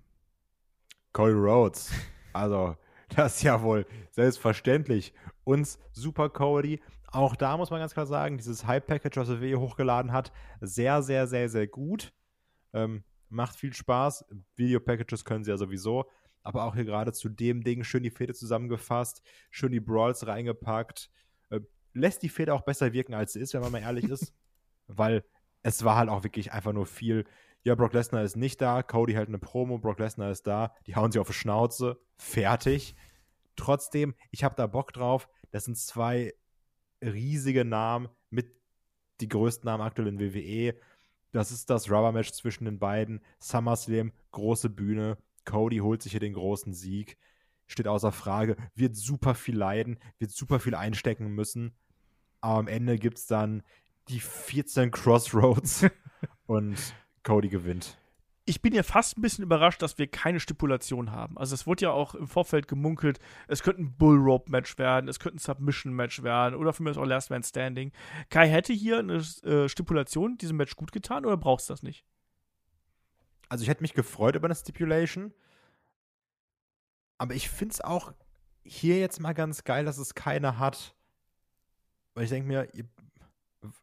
Cody 1.13 1.33
Rhodes. 1.33 1.93
Also, 2.33 2.77
das 3.09 3.37
ist 3.37 3.43
ja 3.43 3.61
wohl 3.63 3.87
selbstverständlich. 4.13 5.13
Uns 5.45 5.79
Super 5.93 6.29
Cody. 6.29 6.81
Auch 7.13 7.35
da 7.35 7.57
muss 7.57 7.71
man 7.71 7.81
ganz 7.81 7.93
klar 7.93 8.07
sagen, 8.07 8.37
dieses 8.37 8.67
Hype-Package, 8.67 9.17
was 9.17 9.29
WWE 9.29 9.59
hochgeladen 9.59 10.13
hat, 10.13 10.33
sehr, 10.61 11.03
sehr, 11.03 11.27
sehr, 11.27 11.49
sehr 11.49 11.67
gut. 11.67 12.13
Ähm, 12.73 13.03
macht 13.31 13.57
viel 13.57 13.73
Spaß. 13.73 14.27
Video-Packages 14.57 15.25
können 15.25 15.45
sie 15.45 15.51
ja 15.51 15.57
sowieso. 15.57 16.07
Aber 16.43 16.65
auch 16.65 16.75
hier 16.75 16.85
gerade 16.85 17.13
zu 17.13 17.29
dem 17.29 17.63
Ding 17.63 17.85
schön 17.85 18.03
die 18.03 18.11
Fäde 18.11 18.35
zusammengefasst, 18.35 19.23
schön 19.51 19.73
die 19.73 19.81
Brawls 19.81 20.27
reingepackt. 20.27 21.11
Äh, 21.51 21.61
lässt 21.93 22.23
die 22.23 22.29
Fäde 22.29 22.55
auch 22.55 22.63
besser 22.63 22.93
wirken, 22.93 23.15
als 23.15 23.35
sie 23.35 23.41
ist, 23.41 23.53
wenn 23.55 23.61
man 23.61 23.73
mal 23.73 23.83
ehrlich 23.83 24.05
ist. 24.05 24.33
Weil 24.87 25.25
es 25.63 25.85
war 25.85 25.97
halt 25.97 26.09
auch 26.09 26.25
wirklich 26.25 26.53
einfach 26.53 26.73
nur 26.73 26.87
viel. 26.87 27.27
Ja, 27.63 27.75
Brock 27.75 27.93
Lesnar 27.93 28.25
ist 28.25 28.37
nicht 28.37 28.61
da, 28.63 28.83
Cody 28.83 29.13
hält 29.13 29.29
eine 29.29 29.39
Promo, 29.39 29.79
Brock 29.79 29.99
Lesnar 29.99 30.31
ist 30.31 30.47
da, 30.47 30.75
die 30.87 30.97
hauen 30.97 31.13
sich 31.13 31.21
auf 31.21 31.27
die 31.27 31.35
Schnauze, 31.35 32.01
fertig. 32.17 32.97
Trotzdem, 33.55 34.15
ich 34.31 34.45
habe 34.45 34.55
da 34.57 34.67
Bock 34.67 34.95
drauf. 34.95 35.29
Das 35.51 35.67
sind 35.67 35.77
zwei 35.77 36.33
riesige 37.03 37.67
Namen 37.67 38.09
mit 38.31 38.55
die 39.21 39.29
größten 39.29 39.67
Namen 39.67 39.83
aktuell 39.83 40.09
in 40.09 40.21
WWE. 40.21 40.81
Das 41.33 41.53
ist 41.53 41.71
das 41.71 41.91
Rubber-Match 41.91 42.33
zwischen 42.33 42.65
den 42.65 42.79
beiden. 42.79 43.21
SummerSlam, 43.39 44.13
große 44.33 44.69
Bühne. 44.71 45.17
Cody 45.45 45.79
holt 45.79 46.03
sich 46.03 46.13
hier 46.13 46.21
den 46.21 46.35
großen 46.35 46.73
Sieg. 46.73 47.17
Steht 47.67 47.87
außer 47.87 48.13
Frage. 48.13 48.57
Wird 48.75 48.97
super 48.97 49.35
viel 49.35 49.57
leiden, 49.57 49.99
wird 50.19 50.33
super 50.33 50.59
viel 50.59 50.75
einstecken 50.75 51.29
müssen. 51.35 51.73
Aber 52.41 52.59
am 52.59 52.69
Ende 52.69 52.99
gibt 52.99 53.19
es 53.19 53.27
dann 53.27 53.63
die 54.09 54.21
14 54.21 54.91
Crossroads 54.91 55.87
und 56.47 56.77
Cody 57.23 57.49
gewinnt. 57.49 58.00
Ich 58.51 58.61
bin 58.63 58.75
ja 58.75 58.83
fast 58.83 59.17
ein 59.17 59.23
bisschen 59.23 59.45
überrascht, 59.45 59.81
dass 59.81 59.97
wir 59.97 60.09
keine 60.09 60.41
Stipulation 60.41 61.13
haben. 61.13 61.39
Also 61.39 61.55
es 61.55 61.69
wurde 61.69 61.85
ja 61.85 61.93
auch 61.93 62.17
im 62.17 62.27
Vorfeld 62.27 62.67
gemunkelt, 62.67 63.21
es 63.47 63.63
könnte 63.63 63.83
ein 63.83 63.97
Bull 63.97 64.19
Rope 64.19 64.51
Match 64.51 64.77
werden, 64.77 65.09
es 65.09 65.21
könnte 65.21 65.37
ein 65.37 65.39
Submission 65.39 65.95
Match 65.95 66.25
werden 66.25 66.57
oder 66.57 66.73
für 66.73 66.83
mich 66.83 66.99
auch 66.99 67.05
Last 67.05 67.31
Man 67.31 67.45
Standing. 67.45 67.93
Kai 68.29 68.49
hätte 68.49 68.73
hier 68.73 68.99
eine 68.99 69.19
äh, 69.45 69.69
Stipulation 69.69 70.37
diesem 70.37 70.57
Match 70.57 70.75
gut 70.75 70.91
getan 70.91 71.25
oder 71.25 71.37
brauchst 71.37 71.69
du 71.69 71.73
das 71.73 71.85
nicht? 71.85 72.05
Also 73.49 73.63
ich 73.63 73.69
hätte 73.69 73.83
mich 73.83 73.95
gefreut 73.95 74.35
über 74.35 74.49
eine 74.49 74.55
Stipulation. 74.57 75.33
Aber 77.19 77.35
ich 77.35 77.49
finde 77.51 77.75
es 77.75 77.81
auch 77.81 78.13
hier 78.65 78.99
jetzt 78.99 79.21
mal 79.21 79.33
ganz 79.33 79.63
geil, 79.63 79.85
dass 79.85 79.99
es 79.99 80.15
keine 80.15 80.59
hat. 80.59 80.97
Weil 82.15 82.25
ich 82.25 82.31
denke 82.31 82.49
mir, 82.49 82.69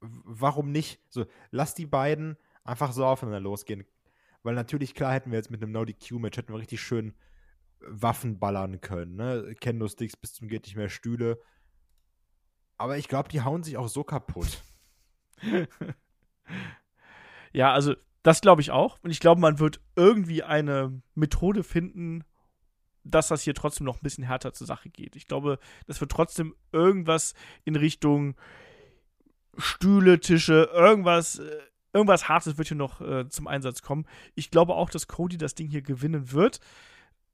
warum 0.02 0.74
nicht? 0.74 1.00
So, 1.10 1.26
lass 1.52 1.74
die 1.74 1.86
beiden 1.86 2.36
einfach 2.66 2.92
so 2.92 3.06
aufeinander 3.06 3.40
losgehen. 3.40 3.86
Weil 4.44 4.56
natürlich, 4.56 4.94
klar, 4.94 5.14
hätten 5.14 5.32
wir 5.32 5.38
jetzt 5.38 5.52
mit 5.52 5.62
einem 5.62 5.72
No-DQ-Match, 5.72 6.38
hätten 6.38 6.54
wir 6.54 6.60
richtig 6.60 6.82
schön 6.82 7.14
Waffen 7.80 8.40
ballern 8.40 8.82
können. 8.82 9.16
Ne? 9.16 9.56
Kendo-Sticks 9.60 10.18
bis 10.18 10.34
zum 10.34 10.48
geht 10.48 10.66
nicht 10.66 10.76
mehr 10.76 10.90
Stühle. 10.90 11.40
Aber 12.78 12.98
ich 12.98 13.08
glaube, 13.08 13.30
die 13.30 13.42
hauen 13.42 13.64
sich 13.64 13.78
auch 13.78 13.88
so 13.88 14.04
kaputt. 14.04 14.64
Ja, 17.54 17.74
also 17.74 17.96
das 18.24 18.42
glaube 18.42 18.62
ich 18.62 18.72
auch. 18.72 19.00
Und 19.02 19.10
ich 19.10 19.20
glaube, 19.20 19.42
man 19.42 19.60
wird 19.60 19.82
irgendwie 19.96 20.44
eine 20.44 21.02
Methode 21.16 21.64
finden, 21.64 22.24
dass 23.04 23.30
das 23.30 23.42
hier 23.42 23.54
trotzdem 23.54 23.86
noch 23.86 23.98
ein 23.98 24.04
bisschen 24.04 24.26
härter 24.26 24.54
zur 24.54 24.68
Sache 24.68 24.90
geht. 24.90 25.16
Ich 25.16 25.28
glaube, 25.28 25.60
das 25.86 26.02
wird 26.02 26.12
trotzdem 26.12 26.56
irgendwas 26.72 27.34
in 27.64 27.76
Richtung 27.76 28.36
Stühle, 29.58 30.20
Tische, 30.20 30.70
irgendwas, 30.74 31.40
äh, 31.40 31.60
irgendwas 31.98 32.30
Hartes 32.30 32.58
wird 32.58 32.68
hier 32.70 32.78
noch 32.78 33.02
äh, 33.02 33.28
zum 33.30 33.48
Einsatz 33.48 33.82
kommen. 33.82 34.06
Ich 34.36 34.52
glaube 34.52 34.76
auch, 34.76 34.90
dass 34.90 35.08
Cody 35.08 35.38
das 35.38 35.56
Ding 35.56 35.68
hier 35.68 35.82
gewinnen 35.82 36.32
wird, 36.32 36.60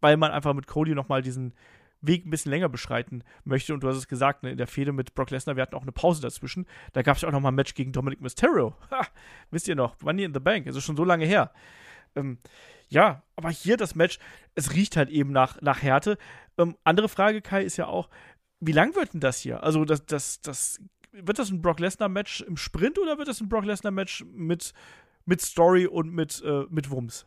weil 0.02 0.18
man 0.18 0.32
einfach 0.32 0.54
mit 0.54 0.68
Cody 0.68 0.96
nochmal 0.96 1.22
diesen 1.22 1.54
Weg 2.02 2.26
ein 2.26 2.30
bisschen 2.30 2.52
länger 2.52 2.70
beschreiten 2.70 3.24
möchte. 3.46 3.74
Und 3.74 3.82
du 3.82 3.88
hast 3.88 3.98
es 3.98 4.08
gesagt, 4.08 4.44
ne, 4.44 4.52
in 4.52 4.58
der 4.58 4.68
Fehde 4.68 4.92
mit 4.92 5.16
Brock 5.16 5.30
Lesnar, 5.30 5.56
wir 5.56 5.64
hatten 5.64 5.76
auch 5.76 5.84
eine 5.84 5.92
Pause 5.92 6.22
dazwischen. 6.22 6.66
Da 6.92 7.02
gab 7.02 7.18
es 7.18 7.24
auch 7.24 7.32
nochmal 7.32 7.52
ein 7.52 7.56
Match 7.56 7.74
gegen 7.76 7.92
Dominic 7.92 8.22
Mysterio. 8.22 8.76
Ha, 8.92 9.08
wisst 9.52 9.68
ihr 9.68 9.76
noch? 9.76 10.00
Money 10.02 10.24
in 10.24 10.34
the 10.34 10.40
Bank. 10.40 10.66
Das 10.66 10.76
ist 10.76 10.84
schon 10.84 10.98
so 10.98 11.06
lange 11.06 11.26
her. 11.26 11.52
Ähm, 12.16 12.40
ja, 12.90 13.24
aber 13.36 13.50
hier 13.50 13.78
das 13.78 13.96
Match, 13.96 14.20
es 14.56 14.74
riecht 14.74 14.98
halt 14.98 15.10
eben 15.10 15.32
nach, 15.32 15.62
nach 15.62 15.82
Härte. 15.82 16.18
Ähm, 16.58 16.76
andere 16.84 17.10
Frage, 17.10 17.42
Kai, 17.42 17.64
ist 17.64 17.78
ja 17.78 17.88
auch, 17.88 18.10
wie 18.60 18.72
lang 18.72 18.96
wird 18.96 19.14
denn 19.14 19.20
das 19.20 19.40
hier? 19.40 19.64
Also, 19.64 19.86
das, 19.86 20.06
das, 20.06 20.42
das, 20.42 20.80
wird 21.14 21.40
das 21.40 21.50
ein 21.50 21.62
Brock 21.62 21.80
Lesnar-Match 21.80 22.42
im 22.42 22.58
Sprint 22.58 23.00
oder 23.00 23.18
wird 23.18 23.28
das 23.28 23.40
ein 23.42 23.50
Brock 23.50 23.66
Lesnar-Match 23.66 24.26
mit, 24.34 24.74
mit 25.26 25.42
Story 25.42 25.86
und 25.86 26.12
mit, 26.14 26.42
äh, 26.44 26.66
mit 26.70 26.90
Wumms? 26.90 27.26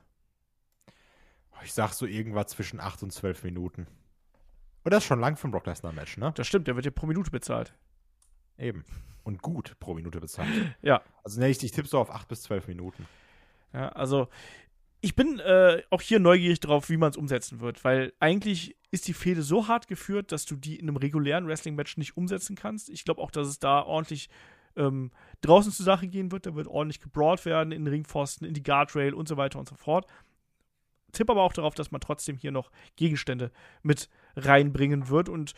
Ich 1.64 1.72
sag 1.72 1.92
so 1.92 2.07
irgendwas 2.07 2.49
zwischen 2.49 2.81
8 2.81 3.05
und 3.05 3.12
12 3.12 3.44
Minuten. 3.44 3.87
Und 4.85 4.92
das 4.92 5.03
ist 5.03 5.09
schon 5.09 5.20
lang 5.20 5.37
für 5.37 5.49
ein 5.49 5.51
Brock 5.51 5.66
Lesnar-Match, 5.66 6.18
ne? 6.18 6.33
Das 6.37 6.46
stimmt, 6.46 6.66
der 6.68 6.77
wird 6.77 6.85
ja 6.85 6.90
pro 6.90 7.07
Minute 7.07 7.31
bezahlt. 7.31 7.75
Eben. 8.59 8.85
Und 9.25 9.42
gut 9.42 9.77
pro 9.81 9.94
Minute 9.94 10.20
bezahlt. 10.20 10.49
Ja. 10.83 11.03
Also 11.25 11.40
ne, 11.40 11.49
ich, 11.49 11.62
ich 11.62 11.72
tippe 11.72 11.88
so 11.88 11.99
auf 11.99 12.11
8 12.11 12.29
bis 12.29 12.42
12 12.42 12.68
Minuten. 12.68 13.07
Ja, 13.72 13.88
also 13.90 14.29
ich 15.01 15.15
bin 15.15 15.39
äh, 15.41 15.83
auch 15.91 16.01
hier 16.01 16.21
neugierig 16.21 16.61
drauf, 16.61 16.89
wie 16.89 16.97
man 16.97 17.11
es 17.11 17.17
umsetzen 17.17 17.61
wird, 17.61 17.85
weil 17.85 18.13
eigentlich 18.19 18.77
ist 18.91 19.07
die 19.09 19.13
Fehde 19.13 19.43
so 19.43 19.69
hart 19.69 19.89
geführt, 19.89 20.33
dass 20.33 20.47
du 20.47 20.57
die 20.57 20.77
in 20.77 20.89
einem 20.89 20.97
regulären 20.97 21.47
Wrestling-Match 21.47 21.97
nicht 21.97 22.17
umsetzen 22.17 22.57
kannst. 22.57 22.89
Ich 22.89 23.05
glaube 23.05 23.21
auch, 23.21 23.31
dass 23.31 23.47
es 23.49 23.59
da 23.59 23.83
ordentlich 23.83 24.29
ähm, 24.77 25.11
draußen 25.43 25.73
zur 25.73 25.85
Sache 25.85 26.09
gehen 26.09 26.33
wird. 26.33 26.47
Da 26.47 26.55
wird 26.55 26.67
ordentlich 26.67 27.01
gebrawlt 27.01 27.45
werden 27.45 27.73
in 27.73 27.85
den 27.85 27.93
Ringpfosten, 27.93 28.47
in 28.47 28.55
die 28.55 28.62
Guardrail 28.62 29.14
und 29.14 29.29
so 29.29 29.37
weiter 29.37 29.59
und 29.59 29.68
so 29.68 29.75
fort. 29.75 30.07
Tipp 31.12 31.31
aber 31.31 31.43
auch 31.43 31.53
darauf, 31.53 31.75
dass 31.75 31.91
man 31.91 32.01
trotzdem 32.01 32.37
hier 32.37 32.53
noch 32.53 32.70
Gegenstände 32.97 33.51
mit 33.83 34.09
reinbringen 34.37 35.09
wird 35.09 35.29
und 35.29 35.55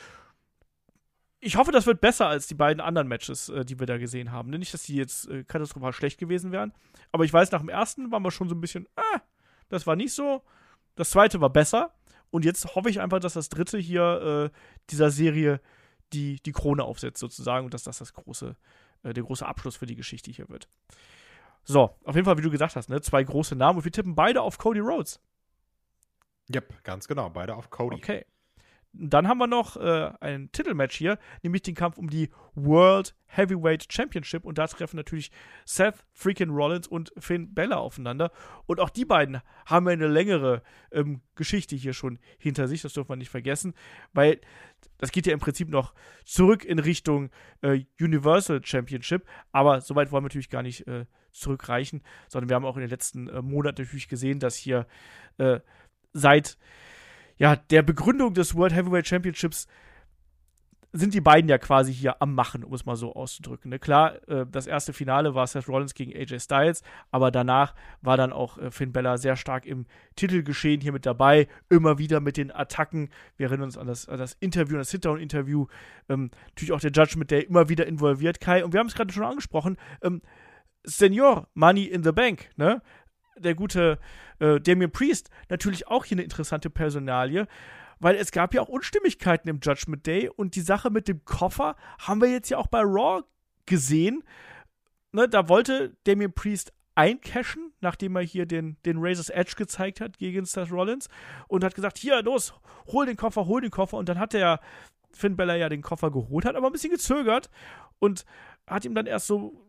ich 1.41 1.57
hoffe, 1.57 1.71
das 1.71 1.87
wird 1.87 2.01
besser 2.01 2.27
als 2.27 2.49
die 2.49 2.55
beiden 2.55 2.81
anderen 2.81 3.07
Matches, 3.07 3.49
äh, 3.49 3.65
die 3.65 3.79
wir 3.79 3.87
da 3.87 3.97
gesehen 3.97 4.33
haben. 4.33 4.51
Nicht, 4.51 4.75
dass 4.75 4.83
die 4.83 4.97
jetzt 4.97 5.29
äh, 5.29 5.45
katastrophal 5.45 5.93
schlecht 5.93 6.19
gewesen 6.19 6.51
wären, 6.51 6.73
aber 7.13 7.25
ich 7.25 7.33
weiß, 7.33 7.53
nach 7.53 7.61
dem 7.61 7.69
ersten 7.69 8.11
waren 8.11 8.23
wir 8.23 8.31
schon 8.31 8.49
so 8.49 8.55
ein 8.55 8.61
bisschen, 8.61 8.89
ah, 8.97 9.21
das 9.69 9.87
war 9.87 9.97
nicht 9.97 10.13
so. 10.13 10.43
Das 10.97 11.11
zweite 11.11 11.41
war 11.41 11.51
besser. 11.51 11.95
Und 12.31 12.45
jetzt 12.45 12.75
hoffe 12.75 12.91
ich 12.91 13.01
einfach, 13.01 13.21
dass 13.21 13.35
das 13.35 13.49
dritte 13.49 13.79
hier 13.79 14.51
äh, 14.53 14.59
dieser 14.91 15.11
Serie 15.11 15.61
die, 16.13 16.41
die 16.43 16.53
Krone 16.53 16.85
aufsetzt, 16.85 17.21
sozusagen, 17.21 17.67
und 17.67 17.75
dass 17.75 17.85
das 17.85 17.99
das 17.99 18.13
große, 18.13 18.57
äh, 19.03 19.13
der 19.13 19.25
große 19.25 19.47
Abschluss 19.47 19.77
für 19.77 19.87
die 19.87 19.97
Geschichte 19.97 20.31
hier 20.31 20.49
wird. 20.49 20.69
So, 21.65 21.97
auf 22.05 22.15
jeden 22.15 22.25
Fall, 22.25 22.39
wie 22.39 22.43
du 22.43 22.51
gesagt 22.51 22.77
hast, 22.77 22.89
ne, 22.89 23.01
zwei 23.01 23.23
große 23.23 23.55
Namen 23.55 23.79
und 23.79 23.85
wir 23.85 23.93
tippen 23.93 24.15
beide 24.15 24.43
auf 24.43 24.59
Cody 24.59 24.81
Rhodes. 24.81 25.21
Yep, 26.53 26.83
ganz 26.83 27.07
genau. 27.09 27.29
Beide 27.29 27.55
auf 27.55 27.69
Cody. 27.71 27.97
Okay. 27.97 28.25
Dann 28.93 29.29
haben 29.29 29.39
wir 29.39 29.47
noch 29.47 29.77
äh, 29.77 30.11
ein 30.21 30.51
Titelmatch 30.51 30.97
hier, 30.97 31.19
nämlich 31.43 31.63
den 31.63 31.75
Kampf 31.75 31.99
um 31.99 32.09
die 32.09 32.31
World 32.55 33.15
Heavyweight 33.27 33.93
Championship. 33.93 34.45
Und 34.45 34.59
da 34.59 34.67
treffen 34.67 34.97
natürlich 34.97 35.31
Seth 35.65 36.05
freaking 36.13 36.51
Rollins 36.51 36.87
und 36.87 37.13
Finn 37.19 37.55
Bella 37.55 37.77
aufeinander. 37.77 38.33
Und 38.67 38.81
auch 38.81 38.91
die 38.91 39.05
beiden 39.05 39.41
haben 39.67 39.87
eine 39.89 40.09
längere 40.09 40.63
ähm, 40.91 41.21
Geschichte 41.35 41.77
hier 41.77 41.93
schon 41.93 42.19
hinter 42.39 42.67
sich. 42.67 42.83
Das 42.83 42.95
dürfen 42.95 43.11
wir 43.11 43.17
nicht 43.17 43.31
vergessen, 43.31 43.75
weil 44.15 44.41
das 44.97 45.13
geht 45.13 45.27
ja 45.27 45.33
im 45.33 45.41
Prinzip 45.41 45.69
noch 45.69 45.95
zurück 46.25 46.65
in 46.65 46.79
Richtung 46.79 47.31
äh, 47.61 47.85
Universal 48.01 48.65
Championship. 48.65 49.27
Aber 49.53 49.81
soweit 49.81 50.11
wollen 50.11 50.25
wir 50.25 50.29
natürlich 50.29 50.51
gar 50.51 50.63
nicht 50.63 50.87
äh, 50.87 51.05
zurückreichen, 51.33 52.03
sondern 52.29 52.49
wir 52.49 52.57
haben 52.57 52.65
auch 52.65 52.77
in 52.77 52.83
den 52.83 52.91
letzten 52.91 53.29
äh, 53.29 53.43
Monaten 53.43 53.83
natürlich 53.83 54.09
gesehen, 54.09 54.41
dass 54.41 54.57
hier 54.57 54.87
äh, 55.37 55.61
seit 56.13 56.59
ja, 57.39 57.57
der 57.57 57.83
Begründung 57.83 58.35
des 58.35 58.55
World 58.55 58.75
Heavyweight 58.75 59.07
Championships 59.07 59.67
sind 60.93 61.13
die 61.13 61.21
beiden 61.21 61.51
ja 61.51 61.59
quasi 61.59 61.93
hier 61.93 62.23
am 62.23 62.35
Machen, 62.35 62.65
um 62.65 62.73
es 62.73 62.87
mal 62.87 62.97
so 62.97 63.15
auszudrücken. 63.15 63.71
Ne? 63.71 63.79
Klar, 63.79 64.27
äh, 64.29 64.47
das 64.51 64.67
erste 64.67 64.93
Finale 64.93 65.35
war 65.35 65.47
Seth 65.47 65.69
Rollins 65.69 65.95
gegen 65.95 66.17
AJ 66.17 66.41
Styles, 66.41 66.83
aber 67.11 67.31
danach 67.31 67.75
war 68.01 68.17
dann 68.17 68.33
auch 68.33 68.59
äh, 68.59 68.71
Finn 68.71 68.93
Bella 68.93 69.19
sehr 69.19 69.37
stark 69.37 69.67
im 69.67 69.87
Titelgeschehen 70.17 70.81
hier 70.81 70.93
mit 70.93 71.05
dabei, 71.05 71.47
immer 71.69 71.99
wieder 71.99 72.21
mit 72.21 72.39
den 72.39 72.51
Attacken. 72.51 73.11
Wir 73.37 73.49
erinnern 73.49 73.65
uns 73.65 73.77
an 73.77 73.87
das, 73.87 74.09
an 74.09 74.19
das 74.19 74.35
Interview, 74.41 74.77
an 74.77 74.81
das 74.81 74.91
Sit-Down-Interview. 74.91 75.67
Ähm, 76.09 76.31
natürlich 76.49 76.73
auch 76.73 76.81
der 76.81 76.93
Judgment 76.93 77.31
Day 77.31 77.43
immer 77.43 77.69
wieder 77.69 77.87
involviert, 77.87 78.41
Kai. 78.41 78.65
Und 78.65 78.73
wir 78.73 78.81
haben 78.81 78.87
es 78.87 78.95
gerade 78.95 79.13
schon 79.13 79.25
angesprochen. 79.25 79.77
Ähm, 80.03 80.23
Senior 80.85 81.49
Money 81.55 81.85
in 81.85 82.03
the 82.03 82.13
Bank, 82.13 82.49
ne? 82.57 82.81
Der 83.41 83.55
gute 83.55 83.99
äh, 84.39 84.61
Damien 84.61 84.91
Priest, 84.91 85.31
natürlich 85.49 85.89
auch 85.89 86.05
hier 86.05 86.17
eine 86.17 86.25
interessante 86.25 86.71
Personalie 86.71 87.47
weil 88.01 88.17
es 88.17 88.31
gab 88.31 88.55
ja 88.55 88.63
auch 88.63 88.69
Unstimmigkeiten 88.69 89.49
im 89.49 89.61
Judgment 89.61 90.07
Day 90.07 90.29
und 90.29 90.55
die 90.55 90.61
Sache 90.61 90.91
mit 90.91 91.09
dem 91.09 91.25
Koffer 91.25 91.77
haben 91.99 92.21
wir 92.21 92.31
jetzt 92.31 92.49
ja 92.49 92.59
auch 92.59 92.69
bei 92.69 92.81
Raw 92.81 93.23
gesehen. 93.67 94.23
Ne, 95.13 95.29
da 95.29 95.49
wollte 95.49 95.97
Damien 96.05 96.33
Priest 96.33 96.73
eincashen, 96.95 97.73
nachdem 97.81 98.17
er 98.17 98.23
hier 98.23 98.47
den, 98.47 98.77
den 98.85 98.99
Razor's 98.99 99.31
Edge 99.31 99.55
gezeigt 99.57 100.01
hat 100.01 100.19
gegen 100.19 100.45
Seth 100.45 100.71
Rollins 100.71 101.09
und 101.47 101.65
hat 101.65 101.75
gesagt, 101.75 101.99
hier, 101.99 102.23
los, 102.23 102.53
hol 102.89 103.07
den 103.07 103.17
Koffer, 103.17 103.47
hol 103.47 103.61
den 103.61 103.71
Koffer. 103.71 103.97
Und 103.97 104.09
dann 104.09 104.19
hat 104.19 104.33
der 104.33 104.61
Finn 105.13 105.37
Bella 105.37 105.57
ja 105.57 105.69
den 105.69 105.83
Koffer 105.83 106.11
geholt, 106.11 106.45
hat 106.45 106.57
aber 106.57 106.67
ein 106.67 106.73
bisschen 106.73 106.91
gezögert 106.91 107.51
und 107.99 108.25
hat 108.67 108.85
ihm 108.85 108.95
dann 108.95 109.07
erst 109.07 109.29
so 109.29 109.68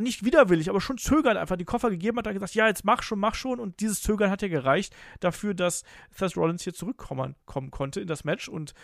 nicht 0.00 0.24
widerwillig, 0.24 0.68
aber 0.70 0.80
schon 0.80 0.98
zögern 0.98 1.36
einfach 1.36 1.56
die 1.56 1.64
Koffer 1.64 1.90
gegeben 1.90 2.18
hat, 2.18 2.26
hat 2.26 2.34
gesagt, 2.34 2.54
ja, 2.54 2.66
jetzt 2.66 2.84
mach 2.84 3.02
schon, 3.02 3.18
mach 3.18 3.34
schon. 3.34 3.60
Und 3.60 3.80
dieses 3.80 4.02
Zögern 4.02 4.30
hat 4.30 4.42
ja 4.42 4.48
gereicht 4.48 4.94
dafür, 5.20 5.54
dass 5.54 5.84
Seth 6.10 6.36
Rollins 6.36 6.64
hier 6.64 6.74
zurückkommen 6.74 7.36
kommen 7.46 7.70
konnte 7.70 8.00
in 8.00 8.06
das 8.06 8.24
Match 8.24 8.48
und 8.48 8.74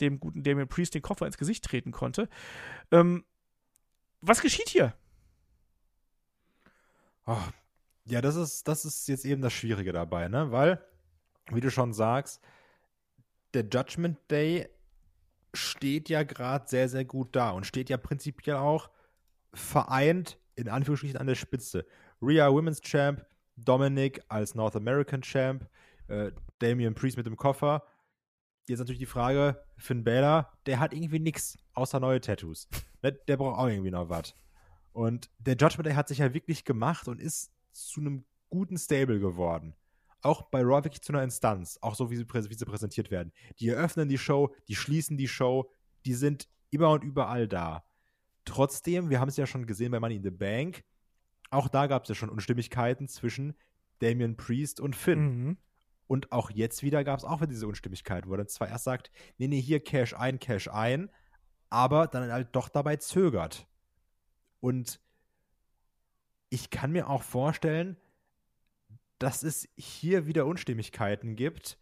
dem 0.00 0.20
guten 0.20 0.42
Damien 0.42 0.68
Priest 0.68 0.94
den 0.94 1.02
Koffer 1.02 1.26
ins 1.26 1.38
Gesicht 1.38 1.64
treten 1.64 1.92
konnte. 1.92 2.28
Ähm, 2.90 3.24
was 4.20 4.40
geschieht 4.40 4.68
hier? 4.68 4.94
Oh, 7.26 7.36
ja, 8.04 8.20
das 8.20 8.36
ist, 8.36 8.66
das 8.68 8.84
ist 8.84 9.08
jetzt 9.08 9.24
eben 9.24 9.42
das 9.42 9.52
Schwierige 9.52 9.92
dabei, 9.92 10.28
ne? 10.28 10.50
Weil, 10.50 10.84
wie 11.50 11.60
du 11.60 11.70
schon 11.70 11.92
sagst, 11.92 12.40
der 13.54 13.64
Judgment 13.64 14.18
Day 14.30 14.68
steht 15.54 16.08
ja 16.08 16.22
gerade 16.22 16.66
sehr, 16.66 16.88
sehr 16.88 17.04
gut 17.04 17.36
da 17.36 17.50
und 17.50 17.66
steht 17.66 17.90
ja 17.90 17.96
prinzipiell 17.96 18.56
auch 18.56 18.90
vereint 19.52 20.38
in 20.56 20.68
Anführungsstrichen 20.68 21.18
an 21.18 21.26
der 21.26 21.34
Spitze. 21.34 21.84
Rhea 22.20 22.50
Women's 22.50 22.80
Champ, 22.80 23.24
Dominic 23.56 24.22
als 24.28 24.54
North 24.54 24.76
American 24.76 25.22
Champ, 25.22 25.68
äh, 26.08 26.32
Damian 26.58 26.94
Priest 26.94 27.16
mit 27.16 27.26
dem 27.26 27.36
Koffer. 27.36 27.84
Jetzt 28.68 28.78
natürlich 28.78 29.00
die 29.00 29.06
Frage, 29.06 29.62
Finn 29.76 30.04
Balor, 30.04 30.52
der 30.66 30.78
hat 30.78 30.92
irgendwie 30.92 31.18
nichts 31.18 31.58
außer 31.74 31.98
neue 32.00 32.20
Tattoos. 32.20 32.68
der, 33.02 33.12
der 33.28 33.36
braucht 33.36 33.58
auch 33.58 33.68
irgendwie 33.68 33.90
noch 33.90 34.08
was. 34.08 34.34
Und 34.92 35.30
der 35.38 35.56
Judgment 35.56 35.86
Day 35.86 35.94
hat 35.94 36.08
sich 36.08 36.18
ja 36.18 36.34
wirklich 36.34 36.64
gemacht 36.64 37.08
und 37.08 37.20
ist 37.20 37.50
zu 37.72 38.00
einem 38.00 38.24
guten 38.50 38.76
Stable 38.76 39.18
geworden. 39.18 39.74
Auch 40.20 40.42
bei 40.42 40.60
Raw 40.60 40.84
wirklich 40.84 41.02
zu 41.02 41.12
einer 41.12 41.24
Instanz, 41.24 41.78
auch 41.80 41.94
so 41.94 42.10
wie 42.10 42.16
sie, 42.16 42.26
wie 42.28 42.54
sie 42.54 42.64
präsentiert 42.64 43.10
werden. 43.10 43.32
Die 43.58 43.68
eröffnen 43.68 44.08
die 44.08 44.18
Show, 44.18 44.54
die 44.68 44.76
schließen 44.76 45.16
die 45.16 45.26
Show, 45.26 45.70
die 46.04 46.14
sind 46.14 46.48
immer 46.70 46.90
und 46.90 47.02
überall 47.02 47.48
da. 47.48 47.84
Trotzdem, 48.44 49.10
wir 49.10 49.20
haben 49.20 49.28
es 49.28 49.36
ja 49.36 49.46
schon 49.46 49.66
gesehen 49.66 49.92
bei 49.92 50.00
Money 50.00 50.16
in 50.16 50.22
the 50.24 50.30
Bank, 50.30 50.84
auch 51.50 51.68
da 51.68 51.86
gab 51.86 52.04
es 52.04 52.08
ja 52.08 52.14
schon 52.14 52.30
Unstimmigkeiten 52.30 53.08
zwischen 53.08 53.54
Damian 53.98 54.36
Priest 54.36 54.80
und 54.80 54.96
Finn. 54.96 55.20
Mhm. 55.20 55.58
Und 56.06 56.32
auch 56.32 56.50
jetzt 56.50 56.82
wieder 56.82 57.04
gab 57.04 57.18
es 57.18 57.24
auch 57.24 57.40
wieder 57.40 57.50
diese 57.50 57.66
Unstimmigkeiten, 57.66 58.28
wo 58.28 58.34
er 58.34 58.38
dann 58.38 58.48
zwar 58.48 58.68
erst 58.68 58.84
sagt, 58.84 59.10
nee, 59.38 59.48
nee, 59.48 59.60
hier 59.60 59.82
Cash 59.82 60.14
ein, 60.14 60.38
Cash 60.38 60.68
ein, 60.68 61.10
aber 61.70 62.06
dann 62.06 62.30
halt 62.30 62.54
doch 62.56 62.68
dabei 62.68 62.96
zögert. 62.96 63.66
Und 64.60 65.00
ich 66.48 66.70
kann 66.70 66.92
mir 66.92 67.08
auch 67.08 67.22
vorstellen, 67.22 67.96
dass 69.18 69.42
es 69.42 69.68
hier 69.76 70.26
wieder 70.26 70.46
Unstimmigkeiten 70.46 71.36
gibt. 71.36 71.78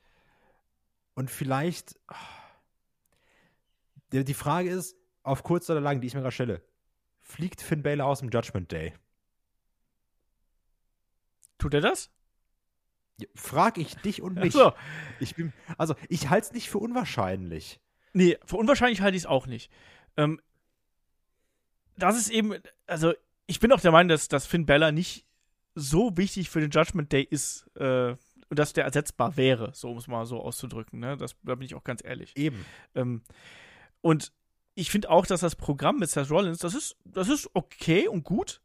Und 1.15 1.31
vielleicht. 1.31 1.99
Die 4.13 4.35
Frage 4.35 4.71
ist, 4.71 4.97
auf 5.23 5.43
kurz 5.43 5.69
oder 5.71 5.81
lang, 5.81 6.01
die 6.01 6.07
ich 6.07 6.15
mir 6.15 6.21
gerade 6.21 6.33
stelle. 6.33 6.63
Fliegt 7.21 7.61
Finn 7.61 7.83
Balor 7.83 8.07
aus 8.07 8.21
dem 8.21 8.31
Judgment 8.31 8.73
Day? 8.73 8.95
Tut 11.59 11.75
er 11.75 11.81
das? 11.81 12.11
Frag 13.35 13.77
ich 13.77 13.97
dich 13.97 14.23
und 14.23 14.35
mich. 14.35 14.55
So. 14.55 14.73
Ich 15.19 15.35
bin, 15.35 15.53
also, 15.77 15.95
ich 16.09 16.31
halte 16.31 16.47
es 16.47 16.53
nicht 16.53 16.71
für 16.71 16.79
unwahrscheinlich. 16.79 17.81
Nee, 18.15 18.39
für 18.45 18.57
unwahrscheinlich 18.57 19.03
halte 19.03 19.17
ich 19.17 19.23
es 19.25 19.27
auch 19.27 19.47
nicht. 19.47 19.71
Ähm, 20.17 20.41
das 21.97 22.17
ist 22.17 22.31
eben, 22.31 22.55
also, 22.87 23.13
ich 23.47 23.61
bin 23.61 23.73
auch 23.73 23.81
der 23.81 23.93
Meinung, 23.93 24.09
dass, 24.09 24.29
dass 24.29 24.47
Finn 24.47 24.65
Balor 24.65 24.91
nicht 24.91 25.27
so 25.75 26.17
wichtig 26.17 26.49
für 26.49 26.61
den 26.61 26.71
Judgment 26.71 27.13
Day 27.13 27.23
ist 27.23 27.71
äh, 27.77 28.17
und 28.49 28.59
dass 28.59 28.73
der 28.73 28.85
ersetzbar 28.85 29.37
wäre, 29.37 29.73
so 29.75 29.91
um 29.91 29.99
es 29.99 30.09
mal 30.09 30.25
so 30.25 30.41
auszudrücken. 30.41 30.99
Ne? 30.99 31.17
Das, 31.17 31.37
da 31.43 31.55
bin 31.55 31.65
ich 31.65 31.75
auch 31.75 31.85
ganz 31.85 32.03
ehrlich. 32.03 32.37
Eben. 32.37 32.65
Ähm, 32.95 33.23
und 34.01 34.33
ich 34.81 34.91
finde 34.91 35.11
auch, 35.11 35.27
dass 35.27 35.41
das 35.41 35.57
Programm 35.57 35.99
mit 35.99 36.09
Seth 36.09 36.31
Rollins, 36.31 36.59
das 36.59 36.75
ist, 36.75 36.97
das 37.05 37.29
ist 37.29 37.51
okay 37.53 38.09
und 38.09 38.25
gut. 38.25 38.61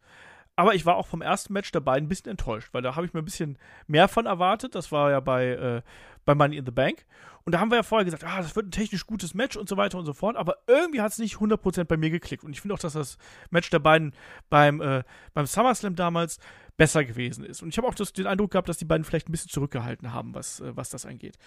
Aber 0.55 0.73
ich 0.73 0.85
war 0.85 0.95
auch 0.95 1.07
vom 1.07 1.21
ersten 1.21 1.51
Match 1.51 1.73
dabei 1.73 1.97
ein 1.97 2.07
bisschen 2.07 2.31
enttäuscht, 2.31 2.69
weil 2.71 2.81
da 2.81 2.95
habe 2.95 3.05
ich 3.05 3.13
mir 3.13 3.19
ein 3.19 3.25
bisschen 3.25 3.57
mehr 3.87 4.07
von 4.07 4.25
erwartet. 4.25 4.73
Das 4.73 4.89
war 4.93 5.11
ja 5.11 5.19
bei, 5.19 5.47
äh, 5.47 5.81
bei 6.23 6.33
Money 6.33 6.55
in 6.55 6.65
the 6.65 6.71
Bank. 6.71 7.05
Und 7.43 7.51
da 7.51 7.59
haben 7.59 7.69
wir 7.69 7.75
ja 7.75 7.83
vorher 7.83 8.05
gesagt, 8.05 8.23
ah, 8.23 8.37
das 8.37 8.55
wird 8.55 8.67
ein 8.67 8.71
technisch 8.71 9.05
gutes 9.05 9.33
Match 9.33 9.57
und 9.57 9.67
so 9.67 9.75
weiter 9.75 9.97
und 9.97 10.05
so 10.05 10.13
fort. 10.13 10.37
Aber 10.37 10.55
irgendwie 10.65 11.01
hat 11.01 11.11
es 11.11 11.17
nicht 11.17 11.35
100% 11.35 11.83
bei 11.83 11.97
mir 11.97 12.09
geklickt. 12.09 12.45
Und 12.45 12.53
ich 12.53 12.61
finde 12.61 12.73
auch, 12.73 12.79
dass 12.79 12.93
das 12.93 13.17
Match 13.49 13.69
der 13.69 13.79
beiden 13.79 14.13
beim, 14.49 14.79
äh, 14.79 15.03
beim 15.33 15.45
SummerSlam 15.45 15.95
damals 15.95 16.39
besser 16.77 17.03
gewesen 17.03 17.43
ist. 17.43 17.61
Und 17.61 17.69
ich 17.69 17.77
habe 17.77 17.87
auch 17.87 17.93
das, 17.93 18.13
den 18.13 18.25
Eindruck 18.25 18.51
gehabt, 18.51 18.69
dass 18.69 18.77
die 18.77 18.85
beiden 18.85 19.03
vielleicht 19.03 19.27
ein 19.27 19.33
bisschen 19.33 19.51
zurückgehalten 19.51 20.13
haben, 20.13 20.33
was, 20.33 20.61
äh, 20.61 20.75
was 20.75 20.89
das 20.89 21.05
angeht. 21.05 21.37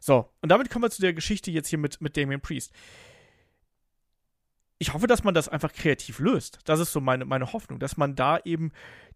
So, 0.00 0.28
und 0.42 0.48
damit 0.50 0.68
kommen 0.70 0.84
wir 0.84 0.90
zu 0.90 1.00
der 1.00 1.12
Geschichte 1.12 1.52
jetzt 1.52 1.68
hier 1.68 1.78
mit, 1.78 2.00
mit 2.00 2.16
Damian 2.16 2.40
Priest 2.40 2.72
ich 4.78 4.94
hoffe, 4.94 5.06
dass 5.06 5.24
man 5.24 5.34
das 5.34 5.48
einfach 5.48 5.72
kreativ 5.72 6.20
löst. 6.20 6.60
Das 6.64 6.80
ist 6.80 6.92
so 6.92 7.00
meine, 7.00 7.24
meine 7.24 7.52
Hoffnung, 7.52 7.78
dass 7.78 7.96
man 7.96 8.14
da 8.14 8.38
eben 8.44 8.72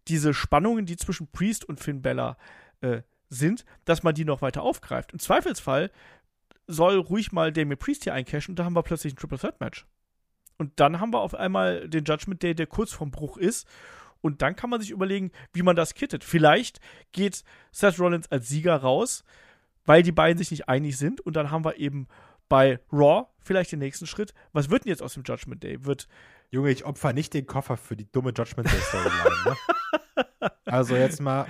diese 0.07 0.33
Spannungen, 0.33 0.85
die 0.85 0.97
zwischen 0.97 1.27
Priest 1.27 1.63
und 1.63 1.79
Finn 1.79 2.01
Bella 2.01 2.37
äh, 2.81 3.01
sind, 3.29 3.65
dass 3.85 4.03
man 4.03 4.13
die 4.13 4.25
noch 4.25 4.41
weiter 4.41 4.61
aufgreift. 4.61 5.13
Im 5.13 5.19
Zweifelsfall 5.19 5.91
soll 6.67 6.97
ruhig 6.97 7.31
mal 7.31 7.51
Damien 7.51 7.77
Priest 7.77 8.03
hier 8.03 8.13
eincashen 8.13 8.53
und 8.53 8.59
da 8.59 8.65
haben 8.65 8.75
wir 8.75 8.83
plötzlich 8.83 9.13
ein 9.13 9.17
Triple 9.17 9.37
Threat 9.37 9.59
Match. 9.59 9.85
Und 10.57 10.79
dann 10.79 10.99
haben 10.99 11.13
wir 11.13 11.19
auf 11.19 11.33
einmal 11.33 11.89
den 11.89 12.05
Judgment 12.05 12.43
Day, 12.43 12.53
der 12.53 12.67
kurz 12.67 12.91
vorm 12.91 13.11
Bruch 13.11 13.37
ist. 13.37 13.67
Und 14.21 14.41
dann 14.41 14.55
kann 14.55 14.69
man 14.69 14.79
sich 14.79 14.91
überlegen, 14.91 15.31
wie 15.51 15.63
man 15.63 15.75
das 15.75 15.95
kittet. 15.95 16.23
Vielleicht 16.23 16.79
geht 17.11 17.43
Seth 17.71 17.99
Rollins 17.99 18.31
als 18.31 18.47
Sieger 18.47 18.77
raus, 18.77 19.23
weil 19.85 20.03
die 20.03 20.13
beiden 20.13 20.37
sich 20.37 20.51
nicht 20.51 20.69
einig 20.69 20.97
sind. 20.97 21.19
Und 21.19 21.35
dann 21.35 21.51
haben 21.51 21.65
wir 21.65 21.77
eben 21.77 22.07
bei 22.49 22.79
Raw 22.91 23.27
vielleicht 23.43 23.71
den 23.71 23.79
nächsten 23.79 24.07
Schritt. 24.07 24.33
Was 24.53 24.69
wird 24.69 24.85
denn 24.85 24.89
jetzt 24.89 25.03
aus 25.03 25.13
dem 25.13 25.23
Judgment 25.23 25.63
Day? 25.63 25.85
Wird 25.85 26.07
Junge, 26.49 26.71
ich 26.71 26.85
opfer 26.85 27.13
nicht 27.13 27.33
den 27.33 27.45
Koffer 27.45 27.77
für 27.77 27.95
die 27.95 28.09
dumme 28.11 28.31
Judgment 28.35 28.71
Day 28.71 28.79
Storyline. 28.79 29.43
ne? 29.45 29.57
Also 30.65 30.95
jetzt 30.95 31.21
mal 31.21 31.47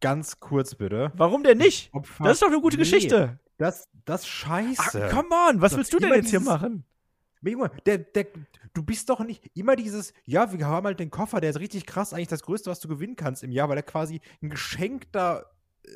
ganz 0.00 0.38
kurz 0.38 0.74
bitte. 0.74 1.10
Warum 1.14 1.42
denn 1.42 1.58
nicht? 1.58 1.90
das 2.20 2.32
ist 2.32 2.42
doch 2.42 2.48
eine 2.48 2.60
gute 2.60 2.76
nee, 2.76 2.82
Geschichte. 2.82 3.38
Das, 3.58 3.88
das 4.04 4.26
scheiße. 4.26 5.08
Ach, 5.08 5.10
come 5.10 5.28
on, 5.48 5.60
was 5.60 5.76
willst 5.76 5.92
du 5.92 5.98
denn 5.98 6.12
jetzt 6.12 6.30
hier 6.30 6.40
machen? 6.40 6.84
Junge, 7.42 7.70
der, 7.86 7.98
der, 7.98 8.26
du 8.74 8.82
bist 8.82 9.08
doch 9.08 9.20
nicht 9.20 9.50
immer 9.54 9.76
dieses, 9.76 10.12
ja, 10.24 10.52
wir 10.52 10.66
haben 10.66 10.86
halt 10.86 11.00
den 11.00 11.10
Koffer, 11.10 11.40
der 11.40 11.50
ist 11.50 11.60
richtig 11.60 11.86
krass, 11.86 12.12
eigentlich 12.12 12.28
das 12.28 12.42
Größte, 12.42 12.70
was 12.70 12.80
du 12.80 12.88
gewinnen 12.88 13.16
kannst 13.16 13.42
im 13.42 13.52
Jahr, 13.52 13.68
weil 13.68 13.76
er 13.76 13.82
quasi 13.82 14.20
ein 14.42 14.50
geschenkter, 14.50 15.46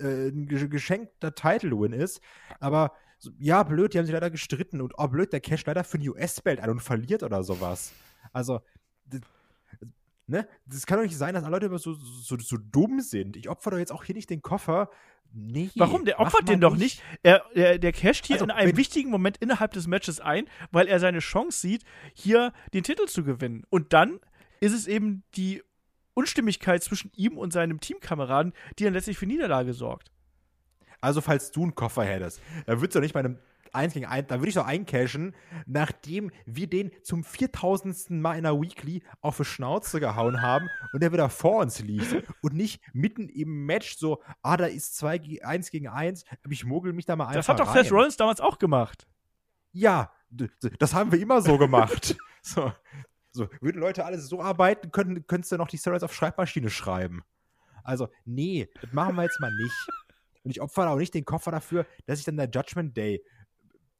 äh, 0.00 0.28
ein 0.28 0.46
geschenkter 0.46 1.34
Title-Win 1.34 1.92
ist. 1.92 2.20
Aber 2.60 2.92
so, 3.20 3.30
ja, 3.38 3.62
blöd, 3.62 3.94
die 3.94 3.98
haben 3.98 4.06
sich 4.06 4.12
leider 4.12 4.30
gestritten 4.30 4.80
und 4.80 4.94
oh, 4.98 5.06
blöd, 5.06 5.32
der 5.32 5.40
Cash 5.40 5.64
leider 5.66 5.84
für 5.84 5.98
ein 5.98 6.08
US-Belt 6.08 6.58
ein 6.58 6.70
und 6.70 6.80
verliert 6.80 7.22
oder 7.22 7.44
sowas. 7.44 7.92
Also, 8.32 8.60
Ne? 10.30 10.46
Das 10.64 10.86
kann 10.86 10.98
doch 10.98 11.04
nicht 11.04 11.18
sein, 11.18 11.34
dass 11.34 11.42
alle 11.42 11.56
Leute 11.56 11.66
immer 11.66 11.80
so, 11.80 11.92
so, 11.92 12.38
so 12.38 12.56
dumm 12.56 13.00
sind. 13.00 13.36
Ich 13.36 13.48
opfer 13.48 13.72
doch 13.72 13.78
jetzt 13.78 13.90
auch 13.90 14.04
hier 14.04 14.14
nicht 14.14 14.30
den 14.30 14.42
Koffer. 14.42 14.88
Nee. 15.32 15.70
Warum? 15.74 16.04
Der 16.04 16.20
opfert 16.20 16.48
den 16.48 16.60
doch 16.60 16.76
nicht. 16.76 17.02
Er, 17.24 17.44
er, 17.52 17.80
der 17.80 17.92
casht 17.92 18.26
hier 18.26 18.36
Also, 18.36 18.44
in 18.44 18.52
einem 18.52 18.76
wichtigen 18.76 19.10
Moment 19.10 19.38
innerhalb 19.38 19.72
des 19.72 19.88
Matches 19.88 20.20
ein, 20.20 20.44
weil 20.70 20.86
er 20.86 21.00
seine 21.00 21.18
Chance 21.18 21.58
sieht, 21.58 21.82
hier 22.14 22.52
den 22.72 22.84
Titel 22.84 23.06
zu 23.06 23.24
gewinnen. 23.24 23.64
Und 23.70 23.92
dann 23.92 24.20
ist 24.60 24.72
es 24.72 24.86
eben 24.86 25.24
die 25.34 25.64
Unstimmigkeit 26.14 26.84
zwischen 26.84 27.10
ihm 27.16 27.36
und 27.36 27.52
seinem 27.52 27.80
Teamkameraden, 27.80 28.52
die 28.78 28.84
dann 28.84 28.94
letztlich 28.94 29.18
für 29.18 29.26
Niederlage 29.26 29.72
sorgt. 29.74 30.12
Also, 31.00 31.20
falls 31.20 31.50
du 31.50 31.62
einen 31.62 31.74
Koffer 31.74 32.04
hättest, 32.04 32.40
dann 32.66 32.80
würdest 32.80 32.94
du 32.94 33.00
nicht 33.00 33.14
bei 33.14 33.20
einem 33.20 33.38
1 33.72 33.94
gegen 33.94 34.06
1, 34.06 34.28
dann 34.28 34.40
würde 34.40 34.48
ich 34.48 34.54
doch 34.54 34.66
eincashen, 34.66 35.34
nachdem 35.66 36.30
wir 36.46 36.66
den 36.66 36.90
zum 37.02 37.24
4000. 37.24 38.10
Mal 38.10 38.36
in 38.36 38.44
der 38.44 38.60
Weekly 38.60 39.02
auf 39.20 39.36
die 39.36 39.44
Schnauze 39.44 40.00
gehauen 40.00 40.42
haben 40.42 40.68
und 40.92 41.02
der 41.02 41.12
wieder 41.12 41.28
vor 41.28 41.60
uns 41.60 41.80
liegt 41.80 42.24
und 42.42 42.54
nicht 42.54 42.82
mitten 42.92 43.28
im 43.28 43.66
Match 43.66 43.96
so, 43.96 44.22
ah, 44.42 44.56
da 44.56 44.66
ist 44.66 44.96
2 44.96 45.18
ge 45.18 45.42
1 45.42 45.70
gegen 45.70 45.88
1, 45.88 46.24
aber 46.42 46.52
ich 46.52 46.64
mogel 46.64 46.92
mich 46.92 47.06
da 47.06 47.16
mal 47.16 47.26
einfach 47.26 47.36
Das 47.36 47.48
hat 47.48 47.60
doch 47.60 47.74
rein. 47.74 47.84
Seth 47.84 47.92
Rollins 47.92 48.16
damals 48.16 48.40
auch 48.40 48.58
gemacht. 48.58 49.06
Ja, 49.72 50.12
das 50.30 50.94
haben 50.94 51.12
wir 51.12 51.20
immer 51.20 51.42
so 51.42 51.58
gemacht. 51.58 52.16
so, 52.42 52.72
so, 53.32 53.48
würden 53.60 53.80
Leute 53.80 54.04
alles 54.04 54.28
so 54.28 54.40
arbeiten, 54.40 54.90
können, 54.90 55.26
könntest 55.26 55.52
du 55.52 55.56
noch 55.56 55.68
die 55.68 55.78
Stories 55.78 56.02
auf 56.02 56.14
Schreibmaschine 56.14 56.70
schreiben. 56.70 57.22
Also, 57.84 58.08
nee, 58.24 58.68
das 58.80 58.92
machen 58.92 59.16
wir 59.16 59.22
jetzt 59.22 59.40
mal 59.40 59.52
nicht. 59.54 59.88
Und 60.42 60.50
ich 60.50 60.60
opfere 60.60 60.88
auch 60.88 60.96
nicht 60.96 61.14
den 61.14 61.24
Koffer 61.24 61.50
dafür, 61.50 61.86
dass 62.06 62.18
ich 62.18 62.24
dann 62.24 62.36
der 62.36 62.48
Judgment 62.48 62.96
Day, 62.96 63.24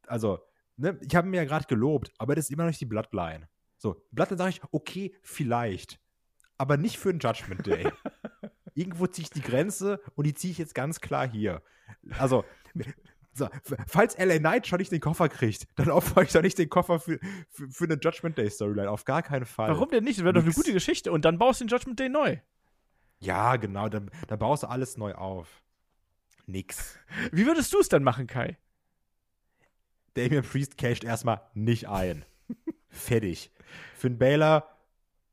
also, 0.06 0.40
ne, 0.76 0.98
ich 1.06 1.14
habe 1.14 1.28
mir 1.28 1.38
ja 1.38 1.44
gerade 1.44 1.66
gelobt, 1.66 2.12
aber 2.18 2.34
das 2.34 2.46
ist 2.46 2.50
immer 2.50 2.64
noch 2.64 2.70
nicht 2.70 2.80
die 2.80 2.86
Bloodline. 2.86 3.48
So, 3.76 4.02
Bloodline 4.10 4.38
sage 4.38 4.50
ich, 4.50 4.62
okay, 4.72 5.14
vielleicht, 5.22 6.00
aber 6.58 6.76
nicht 6.76 6.98
für 6.98 7.12
den 7.12 7.20
Judgment 7.20 7.66
Day. 7.66 7.90
Irgendwo 8.74 9.06
ziehe 9.06 9.24
ich 9.24 9.30
die 9.30 9.42
Grenze 9.42 10.00
und 10.14 10.26
die 10.26 10.34
ziehe 10.34 10.52
ich 10.52 10.58
jetzt 10.58 10.74
ganz 10.74 11.00
klar 11.00 11.28
hier. 11.28 11.62
Also, 12.18 12.44
so, 13.32 13.48
falls 13.86 14.18
LA 14.18 14.38
Knight 14.38 14.66
schon 14.66 14.78
nicht 14.78 14.92
den 14.92 15.00
Koffer 15.00 15.28
kriegt, 15.28 15.66
dann 15.76 15.90
opfere 15.90 16.24
ich 16.24 16.32
doch 16.32 16.42
nicht 16.42 16.58
den 16.58 16.68
Koffer 16.68 17.00
für, 17.00 17.18
für, 17.48 17.68
für 17.68 17.84
eine 17.84 17.94
Judgment 17.94 18.36
Day 18.38 18.50
Storyline. 18.50 18.90
Auf 18.90 19.04
gar 19.04 19.22
keinen 19.22 19.46
Fall. 19.46 19.70
Warum 19.70 19.88
denn 19.90 20.04
nicht? 20.04 20.18
Das 20.18 20.24
wäre 20.24 20.34
doch 20.34 20.42
eine 20.42 20.52
gute 20.52 20.72
Geschichte. 20.72 21.12
Und 21.12 21.24
dann 21.24 21.38
baust 21.38 21.60
du 21.60 21.64
den 21.64 21.68
Judgment 21.70 21.98
Day 21.98 22.08
neu. 22.08 22.38
Ja, 23.20 23.56
genau. 23.56 23.88
Da, 23.88 24.00
da 24.26 24.36
baust 24.36 24.64
du 24.64 24.68
alles 24.68 24.96
neu 24.96 25.14
auf. 25.14 25.62
Nix. 26.50 26.98
Wie 27.32 27.46
würdest 27.46 27.72
du 27.72 27.80
es 27.80 27.88
dann 27.88 28.02
machen, 28.02 28.26
Kai? 28.26 28.58
Damian 30.14 30.44
Priest 30.44 30.76
casht 30.76 31.04
erstmal 31.04 31.40
nicht 31.54 31.88
ein. 31.88 32.24
Fertig. 32.88 33.50
Finn 33.94 34.18
Balor 34.18 34.68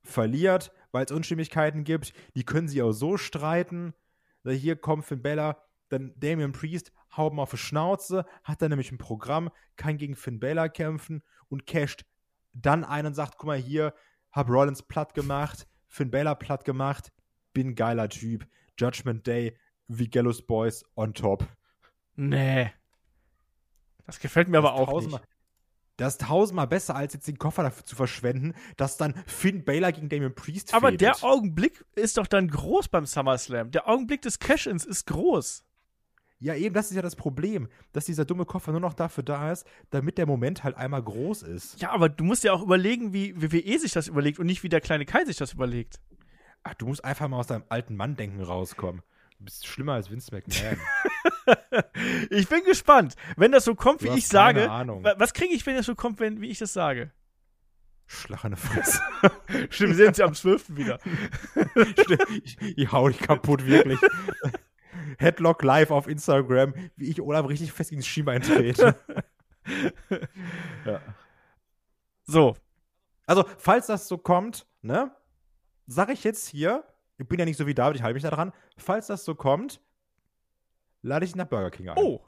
verliert, 0.04 0.72
weil 0.92 1.06
es 1.06 1.12
Unstimmigkeiten 1.12 1.84
gibt. 1.84 2.14
Die 2.36 2.44
können 2.46 2.68
sie 2.68 2.82
auch 2.82 2.92
so 2.92 3.18
streiten. 3.18 3.94
Da 4.44 4.52
Hier 4.52 4.76
kommt 4.76 5.06
Finn 5.06 5.22
Balor, 5.22 5.62
dann 5.90 6.14
Damian 6.16 6.52
Priest, 6.52 6.92
haut 7.16 7.34
mal 7.34 7.44
auf 7.44 7.52
die 7.52 7.58
Schnauze, 7.58 8.26
hat 8.44 8.62
dann 8.62 8.70
nämlich 8.70 8.92
ein 8.92 8.98
Programm, 8.98 9.50
kann 9.76 9.98
gegen 9.98 10.16
Finn 10.16 10.40
Balor 10.40 10.70
kämpfen 10.70 11.24
und 11.50 11.66
casht 11.66 12.06
dann 12.54 12.84
ein 12.84 13.06
und 13.06 13.14
sagt, 13.14 13.38
guck 13.38 13.48
mal 13.48 13.58
hier, 13.58 13.94
hab 14.32 14.50
Rollins 14.50 14.84
platt 14.84 15.14
gemacht, 15.14 15.68
Finn 15.88 16.12
Balor 16.12 16.36
platt 16.36 16.66
gemacht, 16.66 17.12
bin 17.54 17.76
geiler 17.76 18.10
Typ. 18.10 18.48
Judgment 18.80 19.26
Day, 19.26 19.58
wie 19.88 20.10
Gallows 20.10 20.42
Boys 20.42 20.84
on 20.96 21.14
top. 21.14 21.48
Nee. 22.16 22.72
Das 24.06 24.20
gefällt 24.20 24.48
mir 24.48 24.60
aber 24.60 24.72
Das 24.72 24.80
ist 24.82 24.88
auch 24.88 25.02
nicht. 25.20 25.28
Das 25.98 26.14
ist 26.14 26.22
tausendmal 26.22 26.68
besser, 26.68 26.96
als 26.96 27.14
jetzt 27.14 27.28
den 27.28 27.40
Koffer 27.40 27.64
dafür 27.64 27.84
zu 27.84 27.96
verschwenden, 27.96 28.54
dass 28.78 28.98
dann 28.98 29.16
Finn 29.26 29.66
Balor 29.66 29.92
gegen 29.92 30.10
Damian 30.10 30.36
Priest 30.36 30.74
Aber 30.76 30.90
fädet. 30.90 31.02
der 31.02 31.24
Augenblick 31.24 31.84
ist 31.96 32.18
doch 32.18 32.28
dann 32.28 32.48
groß 32.50 32.88
beim 32.90 33.08
SummerSlam. 33.08 33.72
Der 33.72 33.90
Augenblick 33.90 34.22
des 34.22 34.38
Cash-Ins 34.38 34.86
ist 34.86 35.08
groß. 35.08 35.64
Ja, 36.40 36.54
eben, 36.54 36.76
das 36.76 36.92
ist 36.92 36.96
ja 36.96 37.02
das 37.02 37.16
Problem, 37.16 37.68
dass 37.94 38.06
dieser 38.06 38.26
dumme 38.26 38.46
Koffer 38.46 38.72
nur 38.72 38.80
noch 38.80 38.94
dafür 38.94 39.24
da 39.24 39.52
ist, 39.52 39.66
damit 39.90 40.20
der 40.20 40.28
Moment 40.28 40.64
halt 40.64 40.78
einmal 40.78 41.02
groß 41.02 41.42
ist. 41.42 41.82
Ja, 41.82 41.90
aber 41.90 42.10
du 42.10 42.24
musst 42.24 42.44
ja 42.44 42.54
auch 42.54 42.62
überlegen, 42.62 43.12
wie 43.12 43.34
WWE 43.42 43.80
sich 43.80 43.92
das 43.92 44.08
überlegt 44.08 44.38
und 44.38 44.46
nicht 44.46 44.62
wie 44.62 44.70
der 44.70 44.82
kleine 44.82 45.06
Kai 45.06 45.26
sich 45.26 45.38
das 45.38 45.54
überlegt. 45.54 46.00
Ach, 46.62 46.76
du 46.76 46.86
musst 46.86 47.04
einfach 47.04 47.28
mal 47.28 47.40
aus 47.40 47.48
deinem 47.48 47.64
alten 47.70 47.96
Mann-Denken 47.96 48.44
rauskommen. 48.44 49.02
Du 49.40 49.46
bist 49.46 49.68
schlimmer 49.68 49.94
als 49.94 50.10
Vince 50.10 50.34
McMahon. 50.34 50.78
Ich 52.30 52.50
bin 52.50 52.64
gespannt. 52.66 53.16
Wenn 53.38 53.52
das 53.54 53.64
so 53.66 53.74
kommt, 53.76 54.02
Du 54.02 54.06
wie 54.14 54.18
ich 54.18 54.28
sage, 54.28 54.70
Ahnung. 54.70 55.04
wa- 55.04 55.16
was 55.18 55.34
kriege 55.34 55.54
ich, 55.54 55.66
wenn 55.66 55.76
das 55.78 55.86
so 55.86 55.96
kommt, 55.96 56.20
wenn, 56.20 56.42
wie 56.42 56.50
ich 56.50 56.60
das 56.60 56.74
sage? 56.74 57.12
Schlag 58.06 58.44
in 58.44 58.56
Fresse. 58.58 59.02
Stimmt, 59.70 59.90
wir 59.92 59.96
sehen 59.96 60.08
uns 60.10 60.18
ja 60.18 60.26
am 60.26 60.34
12. 60.34 60.76
wieder. 60.76 61.00
ich, 62.44 62.58
ich 62.78 62.92
hau 62.92 63.08
dich 63.08 63.20
kaputt, 63.20 63.66
wirklich. 63.66 64.00
Headlock 65.20 65.64
live 65.64 65.92
auf 65.92 66.08
Instagram, 66.08 66.74
wie 66.96 67.10
ich 67.10 67.22
Olaf 67.22 67.48
richtig 67.48 67.72
fest 67.72 67.92
das 67.96 68.06
Schienbein 68.06 68.42
trete. 68.42 68.96
ja. 70.86 71.02
So, 72.26 72.56
Also, 73.26 73.46
falls 73.58 73.88
das 73.88 74.08
so 74.08 74.18
kommt, 74.18 74.66
ne, 74.82 75.12
sag 75.86 76.10
ich 76.10 76.24
jetzt 76.26 76.48
hier, 76.48 76.84
ich 77.18 77.28
bin 77.28 77.40
ja 77.40 77.46
nicht 77.46 77.58
so 77.58 77.68
wie 77.68 77.74
David, 77.74 77.98
ich 77.98 78.04
halte 78.04 78.14
mich 78.16 78.24
da 78.24 78.30
dran, 78.30 78.54
falls 78.78 79.08
das 79.08 79.26
so 79.26 79.36
kommt, 79.36 79.82
lade 81.02 81.26
ich 81.26 81.34
ihn 81.34 81.38
nach 81.38 81.48
Burger 81.48 81.72
King 81.72 81.90
ein. 81.90 81.98
oh. 81.98 82.22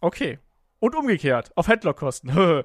Okay. 0.00 0.38
Und 0.80 0.94
umgekehrt, 0.94 1.50
auf 1.56 1.66
Headlock-Kosten. 1.66 2.28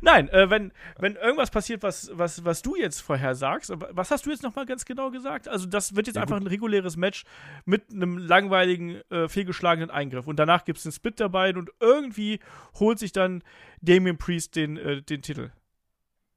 Nein, 0.00 0.28
äh, 0.30 0.48
wenn, 0.48 0.72
wenn 0.98 1.16
irgendwas 1.16 1.50
passiert, 1.50 1.82
was, 1.82 2.10
was, 2.14 2.42
was 2.44 2.62
du 2.62 2.74
jetzt 2.74 3.00
vorher 3.00 3.34
sagst, 3.34 3.70
was 3.90 4.10
hast 4.10 4.24
du 4.24 4.30
jetzt 4.30 4.42
nochmal 4.42 4.64
ganz 4.64 4.86
genau 4.86 5.10
gesagt? 5.10 5.46
Also, 5.46 5.66
das 5.66 5.94
wird 5.96 6.06
jetzt 6.06 6.16
Ja, 6.16 6.22
einfach 6.22 6.36
gut. 6.38 6.44
ein 6.44 6.48
reguläres 6.48 6.96
Match 6.96 7.24
mit 7.66 7.90
einem 7.92 8.16
langweiligen, 8.16 9.02
äh, 9.10 9.28
fehlgeschlagenen 9.28 9.90
Eingriff. 9.90 10.26
Und 10.26 10.36
danach 10.38 10.64
gibt 10.64 10.78
es 10.78 10.86
einen 10.86 10.92
Split 10.92 11.20
dabei 11.20 11.54
und 11.54 11.70
irgendwie 11.80 12.40
holt 12.78 12.98
sich 12.98 13.12
dann 13.12 13.42
Damien 13.82 14.16
Priest 14.16 14.56
den, 14.56 14.78
äh, 14.78 15.02
den 15.02 15.20
Titel. 15.20 15.50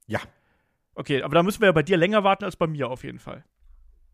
Ja, 0.08 0.20
Okay, 0.96 1.24
aber 1.24 1.36
da 1.36 1.44
müssen 1.44 1.62
wir 1.62 1.68
ja 1.68 1.72
bei 1.72 1.84
dir 1.84 1.98
länger 1.98 2.24
warten 2.24 2.44
als 2.46 2.56
bei 2.56 2.68
mir 2.68 2.90
auf 2.90 3.04
jeden 3.04 3.20
Fall. 3.20 3.44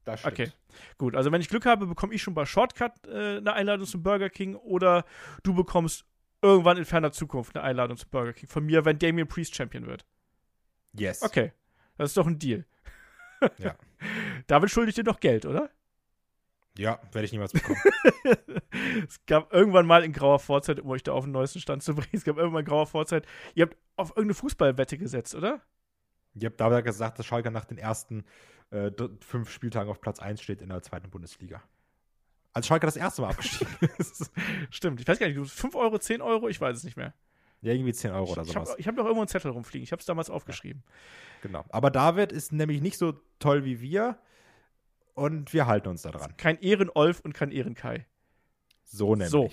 das 0.06 0.24
Okay, 0.24 0.52
gut. 0.98 1.16
Also 1.16 1.32
wenn 1.32 1.42
ich 1.42 1.50
Glück 1.50 1.66
habe, 1.66 1.88
bekomme 1.88 2.14
ich 2.14 2.22
schon 2.22 2.34
bei 2.34 2.46
Shortcut 2.46 2.94
äh, 3.08 3.38
eine 3.38 3.54
Einladung 3.54 3.86
zum 3.86 4.04
Burger 4.04 4.30
King 4.30 4.56
oder 4.56 5.06
du 5.44 5.54
bekommst 5.54 6.06
irgendwann 6.42 6.78
in 6.78 6.86
ferner 6.86 7.12
Zukunft 7.12 7.56
eine 7.56 7.66
Einladung 7.66 7.98
zum 7.98 8.10
Burger 8.10 8.34
King 8.34 8.48
von 8.48 8.66
mir, 8.66 8.86
wenn 8.86 8.98
Damien 8.98 9.28
Priest 9.28 9.56
Champion 9.56 9.88
wird. 9.88 10.06
Yes. 10.94 11.22
Okay, 11.22 11.52
das 11.98 12.12
ist 12.12 12.18
doch 12.18 12.28
ein 12.28 12.40
Deal. 12.40 12.66
Ja. 13.58 13.74
David 14.48 14.70
schuldig 14.70 14.96
dir 14.96 15.06
doch 15.06 15.22
Geld, 15.22 15.46
oder? 15.46 15.70
Ja, 16.78 17.00
werde 17.14 17.26
ich 17.26 17.32
niemals 17.32 17.54
bekommen. 17.54 17.80
es 19.08 19.26
gab 19.26 19.54
irgendwann 19.54 19.86
mal 19.86 20.04
in 20.04 20.12
grauer 20.12 20.40
Vorzeit, 20.40 20.80
um 20.82 20.90
euch 20.90 21.04
da 21.04 21.14
auf 21.14 21.24
den 21.24 21.32
neuesten 21.32 21.60
Stand 21.60 21.82
zu 21.82 21.96
bringen, 21.96 22.10
es 22.12 22.26
gab 22.26 22.38
irgendwann 22.38 22.62
in 22.62 22.66
grauer 22.66 22.88
Vorzeit, 22.88 23.26
ihr 23.56 23.66
habt 23.66 23.78
auf 23.96 24.10
irgendeine 24.10 24.34
Fußballwette 24.34 24.98
gesetzt, 24.98 25.36
oder? 25.36 25.62
Ich 26.40 26.46
habe 26.46 26.56
David 26.56 26.86
gesagt, 26.86 27.20
dass 27.20 27.26
Schalke 27.26 27.52
nach 27.52 27.66
den 27.66 27.78
ersten 27.78 28.26
äh, 28.72 28.92
fünf 29.22 29.50
Spieltagen 29.50 29.90
auf 29.90 30.02
Platz 30.02 30.20
1 30.20 30.42
steht 30.42 30.62
in 30.62 30.70
der 30.70 30.82
zweiten 30.82 31.10
Bundesliga. 31.10 31.62
Als 32.54 32.68
Schalke 32.68 32.86
das 32.86 32.96
erste 32.96 33.22
Mal 33.22 33.30
abgestiegen 33.30 33.72
ist. 33.98 34.32
Stimmt, 34.70 35.02
ich 35.02 35.08
weiß 35.08 35.20
gar 35.20 35.28
nicht, 35.28 35.40
5 35.50 35.76
Euro, 35.76 35.98
10 35.98 36.22
Euro, 36.22 36.48
ich 36.48 36.60
weiß 36.60 36.78
es 36.78 36.84
nicht 36.84 36.98
mehr. 36.98 37.14
Ja, 37.62 37.74
irgendwie 37.74 37.94
10 37.94 38.12
Euro 38.12 38.32
oder 38.32 38.44
ich 38.44 38.50
sowas. 38.50 38.72
habe 38.72 38.84
hab 38.84 38.96
noch 38.96 39.04
irgendwo 39.04 39.22
einen 39.22 39.28
Zettel 39.28 39.52
rumfliegen, 39.52 39.84
ich 39.84 39.92
habe 39.92 40.00
es 40.00 40.06
damals 40.06 40.30
aufgeschrieben. 40.30 40.84
Genau. 41.42 41.66
Aber 41.70 41.92
David 41.92 42.32
ist 42.32 42.52
nämlich 42.52 42.82
nicht 42.82 42.98
so 42.98 43.14
toll 43.40 43.66
wie 43.66 43.82
wir 43.82 44.18
und 45.14 45.54
wir 45.54 45.68
halten 45.68 45.90
uns 45.90 46.04
da 46.04 46.12
dran. 46.12 46.36
Kein 46.38 46.58
Ehren-Olf 46.60 47.20
und 47.22 47.34
kein 47.34 47.52
Ehren-Kai. 47.52 48.06
So 48.86 49.16
nämlich. 49.16 49.30
So. 49.30 49.50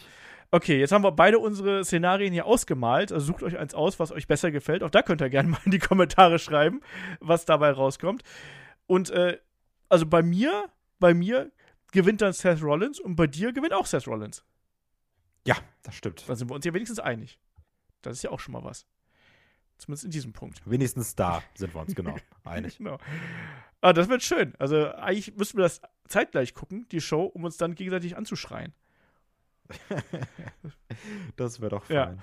Okay, 0.51 0.79
jetzt 0.79 0.93
haben 0.93 1.05
wir 1.05 1.13
beide 1.13 1.39
unsere 1.39 1.85
Szenarien 1.85 2.33
hier 2.33 2.47
ausgemalt. 2.47 3.13
Also 3.13 3.27
sucht 3.27 3.43
euch 3.43 3.59
eins 3.59 3.75
aus, 3.75 3.99
was 3.99 4.13
euch 4.13 4.27
besser 4.27 4.51
gefällt. 4.51 4.83
Auch 4.83 4.91
da 4.91 5.03
könnt 5.03 5.21
ihr 5.21 5.29
gerne 5.29 5.49
mal 5.51 5.61
in 5.65 5.73
die 5.73 5.79
Kommentare 5.79 6.39
schreiben, 6.39 6.81
was 7.21 7.45
dabei 7.45 7.71
rauskommt. 7.71 8.23
Und 8.87 9.11
äh, 9.11 9.39
also 9.89 10.07
bei 10.07 10.23
mir, 10.23 10.71
bei 10.99 11.15
mir 11.15 11.51
gewinnt 11.93 12.21
dann 12.21 12.33
Seth 12.33 12.63
Rollins 12.63 13.01
und 13.01 13.17
bei 13.17 13.27
dir 13.27 13.53
gewinnt 13.53 13.73
auch 13.73 13.87
Seth 13.87 14.07
Rollins. 14.07 14.45
Ja, 15.47 15.57
das 15.83 15.95
stimmt. 15.95 16.29
Dann 16.29 16.37
sind 16.37 16.51
wir 16.51 16.55
uns 16.55 16.65
ja 16.65 16.75
wenigstens 16.75 16.99
einig. 16.99 17.39
Das 18.03 18.17
ist 18.17 18.23
ja 18.23 18.31
auch 18.31 18.41
schon 18.41 18.53
mal 18.53 18.65
was. 18.65 18.87
Zumindest 19.79 20.05
in 20.05 20.11
diesem 20.11 20.33
Punkt. 20.33 20.63
Wenigstens 20.65 21.15
da 21.15 21.43
sind 21.55 21.75
wir 21.75 21.81
uns 21.81 21.95
genau 21.95 22.17
einig. 22.45 22.79
Genau. 22.79 22.99
Ah, 23.81 23.93
das 23.93 24.09
wird 24.09 24.23
schön. 24.23 24.55
Also 24.59 24.93
eigentlich 24.93 25.37
müssten 25.37 25.59
wir 25.59 25.63
das 25.63 25.81
zeitgleich 26.09 26.55
gucken, 26.55 26.87
die 26.91 27.01
Show, 27.01 27.25
um 27.25 27.45
uns 27.45 27.57
dann 27.57 27.75
gegenseitig 27.75 28.17
anzuschreien. 28.17 28.73
Das 31.37 31.61
wäre 31.61 31.71
doch 31.71 31.89
Ja. 31.91 32.07
fein. 32.07 32.23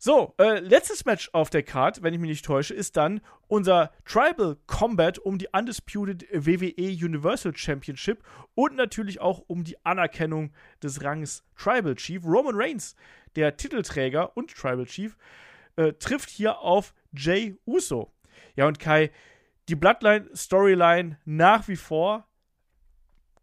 So, 0.00 0.34
äh, 0.38 0.60
letztes 0.60 1.04
Match 1.06 1.28
auf 1.32 1.50
der 1.50 1.64
Card, 1.64 2.04
wenn 2.04 2.14
ich 2.14 2.20
mich 2.20 2.28
nicht 2.30 2.44
täusche, 2.44 2.72
ist 2.72 2.96
dann 2.96 3.20
unser 3.48 3.90
Tribal 4.04 4.56
Combat 4.68 5.18
um 5.18 5.38
die 5.38 5.48
Undisputed 5.52 6.24
WWE 6.30 6.92
Universal 7.04 7.56
Championship 7.56 8.22
und 8.54 8.76
natürlich 8.76 9.20
auch 9.20 9.42
um 9.48 9.64
die 9.64 9.76
Anerkennung 9.84 10.52
des 10.84 11.02
Rangs 11.02 11.42
Tribal 11.56 11.96
Chief. 11.96 12.24
Roman 12.24 12.54
Reigns, 12.54 12.94
der 13.34 13.56
Titelträger 13.56 14.36
und 14.36 14.54
Tribal 14.54 14.86
Chief, 14.86 15.16
äh, 15.74 15.92
trifft 15.94 16.30
hier 16.30 16.60
auf 16.60 16.94
Jay 17.12 17.58
Uso. 17.66 18.12
Ja, 18.54 18.68
und 18.68 18.78
Kai, 18.78 19.10
Die 19.68 19.74
Bloodline-Storyline 19.74 21.18
nach 21.24 21.66
wie 21.66 21.76
vor 21.76 22.27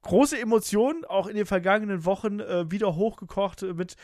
große 0.05 0.39
Emotionen, 0.39 1.03
auch 1.03 1.27
in 1.27 1.35
den 1.35 1.45
vergangenen 1.45 2.05
Wochen 2.05 2.39
äh, 2.39 2.71
wieder 2.71 2.95
hochgekocht 2.95 3.63
mit 3.63 3.95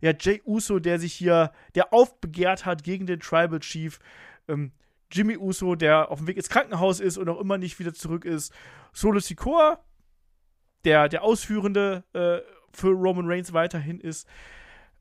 ja, 0.00 0.12
Jay 0.18 0.42
Uso, 0.44 0.78
der 0.78 0.98
sich 0.98 1.14
hier, 1.14 1.50
der 1.74 1.92
aufbegehrt 1.92 2.66
hat 2.66 2.84
gegen 2.84 3.06
den 3.06 3.20
Tribal 3.20 3.60
Chief. 3.60 3.98
Ähm, 4.48 4.72
Jimmy 5.10 5.36
Uso, 5.36 5.74
der 5.74 6.10
auf 6.10 6.18
dem 6.18 6.26
Weg 6.26 6.36
ins 6.36 6.48
Krankenhaus 6.48 7.00
ist 7.00 7.16
und 7.16 7.28
auch 7.28 7.40
immer 7.40 7.58
nicht 7.58 7.78
wieder 7.78 7.94
zurück 7.94 8.24
ist. 8.24 8.52
Solo 8.92 9.18
Sikoa, 9.20 9.78
der, 10.84 11.08
der 11.08 11.22
Ausführende 11.22 12.04
äh, 12.12 12.38
für 12.72 12.90
Roman 12.90 13.26
Reigns 13.26 13.52
weiterhin 13.52 13.98
ist. 13.98 14.28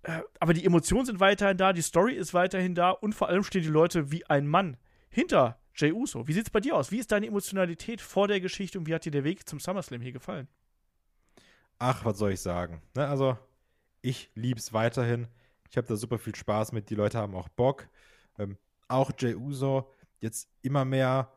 Äh, 0.03 0.21
aber 0.39 0.53
die 0.53 0.65
Emotionen 0.65 1.05
sind 1.05 1.19
weiterhin 1.19 1.57
da, 1.57 1.73
die 1.73 1.81
Story 1.81 2.13
ist 2.13 2.33
weiterhin 2.33 2.75
da 2.75 2.91
und 2.91 3.13
vor 3.13 3.27
allem 3.27 3.43
stehen 3.43 3.63
die 3.63 3.69
Leute 3.69 4.11
wie 4.11 4.25
ein 4.27 4.47
Mann 4.47 4.77
hinter 5.09 5.59
Jay 5.75 5.91
Uso. 5.91 6.27
Wie 6.27 6.33
sieht 6.33 6.45
es 6.45 6.49
bei 6.49 6.59
dir 6.59 6.75
aus? 6.75 6.91
Wie 6.91 6.99
ist 6.99 7.11
deine 7.11 7.27
Emotionalität 7.27 8.01
vor 8.01 8.27
der 8.27 8.39
Geschichte 8.39 8.79
und 8.79 8.87
wie 8.87 8.93
hat 8.93 9.05
dir 9.05 9.11
der 9.11 9.23
Weg 9.23 9.47
zum 9.47 9.59
SummerSlam 9.59 10.01
hier 10.01 10.13
gefallen? 10.13 10.47
Ach, 11.77 12.05
was 12.05 12.17
soll 12.17 12.31
ich 12.31 12.41
sagen? 12.41 12.81
Ne, 12.95 13.07
also, 13.07 13.37
ich 14.01 14.31
liebe 14.35 14.59
es 14.59 14.71
weiterhin. 14.71 15.27
Ich 15.69 15.77
habe 15.77 15.87
da 15.87 15.95
super 15.95 16.17
viel 16.17 16.35
Spaß 16.35 16.71
mit. 16.71 16.89
Die 16.89 16.95
Leute 16.95 17.17
haben 17.17 17.35
auch 17.35 17.49
Bock. 17.49 17.89
Ähm, 18.37 18.57
auch 18.87 19.11
Jay 19.17 19.35
Uso 19.35 19.91
jetzt 20.19 20.49
immer 20.61 20.85
mehr, 20.85 21.33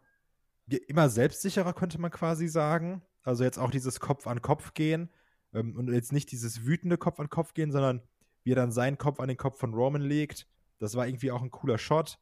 immer 0.86 1.08
selbstsicherer, 1.08 1.72
könnte 1.72 2.00
man 2.00 2.10
quasi 2.10 2.46
sagen. 2.46 3.02
Also 3.22 3.44
jetzt 3.44 3.58
auch 3.58 3.70
dieses 3.70 4.00
Kopf 4.00 4.26
an 4.26 4.42
Kopf 4.42 4.74
gehen 4.74 5.10
ähm, 5.52 5.76
und 5.76 5.92
jetzt 5.92 6.12
nicht 6.12 6.30
dieses 6.30 6.64
wütende 6.64 6.98
Kopf 6.98 7.20
an 7.20 7.30
Kopf 7.30 7.54
gehen, 7.54 7.72
sondern 7.72 8.02
wie 8.44 8.52
er 8.52 8.56
dann 8.56 8.72
seinen 8.72 8.98
Kopf 8.98 9.20
an 9.20 9.28
den 9.28 9.36
Kopf 9.36 9.58
von 9.58 9.74
Roman 9.74 10.02
legt. 10.02 10.46
Das 10.78 10.94
war 10.94 11.06
irgendwie 11.06 11.32
auch 11.32 11.42
ein 11.42 11.50
cooler 11.50 11.78
Shot, 11.78 12.18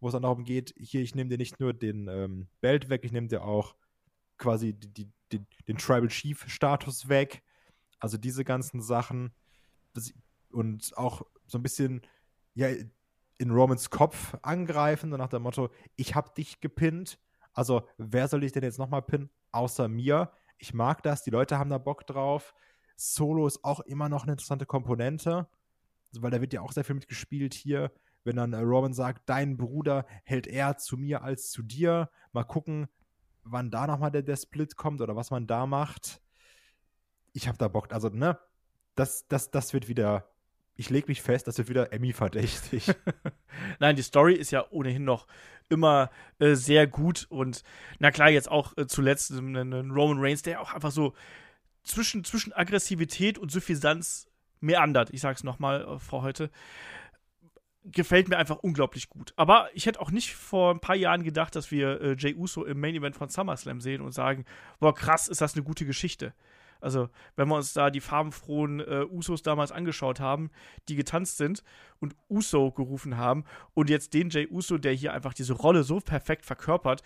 wo 0.00 0.08
es 0.08 0.12
dann 0.12 0.22
darum 0.22 0.44
geht, 0.44 0.74
hier, 0.78 1.02
ich 1.02 1.14
nehme 1.14 1.30
dir 1.30 1.38
nicht 1.38 1.60
nur 1.60 1.72
den 1.72 2.08
ähm, 2.08 2.48
Belt 2.60 2.88
weg, 2.88 3.04
ich 3.04 3.12
nehme 3.12 3.28
dir 3.28 3.42
auch 3.42 3.74
quasi 4.38 4.72
die, 4.72 4.92
die, 4.92 5.10
die, 5.32 5.44
den 5.66 5.76
Tribal 5.76 6.08
Chief 6.08 6.48
Status 6.48 7.08
weg. 7.08 7.42
Also 7.98 8.16
diese 8.16 8.44
ganzen 8.44 8.80
Sachen. 8.80 9.32
Und 10.50 10.96
auch 10.96 11.22
so 11.46 11.58
ein 11.58 11.62
bisschen, 11.62 12.02
ja, 12.54 12.68
in 13.38 13.50
Romans 13.50 13.90
Kopf 13.90 14.36
angreifen, 14.42 15.10
so 15.10 15.16
nach 15.16 15.28
dem 15.28 15.42
Motto, 15.42 15.70
ich 15.96 16.14
hab 16.14 16.34
dich 16.34 16.60
gepinnt. 16.60 17.18
Also, 17.52 17.88
wer 17.96 18.28
soll 18.28 18.44
ich 18.44 18.52
denn 18.52 18.62
jetzt 18.62 18.78
nochmal 18.78 19.02
pinnen? 19.02 19.30
Außer 19.52 19.88
mir. 19.88 20.32
Ich 20.58 20.74
mag 20.74 21.02
das, 21.02 21.22
die 21.22 21.30
Leute 21.30 21.58
haben 21.58 21.70
da 21.70 21.78
Bock 21.78 22.06
drauf. 22.06 22.54
Solo 22.96 23.46
ist 23.46 23.64
auch 23.64 23.80
immer 23.80 24.08
noch 24.08 24.24
eine 24.24 24.32
interessante 24.32 24.66
Komponente, 24.66 25.48
weil 26.12 26.32
da 26.32 26.40
wird 26.40 26.52
ja 26.52 26.62
auch 26.62 26.72
sehr 26.72 26.84
viel 26.84 26.96
mitgespielt 26.96 27.54
hier. 27.54 27.92
Wenn 28.28 28.36
dann 28.36 28.52
äh, 28.52 28.58
Roman 28.58 28.92
sagt, 28.92 29.28
dein 29.28 29.56
Bruder 29.56 30.06
hält 30.24 30.46
eher 30.46 30.76
zu 30.76 30.96
mir 30.96 31.22
als 31.22 31.50
zu 31.50 31.62
dir. 31.62 32.10
Mal 32.32 32.44
gucken, 32.44 32.86
wann 33.42 33.70
da 33.70 33.86
nochmal 33.86 34.10
der, 34.10 34.22
der 34.22 34.36
Split 34.36 34.76
kommt 34.76 35.00
oder 35.00 35.16
was 35.16 35.30
man 35.30 35.46
da 35.46 35.66
macht. 35.66 36.20
Ich 37.32 37.48
hab 37.48 37.58
da 37.58 37.68
Bock. 37.68 37.92
Also, 37.92 38.10
ne? 38.10 38.38
Das, 38.94 39.26
das, 39.28 39.50
das 39.50 39.72
wird 39.72 39.88
wieder 39.88 40.28
ich 40.78 40.90
lege 40.90 41.08
mich 41.08 41.22
fest, 41.22 41.48
das 41.48 41.58
wird 41.58 41.68
wieder 41.68 41.92
Emmy 41.92 42.12
verdächtig. 42.12 42.86
Nein, 43.80 43.96
die 43.96 44.02
Story 44.02 44.34
ist 44.34 44.52
ja 44.52 44.64
ohnehin 44.70 45.02
noch 45.02 45.26
immer 45.68 46.08
äh, 46.38 46.54
sehr 46.54 46.86
gut 46.86 47.26
und 47.30 47.64
na 47.98 48.12
klar, 48.12 48.30
jetzt 48.30 48.48
auch 48.48 48.76
äh, 48.76 48.86
zuletzt 48.86 49.32
einen 49.32 49.90
Roman 49.90 50.18
Reigns, 50.20 50.42
der 50.42 50.60
auch 50.60 50.72
einfach 50.72 50.92
so 50.92 51.14
zwischen, 51.82 52.22
zwischen 52.22 52.52
Aggressivität 52.52 53.38
und 53.38 53.50
Suffisanz 53.50 54.28
meandert. 54.60 55.10
Ich 55.12 55.20
sag's 55.20 55.42
nochmal, 55.42 55.82
äh, 55.82 55.98
Frau 55.98 56.22
heute. 56.22 56.48
Gefällt 57.90 58.28
mir 58.28 58.36
einfach 58.36 58.56
unglaublich 58.56 59.08
gut. 59.08 59.32
Aber 59.36 59.68
ich 59.72 59.86
hätte 59.86 60.00
auch 60.00 60.10
nicht 60.10 60.34
vor 60.34 60.72
ein 60.72 60.80
paar 60.80 60.96
Jahren 60.96 61.22
gedacht, 61.22 61.56
dass 61.56 61.70
wir 61.70 62.00
äh, 62.00 62.16
Jay 62.18 62.34
Uso 62.34 62.64
im 62.64 62.80
Main 62.80 62.94
Event 62.94 63.16
von 63.16 63.28
SummerSlam 63.28 63.80
sehen 63.80 64.02
und 64.02 64.12
sagen, 64.12 64.44
boah, 64.80 64.94
krass, 64.94 65.28
ist 65.28 65.40
das 65.40 65.54
eine 65.54 65.64
gute 65.64 65.86
Geschichte. 65.86 66.34
Also, 66.80 67.08
wenn 67.34 67.48
wir 67.48 67.56
uns 67.56 67.72
da 67.72 67.90
die 67.90 68.00
farbenfrohen 68.00 68.80
äh, 68.80 69.04
Usos 69.10 69.42
damals 69.42 69.72
angeschaut 69.72 70.20
haben, 70.20 70.50
die 70.88 70.94
getanzt 70.94 71.36
sind 71.36 71.64
und 71.98 72.14
Uso 72.28 72.70
gerufen 72.70 73.16
haben 73.16 73.44
und 73.74 73.90
jetzt 73.90 74.14
den 74.14 74.30
Jay 74.30 74.46
Uso, 74.48 74.78
der 74.78 74.92
hier 74.92 75.12
einfach 75.12 75.34
diese 75.34 75.54
Rolle 75.54 75.82
so 75.82 75.98
perfekt 75.98 76.46
verkörpert 76.46 77.02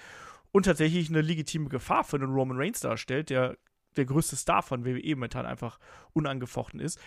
und 0.51 0.67
tatsächlich 0.67 1.09
eine 1.09 1.23
legitime 1.23 1.69
Gefahr 1.69 2.05
für 2.05 2.19
den 2.19 2.31
Roman 2.31 2.59
Reigns 2.59 2.81
darstellt, 2.81 3.31
der 3.31 3.57
der 3.97 4.05
größte 4.05 4.37
Star 4.37 4.63
von 4.63 4.85
WWE 4.85 5.15
momentan 5.15 5.47
einfach 5.47 5.79
unangefochten 6.13 6.81
ist, 6.81 6.99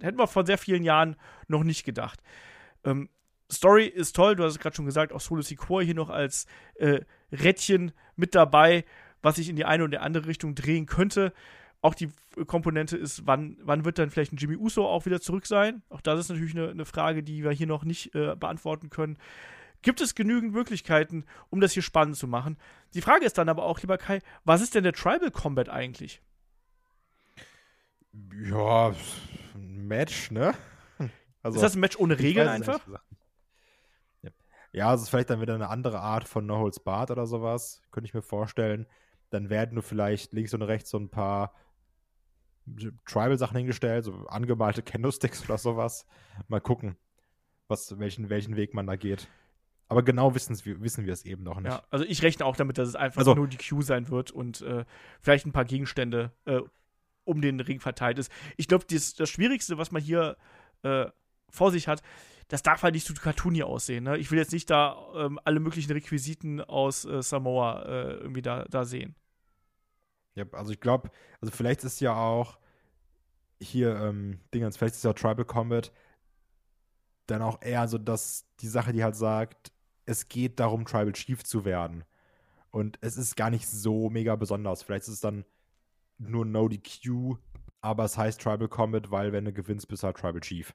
hätten 0.00 0.18
wir 0.18 0.26
vor 0.26 0.46
sehr 0.46 0.58
vielen 0.58 0.82
Jahren 0.82 1.16
noch 1.46 1.64
nicht 1.64 1.84
gedacht. 1.84 2.22
Ähm, 2.84 3.08
Story 3.50 3.86
ist 3.86 4.14
toll, 4.14 4.36
du 4.36 4.44
hast 4.44 4.52
es 4.52 4.58
gerade 4.58 4.76
schon 4.76 4.84
gesagt, 4.84 5.12
auch 5.12 5.20
Solo 5.20 5.42
Sikoa 5.42 5.80
hier 5.80 5.94
noch 5.94 6.10
als 6.10 6.46
äh, 6.74 7.00
Rädchen 7.32 7.92
mit 8.16 8.34
dabei, 8.34 8.84
was 9.22 9.36
sich 9.36 9.48
in 9.48 9.56
die 9.56 9.64
eine 9.64 9.84
oder 9.84 10.02
andere 10.02 10.26
Richtung 10.26 10.54
drehen 10.54 10.86
könnte. 10.86 11.32
Auch 11.80 11.94
die 11.94 12.10
Komponente 12.46 12.96
ist, 12.96 13.26
wann, 13.26 13.56
wann 13.62 13.84
wird 13.84 13.98
dann 13.98 14.10
vielleicht 14.10 14.32
ein 14.32 14.36
Jimmy 14.36 14.56
Uso 14.56 14.86
auch 14.86 15.06
wieder 15.06 15.20
zurück 15.20 15.46
sein? 15.46 15.82
Auch 15.88 16.00
das 16.00 16.20
ist 16.20 16.28
natürlich 16.28 16.54
eine, 16.54 16.70
eine 16.70 16.84
Frage, 16.84 17.22
die 17.22 17.42
wir 17.42 17.52
hier 17.52 17.66
noch 17.66 17.84
nicht 17.84 18.14
äh, 18.14 18.34
beantworten 18.36 18.90
können. 18.90 19.16
Gibt 19.82 20.00
es 20.00 20.14
genügend 20.14 20.52
Möglichkeiten, 20.52 21.24
um 21.50 21.60
das 21.60 21.72
hier 21.72 21.82
spannend 21.82 22.16
zu 22.16 22.26
machen? 22.26 22.58
Die 22.94 23.00
Frage 23.00 23.24
ist 23.24 23.38
dann 23.38 23.48
aber 23.48 23.64
auch, 23.64 23.80
lieber 23.80 23.96
Kai, 23.96 24.20
was 24.44 24.60
ist 24.60 24.74
denn 24.74 24.82
der 24.82 24.92
Tribal 24.92 25.30
Combat 25.30 25.68
eigentlich? 25.68 26.20
Ja, 28.44 28.92
ein 29.54 29.86
Match, 29.86 30.32
ne? 30.32 30.54
Also, 31.42 31.56
ist 31.56 31.62
das 31.62 31.76
ein 31.76 31.80
Match 31.80 31.96
ohne 31.98 32.18
Regeln 32.18 32.48
einfach? 32.48 32.80
Ja, 34.72 34.90
also 34.90 35.02
ist 35.02 35.08
vielleicht 35.08 35.30
dann 35.30 35.40
wieder 35.40 35.54
eine 35.54 35.70
andere 35.70 36.00
Art 36.00 36.28
von 36.28 36.44
No 36.46 36.58
Holds 36.58 36.80
Barred 36.80 37.10
oder 37.10 37.26
sowas, 37.26 37.82
könnte 37.90 38.06
ich 38.06 38.14
mir 38.14 38.22
vorstellen. 38.22 38.86
Dann 39.30 39.50
werden 39.50 39.74
nur 39.74 39.82
vielleicht 39.82 40.32
links 40.32 40.52
und 40.54 40.62
rechts 40.62 40.90
so 40.90 40.98
ein 40.98 41.08
paar 41.08 41.54
Tribal-Sachen 43.06 43.56
hingestellt, 43.56 44.04
so 44.04 44.26
angemalte 44.26 44.82
Candlesticks 44.84 45.44
oder 45.44 45.58
sowas. 45.58 46.06
Mal 46.48 46.60
gucken, 46.60 46.96
was, 47.66 47.98
welchen, 47.98 48.28
welchen 48.30 48.56
Weg 48.56 48.74
man 48.74 48.86
da 48.86 48.96
geht. 48.96 49.28
Aber 49.88 50.02
genau 50.02 50.34
wissen 50.34 50.58
wir 50.64 51.12
es 51.12 51.24
eben 51.24 51.42
noch 51.42 51.60
nicht. 51.60 51.72
Ja, 51.72 51.82
also 51.90 52.04
ich 52.04 52.22
rechne 52.22 52.44
auch 52.44 52.56
damit, 52.56 52.76
dass 52.76 52.88
es 52.88 52.94
einfach 52.94 53.20
also, 53.20 53.34
nur 53.34 53.48
die 53.48 53.56
Q 53.56 53.80
sein 53.80 54.10
wird 54.10 54.30
und 54.30 54.60
äh, 54.60 54.84
vielleicht 55.22 55.46
ein 55.46 55.52
paar 55.52 55.64
Gegenstände 55.64 56.32
äh, 56.44 56.60
um 57.24 57.40
den 57.40 57.58
Ring 57.60 57.80
verteilt 57.80 58.18
ist. 58.18 58.30
Ich 58.58 58.68
glaube, 58.68 58.84
das, 58.90 59.14
das 59.14 59.30
Schwierigste, 59.30 59.78
was 59.78 59.90
man 59.90 60.02
hier 60.02 60.36
äh, 60.82 61.06
vor 61.50 61.70
sich 61.70 61.88
hat, 61.88 62.02
das 62.48 62.62
darf 62.62 62.82
halt 62.82 62.94
nicht 62.94 63.06
so 63.06 63.14
cartoony 63.14 63.62
aussehen. 63.62 64.04
Ne? 64.04 64.16
Ich 64.16 64.30
will 64.30 64.38
jetzt 64.38 64.52
nicht 64.52 64.70
da 64.70 64.96
ähm, 65.14 65.38
alle 65.44 65.60
möglichen 65.60 65.92
Requisiten 65.92 66.60
aus 66.60 67.04
äh, 67.04 67.22
Samoa 67.22 67.82
äh, 67.82 68.12
irgendwie 68.14 68.42
da, 68.42 68.64
da 68.64 68.84
sehen. 68.84 69.14
Ja, 70.34 70.44
also 70.52 70.72
ich 70.72 70.80
glaube, 70.80 71.10
also 71.40 71.54
vielleicht 71.54 71.84
ist 71.84 72.00
ja 72.00 72.16
auch 72.16 72.58
hier 73.60 73.96
ähm, 73.96 74.40
Dingens, 74.54 74.76
vielleicht 74.76 74.94
ist 74.94 75.04
ja 75.04 75.12
Tribal 75.12 75.44
Combat 75.44 75.92
dann 77.26 77.42
auch 77.42 77.60
eher 77.60 77.86
so, 77.88 77.98
dass 77.98 78.46
die 78.60 78.68
Sache, 78.68 78.92
die 78.92 79.04
halt 79.04 79.16
sagt, 79.16 79.72
es 80.06 80.28
geht 80.28 80.58
darum, 80.58 80.84
Tribal 80.84 81.12
Chief 81.12 81.44
zu 81.44 81.64
werden. 81.64 82.04
Und 82.70 82.98
es 83.02 83.16
ist 83.16 83.36
gar 83.36 83.50
nicht 83.50 83.68
so 83.68 84.08
mega 84.10 84.36
besonders. 84.36 84.82
Vielleicht 84.82 85.02
ist 85.02 85.14
es 85.14 85.20
dann 85.20 85.44
nur 86.18 86.44
No 86.44 86.68
DQ, 86.68 87.36
aber 87.80 88.04
es 88.04 88.16
heißt 88.16 88.40
Tribal 88.40 88.68
Combat, 88.68 89.10
weil 89.10 89.32
wenn 89.32 89.44
du 89.44 89.52
gewinnst, 89.52 89.88
bist 89.88 90.02
du 90.02 90.06
halt 90.06 90.16
Tribal 90.16 90.40
Chief. 90.40 90.74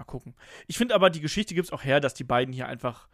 Mal 0.00 0.04
gucken. 0.06 0.34
Ich 0.66 0.78
finde 0.78 0.94
aber, 0.94 1.10
die 1.10 1.20
Geschichte 1.20 1.54
gibt 1.54 1.66
es 1.66 1.72
auch 1.74 1.84
her, 1.84 2.00
dass 2.00 2.14
die 2.14 2.24
beiden 2.24 2.54
hier 2.54 2.66
einfach 2.66 3.06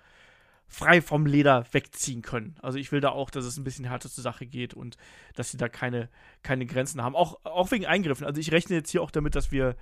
frei 0.68 1.02
vom 1.02 1.26
Leder 1.26 1.64
wegziehen 1.72 2.22
können. 2.22 2.54
Also 2.62 2.78
ich 2.78 2.92
will 2.92 3.00
da 3.00 3.08
auch, 3.08 3.28
dass 3.28 3.44
es 3.44 3.56
ein 3.56 3.64
bisschen 3.64 3.86
härter 3.86 4.08
zur 4.08 4.22
Sache 4.22 4.46
geht 4.46 4.72
und 4.72 4.96
dass 5.34 5.50
sie 5.50 5.56
da 5.56 5.68
keine, 5.68 6.08
keine 6.44 6.64
Grenzen 6.64 7.02
haben. 7.02 7.16
Auch, 7.16 7.44
auch 7.44 7.72
wegen 7.72 7.86
Eingriffen. 7.86 8.24
Also 8.24 8.40
ich 8.40 8.52
rechne 8.52 8.76
jetzt 8.76 8.90
hier 8.90 9.02
auch 9.02 9.10
damit, 9.10 9.34
dass 9.34 9.50
wir, 9.50 9.74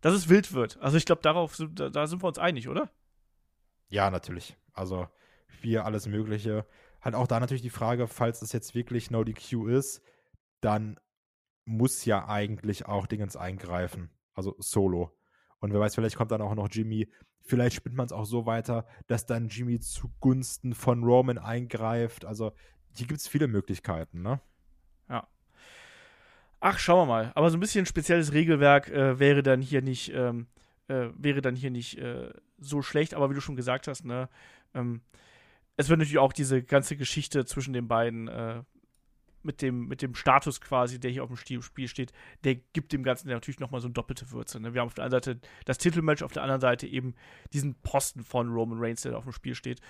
dass 0.00 0.14
es 0.14 0.28
wild 0.28 0.52
wird. 0.52 0.78
Also 0.80 0.96
ich 0.96 1.06
glaube, 1.06 1.22
darauf, 1.22 1.56
da, 1.70 1.90
da 1.90 2.08
sind 2.08 2.24
wir 2.24 2.26
uns 2.26 2.38
einig, 2.38 2.68
oder? 2.68 2.90
Ja, 3.88 4.10
natürlich. 4.10 4.56
Also 4.72 5.06
wir 5.60 5.84
alles 5.84 6.08
Mögliche. 6.08 6.66
Halt 7.00 7.14
auch 7.14 7.28
da 7.28 7.38
natürlich 7.38 7.62
die 7.62 7.70
Frage, 7.70 8.08
falls 8.08 8.42
es 8.42 8.50
jetzt 8.52 8.74
wirklich 8.74 9.12
No 9.12 9.22
DQ 9.22 9.68
ist, 9.68 10.02
dann 10.60 10.98
muss 11.64 12.04
ja 12.04 12.26
eigentlich 12.26 12.86
auch 12.86 13.06
Dingens 13.06 13.36
eingreifen. 13.36 14.10
Also 14.34 14.56
Solo. 14.58 15.17
Und 15.60 15.72
wer 15.72 15.80
weiß, 15.80 15.94
vielleicht 15.94 16.16
kommt 16.16 16.30
dann 16.30 16.42
auch 16.42 16.54
noch 16.54 16.68
Jimmy 16.70 17.08
Vielleicht 17.48 17.76
spinnt 17.76 17.96
man 17.96 18.04
es 18.04 18.12
auch 18.12 18.26
so 18.26 18.44
weiter, 18.44 18.84
dass 19.06 19.24
dann 19.24 19.48
Jimmy 19.48 19.80
zugunsten 19.80 20.74
von 20.74 21.02
Roman 21.02 21.38
eingreift. 21.38 22.26
Also 22.26 22.52
hier 22.94 23.06
gibt 23.06 23.20
es 23.20 23.26
viele 23.26 23.48
Möglichkeiten, 23.48 24.20
ne? 24.20 24.38
Ja. 25.08 25.26
Ach, 26.60 26.78
schauen 26.78 27.08
wir 27.08 27.14
mal. 27.14 27.32
Aber 27.34 27.48
so 27.48 27.56
ein 27.56 27.60
bisschen 27.60 27.86
spezielles 27.86 28.34
Regelwerk 28.34 28.90
äh, 28.90 29.18
wäre 29.18 29.42
dann 29.42 29.62
hier 29.62 29.80
nicht, 29.80 30.12
ähm, 30.12 30.46
äh, 30.88 31.08
wäre 31.16 31.40
dann 31.40 31.56
hier 31.56 31.70
nicht 31.70 31.96
äh, 31.96 32.28
so 32.58 32.82
schlecht. 32.82 33.14
Aber 33.14 33.30
wie 33.30 33.34
du 33.34 33.40
schon 33.40 33.56
gesagt 33.56 33.88
hast, 33.88 34.04
ne, 34.04 34.28
ähm, 34.74 35.00
es 35.78 35.88
wird 35.88 36.00
natürlich 36.00 36.18
auch 36.18 36.34
diese 36.34 36.62
ganze 36.62 36.98
Geschichte 36.98 37.46
zwischen 37.46 37.72
den 37.72 37.88
beiden 37.88 38.28
äh, 38.28 38.62
mit 39.48 39.62
dem, 39.62 39.88
mit 39.88 40.02
dem 40.02 40.14
Status 40.14 40.60
quasi, 40.60 41.00
der 41.00 41.10
hier 41.10 41.24
auf 41.24 41.30
dem 41.30 41.62
Spiel 41.62 41.88
steht, 41.88 42.12
der 42.44 42.54
gibt 42.54 42.92
dem 42.92 43.02
Ganzen 43.02 43.28
natürlich 43.28 43.58
nochmal 43.58 43.80
so 43.80 43.86
eine 43.86 43.94
doppelte 43.94 44.30
Würze. 44.30 44.60
Ne? 44.60 44.74
Wir 44.74 44.82
haben 44.82 44.88
auf 44.88 44.94
der 44.94 45.04
einen 45.04 45.10
Seite 45.10 45.40
das 45.64 45.78
Titelmatch, 45.78 46.22
auf 46.22 46.32
der 46.32 46.42
anderen 46.42 46.60
Seite 46.60 46.86
eben 46.86 47.14
diesen 47.54 47.74
Posten 47.76 48.22
von 48.22 48.52
Roman 48.52 48.78
Reigns, 48.78 49.00
der 49.00 49.12
da 49.12 49.18
auf 49.18 49.24
dem 49.24 49.32
Spiel 49.32 49.54
steht. 49.54 49.80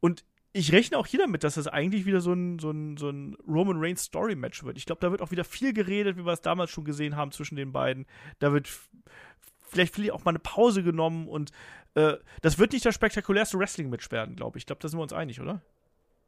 Und 0.00 0.24
ich 0.54 0.72
rechne 0.72 0.96
auch 0.96 1.06
hier 1.06 1.20
damit, 1.20 1.44
dass 1.44 1.54
das 1.54 1.66
eigentlich 1.66 2.06
wieder 2.06 2.22
so 2.22 2.32
ein, 2.32 2.58
so 2.58 2.70
ein, 2.70 2.96
so 2.96 3.10
ein 3.10 3.36
Roman 3.46 3.76
Reigns 3.78 4.04
Story-Match 4.04 4.64
wird. 4.64 4.78
Ich 4.78 4.86
glaube, 4.86 5.00
da 5.02 5.10
wird 5.10 5.20
auch 5.20 5.30
wieder 5.30 5.44
viel 5.44 5.74
geredet, 5.74 6.16
wie 6.16 6.24
wir 6.24 6.32
es 6.32 6.40
damals 6.40 6.70
schon 6.70 6.84
gesehen 6.84 7.14
haben 7.14 7.30
zwischen 7.30 7.56
den 7.56 7.72
beiden. 7.72 8.06
Da 8.38 8.52
wird 8.52 8.68
vielleicht 9.68 9.94
vielleicht 9.94 10.12
auch 10.12 10.24
mal 10.24 10.30
eine 10.30 10.38
Pause 10.38 10.82
genommen 10.82 11.28
und 11.28 11.52
äh, 11.94 12.14
das 12.40 12.58
wird 12.58 12.72
nicht 12.72 12.86
das 12.86 12.94
spektakulärste 12.94 13.58
Wrestling-Match 13.58 14.10
werden, 14.10 14.34
glaube 14.34 14.56
ich. 14.56 14.62
Ich 14.62 14.66
glaube, 14.66 14.80
da 14.80 14.88
sind 14.88 14.98
wir 14.98 15.02
uns 15.02 15.12
einig, 15.12 15.42
oder? 15.42 15.60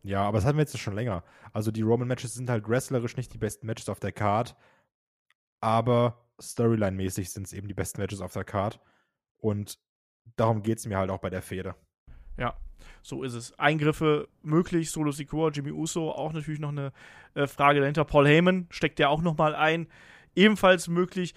Ja, 0.02 0.22
aber 0.22 0.38
das 0.38 0.46
hatten 0.46 0.56
wir 0.56 0.62
jetzt 0.62 0.78
schon 0.78 0.94
länger. 0.94 1.24
Also 1.52 1.70
die 1.70 1.82
Roman-Matches 1.82 2.34
sind 2.34 2.48
halt 2.48 2.68
wrestlerisch 2.68 3.16
nicht 3.16 3.34
die 3.34 3.38
besten 3.38 3.66
Matches 3.66 3.88
auf 3.88 4.00
der 4.00 4.12
Card, 4.12 4.56
aber 5.60 6.24
Storyline-mäßig 6.40 7.30
sind 7.30 7.46
es 7.46 7.52
eben 7.52 7.68
die 7.68 7.74
besten 7.74 8.00
Matches 8.00 8.20
auf 8.20 8.32
der 8.32 8.44
Card. 8.44 8.80
Und 9.38 9.78
darum 10.36 10.62
geht 10.62 10.78
es 10.78 10.86
mir 10.86 10.98
halt 10.98 11.10
auch 11.10 11.18
bei 11.18 11.30
der 11.30 11.42
Fehde. 11.42 11.74
Ja, 12.38 12.56
so 13.02 13.22
ist 13.22 13.34
es. 13.34 13.58
Eingriffe 13.58 14.28
möglich, 14.42 14.90
Solo 14.90 15.12
Sikoa, 15.12 15.50
Jimmy 15.50 15.70
Uso, 15.70 16.10
auch 16.10 16.32
natürlich 16.32 16.60
noch 16.60 16.70
eine 16.70 16.92
äh, 17.34 17.46
Frage 17.46 17.80
dahinter. 17.80 18.04
Paul 18.04 18.26
Heyman 18.26 18.66
steckt 18.70 18.98
ja 18.98 19.08
auch 19.08 19.22
noch 19.22 19.36
mal 19.36 19.54
ein, 19.54 19.86
ebenfalls 20.34 20.88
möglich. 20.88 21.34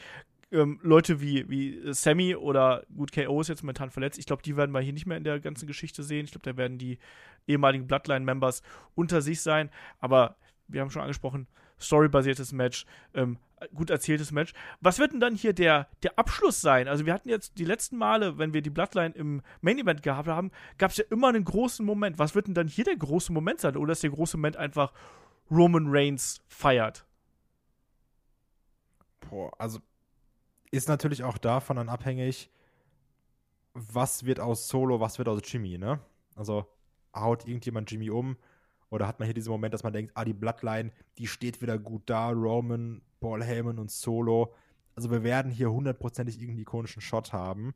Ähm, 0.51 0.79
Leute 0.83 1.19
wie, 1.19 1.49
wie 1.49 1.93
Sammy 1.93 2.35
oder 2.35 2.83
gut, 2.95 3.11
KO 3.11 3.41
ist 3.41 3.47
jetzt 3.47 3.63
momentan 3.63 3.89
verletzt. 3.89 4.19
Ich 4.19 4.25
glaube, 4.25 4.43
die 4.43 4.55
werden 4.55 4.71
wir 4.71 4.81
hier 4.81 4.93
nicht 4.93 5.07
mehr 5.07 5.17
in 5.17 5.23
der 5.23 5.39
ganzen 5.39 5.67
Geschichte 5.67 6.03
sehen. 6.03 6.25
Ich 6.25 6.31
glaube, 6.31 6.49
da 6.49 6.57
werden 6.57 6.77
die 6.77 6.99
ehemaligen 7.47 7.87
Bloodline-Members 7.87 8.61
unter 8.95 9.21
sich 9.21 9.41
sein. 9.41 9.69
Aber 9.99 10.35
wir 10.67 10.81
haben 10.81 10.89
schon 10.89 11.01
angesprochen, 11.01 11.47
storybasiertes 11.79 12.51
Match, 12.53 12.85
ähm, 13.13 13.37
gut 13.73 13.89
erzähltes 13.89 14.31
Match. 14.31 14.53
Was 14.81 14.99
wird 14.99 15.13
denn 15.13 15.19
dann 15.19 15.35
hier 15.35 15.53
der, 15.53 15.87
der 16.01 16.17
Abschluss 16.17 16.61
sein? 16.61 16.87
Also 16.87 17.05
wir 17.05 17.13
hatten 17.13 17.29
jetzt 17.29 17.57
die 17.57 17.65
letzten 17.65 17.97
Male, 17.97 18.37
wenn 18.37 18.53
wir 18.53 18.61
die 18.61 18.69
Bloodline 18.69 19.13
im 19.15 19.41
Main 19.61 19.79
Event 19.79 20.03
gehabt 20.03 20.27
haben, 20.27 20.51
gab 20.77 20.91
es 20.91 20.97
ja 20.97 21.05
immer 21.09 21.29
einen 21.29 21.43
großen 21.43 21.85
Moment. 21.85 22.19
Was 22.19 22.35
wird 22.35 22.47
denn 22.47 22.53
dann 22.53 22.67
hier 22.67 22.85
der 22.85 22.97
große 22.97 23.31
Moment 23.31 23.61
sein? 23.61 23.77
Oder 23.77 23.93
ist 23.93 24.03
der 24.03 24.09
große 24.09 24.37
Moment 24.37 24.57
einfach 24.57 24.93
Roman 25.49 25.85
Reigns 25.87 26.41
feiert? 26.47 27.05
Boah, 29.29 29.51
also 29.57 29.79
ist 30.71 30.89
natürlich 30.89 31.23
auch 31.23 31.37
davon 31.37 31.77
dann 31.77 31.89
abhängig, 31.89 32.49
was 33.73 34.25
wird 34.25 34.39
aus 34.39 34.67
Solo, 34.67 34.99
was 34.99 35.17
wird 35.17 35.27
aus 35.27 35.41
Jimmy, 35.45 35.77
ne? 35.77 35.99
Also 36.35 36.67
haut 37.15 37.45
irgendjemand 37.47 37.91
Jimmy 37.91 38.09
um 38.09 38.37
oder 38.89 39.07
hat 39.07 39.19
man 39.19 39.25
hier 39.25 39.33
diesen 39.33 39.51
Moment, 39.51 39.73
dass 39.73 39.83
man 39.83 39.93
denkt, 39.93 40.11
ah, 40.15 40.23
die 40.23 40.33
Bloodline, 40.33 40.91
die 41.17 41.27
steht 41.27 41.61
wieder 41.61 41.79
gut 41.79 42.03
da, 42.05 42.29
Roman, 42.29 43.01
Paul 43.19 43.43
Heyman 43.43 43.79
und 43.79 43.89
Solo. 43.89 44.53
Also 44.95 45.09
wir 45.09 45.23
werden 45.23 45.51
hier 45.51 45.71
hundertprozentig 45.71 46.35
irgendeinen 46.35 46.61
ikonischen 46.61 47.01
Shot 47.01 47.33
haben. 47.33 47.73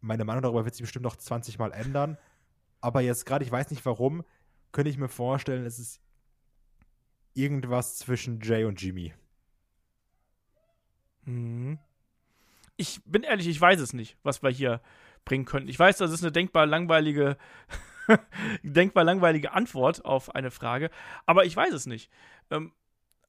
Meine 0.00 0.24
Meinung 0.24 0.42
darüber 0.42 0.64
wird 0.64 0.74
sich 0.74 0.82
bestimmt 0.82 1.04
noch 1.04 1.16
20 1.16 1.58
Mal 1.58 1.72
ändern. 1.72 2.18
Aber 2.80 3.00
jetzt 3.00 3.24
gerade, 3.24 3.44
ich 3.44 3.52
weiß 3.52 3.70
nicht 3.70 3.86
warum, 3.86 4.24
könnte 4.72 4.90
ich 4.90 4.98
mir 4.98 5.08
vorstellen, 5.08 5.64
es 5.64 5.78
ist 5.78 6.00
irgendwas 7.34 7.96
zwischen 7.96 8.40
Jay 8.40 8.64
und 8.64 8.82
Jimmy. 8.82 9.14
Mhm. 11.24 11.78
Ich 12.76 13.00
bin 13.04 13.22
ehrlich, 13.22 13.46
ich 13.46 13.60
weiß 13.60 13.80
es 13.80 13.92
nicht, 13.92 14.18
was 14.22 14.42
wir 14.42 14.50
hier 14.50 14.80
bringen 15.24 15.44
könnten. 15.44 15.68
Ich 15.68 15.78
weiß, 15.78 15.98
das 15.98 16.10
ist 16.10 16.22
eine 16.22 16.32
denkbar 16.32 16.66
langweilige, 16.66 17.36
denkbar 18.62 19.04
langweilige 19.04 19.52
Antwort 19.52 20.04
auf 20.04 20.34
eine 20.34 20.50
Frage, 20.50 20.90
aber 21.26 21.44
ich 21.44 21.56
weiß 21.56 21.72
es 21.72 21.86
nicht. 21.86 22.10
Ähm, 22.50 22.72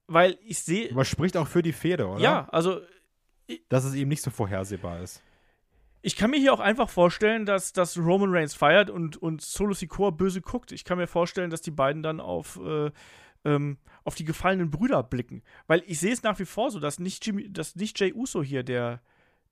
weil 0.06 0.38
ich 0.44 0.60
sehe. 0.60 0.90
Aber 0.90 1.04
spricht 1.04 1.36
auch 1.36 1.48
für 1.48 1.62
die 1.62 1.72
Fehde, 1.72 2.06
oder? 2.06 2.20
Ja, 2.20 2.48
also. 2.50 2.80
Dass 3.68 3.84
es 3.84 3.94
eben 3.94 4.08
nicht 4.08 4.22
so 4.22 4.30
vorhersehbar 4.30 5.00
ist. 5.00 5.22
Ich 6.02 6.16
kann 6.16 6.30
mir 6.30 6.38
hier 6.38 6.52
auch 6.52 6.60
einfach 6.60 6.88
vorstellen, 6.88 7.46
dass, 7.46 7.72
dass 7.72 7.98
Roman 7.98 8.32
Reigns 8.32 8.54
feiert 8.54 8.90
und, 8.90 9.16
und 9.16 9.40
Solo 9.40 9.72
Sikoa 9.72 10.10
böse 10.10 10.40
guckt. 10.40 10.72
Ich 10.72 10.84
kann 10.84 10.98
mir 10.98 11.06
vorstellen, 11.06 11.50
dass 11.50 11.62
die 11.62 11.70
beiden 11.70 12.02
dann 12.02 12.20
auf, 12.20 12.60
äh, 12.64 12.90
ähm, 13.44 13.78
auf 14.04 14.14
die 14.14 14.24
gefallenen 14.24 14.70
Brüder 14.70 15.02
blicken. 15.02 15.42
Weil 15.66 15.82
ich 15.86 15.98
sehe 15.98 16.12
es 16.12 16.22
nach 16.22 16.38
wie 16.38 16.44
vor 16.44 16.70
so, 16.70 16.78
dass 16.78 17.00
nicht, 17.00 17.26
Jimmy, 17.26 17.52
dass 17.52 17.74
nicht 17.74 17.98
Jay 17.98 18.12
Uso 18.12 18.42
hier 18.42 18.62
der, 18.62 19.00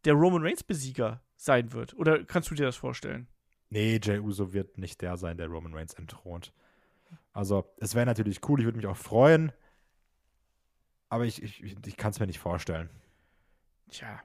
der 0.04 0.14
Roman 0.14 0.42
Reigns-Besieger 0.42 1.22
sein 1.36 1.72
wird. 1.72 1.94
Oder 1.94 2.24
kannst 2.24 2.50
du 2.50 2.54
dir 2.54 2.66
das 2.66 2.76
vorstellen? 2.76 3.26
Nee, 3.70 3.98
Jay 4.02 4.18
Uso 4.18 4.52
wird 4.52 4.78
nicht 4.78 5.00
der 5.00 5.16
sein, 5.16 5.36
der 5.36 5.48
Roman 5.48 5.74
Reigns 5.74 5.94
entthront. 5.94 6.52
Also, 7.32 7.64
es 7.78 7.94
wäre 7.94 8.06
natürlich 8.06 8.40
cool, 8.48 8.60
ich 8.60 8.64
würde 8.64 8.76
mich 8.76 8.86
auch 8.86 8.96
freuen. 8.96 9.52
Aber 11.08 11.24
ich, 11.24 11.42
ich, 11.42 11.76
ich 11.86 11.96
kann 11.96 12.10
es 12.10 12.20
mir 12.20 12.26
nicht 12.26 12.38
vorstellen. 12.38 12.90
Tja. 13.90 14.20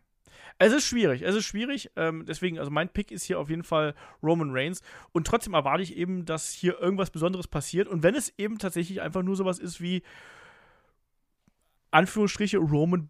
Es 0.57 0.73
ist 0.73 0.85
schwierig, 0.85 1.21
es 1.21 1.35
ist 1.35 1.45
schwierig. 1.45 1.89
Ähm, 1.95 2.25
deswegen, 2.25 2.59
also 2.59 2.69
mein 2.69 2.89
Pick 2.89 3.11
ist 3.11 3.23
hier 3.23 3.39
auf 3.39 3.49
jeden 3.49 3.63
Fall 3.63 3.95
Roman 4.21 4.51
Reigns. 4.51 4.81
Und 5.13 5.25
trotzdem 5.25 5.53
erwarte 5.53 5.83
ich 5.83 5.95
eben, 5.95 6.25
dass 6.25 6.51
hier 6.51 6.79
irgendwas 6.79 7.11
Besonderes 7.11 7.47
passiert. 7.47 7.87
Und 7.87 8.03
wenn 8.03 8.15
es 8.15 8.33
eben 8.37 8.57
tatsächlich 8.57 9.01
einfach 9.01 9.23
nur 9.23 9.35
sowas 9.35 9.59
ist 9.59 9.79
wie 9.79 10.03
Anführungsstriche, 11.91 12.57
Roman 12.57 13.09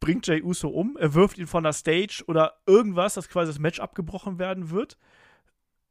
bringt 0.00 0.26
Jay 0.26 0.42
Uso 0.42 0.68
um, 0.68 0.96
er 0.98 1.14
wirft 1.14 1.38
ihn 1.38 1.46
von 1.46 1.64
der 1.64 1.72
Stage 1.72 2.22
oder 2.26 2.60
irgendwas, 2.66 3.14
dass 3.14 3.28
quasi 3.28 3.50
das 3.50 3.58
Match 3.58 3.80
abgebrochen 3.80 4.38
werden 4.38 4.70
wird. 4.70 4.98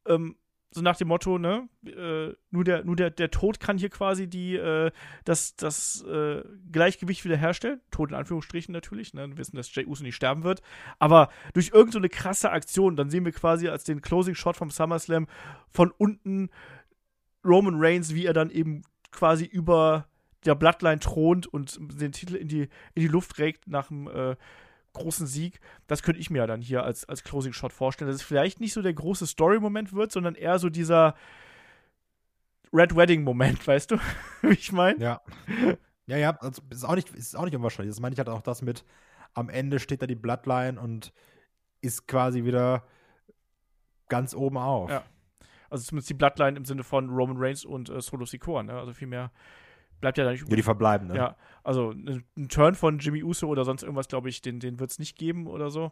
Ähm, 0.07 0.35
so 0.71 0.81
nach 0.81 0.97
dem 0.97 1.07
Motto, 1.07 1.37
ne, 1.37 1.69
äh, 1.85 2.35
nur, 2.51 2.63
der, 2.63 2.83
nur 2.83 2.95
der, 2.95 3.09
der 3.09 3.31
Tod 3.31 3.59
kann 3.59 3.77
hier 3.77 3.89
quasi 3.89 4.27
die, 4.27 4.55
äh, 4.55 4.91
das, 5.23 5.55
das 5.55 6.03
äh, 6.03 6.43
Gleichgewicht 6.71 7.23
wiederherstellen. 7.23 7.79
Tod 7.89 8.09
in 8.09 8.15
Anführungsstrichen 8.15 8.73
natürlich, 8.73 9.13
ne, 9.13 9.27
wir 9.29 9.37
wissen, 9.37 9.55
dass 9.55 9.73
Jay 9.73 9.85
Uso 9.85 10.03
nicht 10.03 10.15
sterben 10.15 10.43
wird. 10.43 10.61
Aber 10.99 11.29
durch 11.53 11.71
irgendeine 11.73 12.09
so 12.11 12.17
krasse 12.17 12.51
Aktion, 12.51 12.95
dann 12.95 13.09
sehen 13.09 13.25
wir 13.25 13.31
quasi 13.31 13.69
als 13.69 13.85
den 13.85 14.01
Closing 14.01 14.35
Shot 14.35 14.57
vom 14.57 14.69
SummerSlam 14.69 15.27
von 15.69 15.91
unten 15.91 16.49
Roman 17.45 17.75
Reigns, 17.77 18.13
wie 18.13 18.25
er 18.25 18.33
dann 18.33 18.49
eben 18.49 18.81
quasi 19.11 19.45
über 19.45 20.07
der 20.45 20.55
Bloodline 20.55 20.99
thront 20.99 21.47
und 21.47 21.79
den 21.99 22.11
Titel 22.11 22.35
in 22.35 22.47
die, 22.47 22.63
in 22.93 23.01
die 23.01 23.07
Luft 23.07 23.39
regt 23.39 23.67
nach 23.67 23.87
dem 23.87 24.07
äh, 24.07 24.35
großen 24.97 25.27
Sieg. 25.27 25.59
Das 25.87 26.03
könnte 26.03 26.19
ich 26.19 26.29
mir 26.29 26.39
ja 26.39 26.47
dann 26.47 26.61
hier 26.61 26.83
als, 26.83 27.05
als 27.05 27.23
Closing 27.23 27.53
Shot 27.53 27.73
vorstellen, 27.73 28.09
dass 28.09 28.17
es 28.17 28.27
vielleicht 28.27 28.59
nicht 28.59 28.73
so 28.73 28.81
der 28.81 28.93
große 28.93 29.27
Story-Moment 29.27 29.93
wird, 29.93 30.11
sondern 30.11 30.35
eher 30.35 30.59
so 30.59 30.69
dieser 30.69 31.15
Red 32.73 32.95
Wedding-Moment, 32.95 33.65
weißt 33.67 33.91
du, 33.91 33.97
wie 34.41 34.53
ich 34.53 34.71
meine? 34.71 34.99
Ja. 34.99 35.21
Ja, 36.07 36.17
ja, 36.17 36.37
also 36.37 36.61
ist 36.69 36.85
auch 36.85 36.95
nicht, 36.95 37.09
ist 37.09 37.35
auch 37.35 37.43
nicht 37.43 37.55
unwahrscheinlich. 37.55 37.93
Das 37.93 37.99
meine 37.99 38.13
ich 38.13 38.19
halt 38.19 38.29
auch 38.29 38.41
das 38.41 38.61
mit, 38.61 38.85
am 39.33 39.49
Ende 39.49 39.79
steht 39.79 40.01
da 40.01 40.07
die 40.07 40.15
Bloodline 40.15 40.79
und 40.79 41.13
ist 41.81 42.07
quasi 42.07 42.45
wieder 42.45 42.83
ganz 44.07 44.33
oben 44.33 44.57
auf. 44.57 44.89
Ja. 44.89 45.03
Also 45.69 45.83
zumindest 45.83 46.09
die 46.09 46.13
Bloodline 46.13 46.57
im 46.57 46.65
Sinne 46.65 46.83
von 46.83 47.09
Roman 47.09 47.37
Reigns 47.37 47.65
und 47.65 47.89
äh, 47.89 48.01
Solo 48.01 48.25
Sikoa, 48.25 48.63
ne? 48.63 48.73
Also 48.73 48.93
viel 48.93 49.07
mehr 49.07 49.31
bleibt 49.99 50.17
ja 50.17 50.23
da 50.23 50.31
nicht. 50.31 50.47
Ja, 50.47 50.55
die 50.55 50.63
verbleiben, 50.63 51.07
ne? 51.07 51.15
Ja, 51.15 51.35
also 51.63 51.91
ein 51.91 52.49
Turn 52.49 52.75
von 52.75 52.99
Jimmy 52.99 53.23
Uso 53.23 53.47
oder 53.47 53.65
sonst 53.65 53.83
irgendwas, 53.83 54.07
glaube 54.07 54.29
ich, 54.29 54.41
den, 54.41 54.59
den 54.59 54.79
wird 54.79 54.91
es 54.91 54.99
nicht 54.99 55.17
geben 55.17 55.47
oder 55.47 55.69
so. 55.69 55.91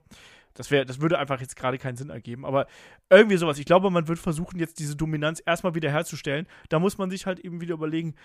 Das, 0.54 0.72
wär, 0.72 0.86
das 0.86 1.02
würde 1.02 1.20
einfach 1.20 1.42
jetzt 1.42 1.56
gerade 1.56 1.78
keinen 1.78 1.98
Sinn 1.98 2.10
ergeben. 2.10 2.46
Aber 2.46 2.68
irgendwie 3.10 3.38
sowas. 3.38 3.60
Ich 3.60 3.66
glaube, 3.66 3.90
man 3.90 4.08
wird 4.08 4.20
versuchen, 4.20 4.60
jetzt 4.60 4.80
diese 4.80 4.96
Dominanz 4.96 5.42
erstmal 5.46 5.76
wieder 5.76 5.92
herzustellen. 5.92 6.48
Da 6.70 6.80
muss 6.80 6.98
man 6.98 7.10
sich 7.10 7.26
halt 7.26 7.40
eben 7.40 7.62
wieder 7.62 7.74
überlegen, 7.74 8.16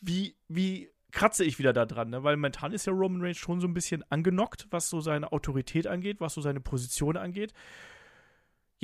wie, 0.00 0.36
wie 0.48 0.90
kratze 1.14 1.44
ich 1.44 1.58
wieder 1.58 1.72
da 1.72 1.86
dran, 1.86 2.10
ne? 2.10 2.24
weil 2.24 2.36
momentan 2.36 2.72
ist 2.72 2.86
ja 2.86 2.92
Roman 2.92 3.22
Reigns 3.22 3.38
schon 3.38 3.60
so 3.60 3.68
ein 3.68 3.72
bisschen 3.72 4.04
angenockt, 4.10 4.66
was 4.70 4.90
so 4.90 5.00
seine 5.00 5.32
Autorität 5.32 5.86
angeht, 5.86 6.20
was 6.20 6.34
so 6.34 6.40
seine 6.40 6.60
Position 6.60 7.16
angeht. 7.16 7.54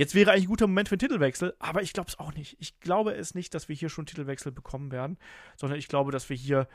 Jetzt 0.01 0.14
wäre 0.14 0.32
eigentlich 0.32 0.44
ein 0.44 0.48
guter 0.48 0.66
Moment 0.66 0.88
für 0.88 0.94
einen 0.94 1.01
Titelwechsel, 1.01 1.55
aber 1.59 1.82
ich 1.82 1.92
glaube 1.92 2.09
es 2.09 2.18
auch 2.18 2.32
nicht. 2.32 2.57
Ich 2.59 2.80
glaube 2.80 3.12
es 3.12 3.34
nicht, 3.34 3.53
dass 3.53 3.68
wir 3.68 3.76
hier 3.76 3.90
schon 3.90 4.07
Titelwechsel 4.07 4.51
bekommen 4.51 4.90
werden, 4.90 5.18
sondern 5.57 5.78
ich 5.78 5.88
glaube, 5.88 6.11
dass 6.11 6.30
wir 6.30 6.36
hier 6.38 6.68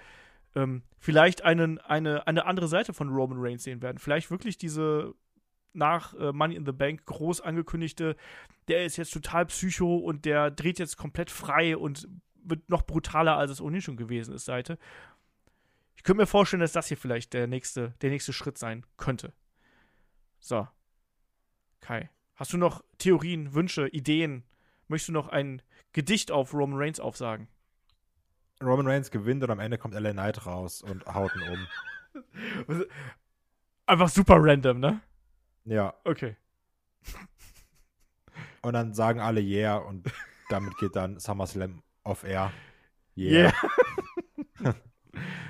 ähm, 0.54 0.84
vielleicht 1.00 1.44
einen, 1.44 1.80
eine, 1.80 2.28
eine 2.28 2.46
andere 2.46 2.68
Seite 2.68 2.94
von 2.94 3.10
Roman 3.10 3.40
Reigns 3.42 3.64
sehen 3.64 3.82
werden. 3.82 3.98
Vielleicht 3.98 4.30
wirklich 4.30 4.60
diese 4.60 5.16
nach 5.74 6.14
äh, 6.14 6.34
Money 6.34 6.54
in 6.56 6.68
the 6.68 6.72
Bank 6.72 7.08
groß 7.08 7.42
angekündigte, 7.42 8.16
der 8.68 8.86
ist 8.86 8.96
jetzt 8.96 9.12
total 9.12 9.48
psycho 9.48 9.98
und 9.98 10.26
der 10.26 10.52
dreht 10.52 10.78
jetzt 10.78 10.96
komplett 10.96 11.32
frei 11.32 11.76
und 11.76 12.08
wird 12.44 12.70
noch 12.70 12.84
brutaler, 12.84 13.38
als 13.38 13.50
es 13.50 13.60
ohnehin 13.60 13.82
schon 13.82 13.98
gewesen 13.98 14.36
ist, 14.36 14.46
Seite. 14.46 14.78
Ich 15.96 16.04
könnte 16.04 16.22
mir 16.22 16.28
vorstellen, 16.28 16.62
dass 16.62 16.74
das 16.74 16.90
hier 16.90 16.98
vielleicht 16.98 17.34
der 17.34 17.48
nächste, 17.48 17.96
der 18.02 18.12
nächste 18.12 18.34
Schritt 18.34 18.60
sein 18.60 18.86
könnte. 18.98 19.34
So. 20.38 20.68
Kai. 21.82 22.12
Hast 22.36 22.52
du 22.52 22.58
noch 22.58 22.84
Theorien, 22.98 23.54
Wünsche, 23.54 23.88
Ideen? 23.88 24.44
Möchtest 24.88 25.10
du 25.10 25.14
noch 25.14 25.30
ein 25.30 25.62
Gedicht 25.94 26.32
auf 26.32 26.54
Roman 26.54 26.78
Reigns 26.78 27.00
aufsagen? 27.00 27.48
Roman 28.62 28.88
Reigns 28.88 29.10
gewinnt 29.10 29.44
und 29.44 29.50
am 29.50 29.60
Ende 29.60 29.78
kommt 29.78 29.94
LA 29.94 30.12
Knight 30.12 30.46
raus 30.46 30.82
und 30.82 31.06
haut 31.06 31.32
ihn 31.36 31.68
um. 32.66 32.86
Einfach 33.86 34.10
super 34.10 34.36
random, 34.40 34.80
ne? 34.80 35.02
Ja. 35.64 35.94
Okay. 36.04 36.36
Und 38.62 38.74
dann 38.74 38.94
sagen 38.94 39.20
alle 39.20 39.42
Yeah 39.42 39.78
und 39.78 40.12
damit 40.50 40.78
geht 40.78 40.96
dann 40.96 41.20
SummerSlam 41.20 41.84
off 42.04 42.24
air. 42.24 42.52
Yeah. 43.16 43.54
yeah. 44.62 44.74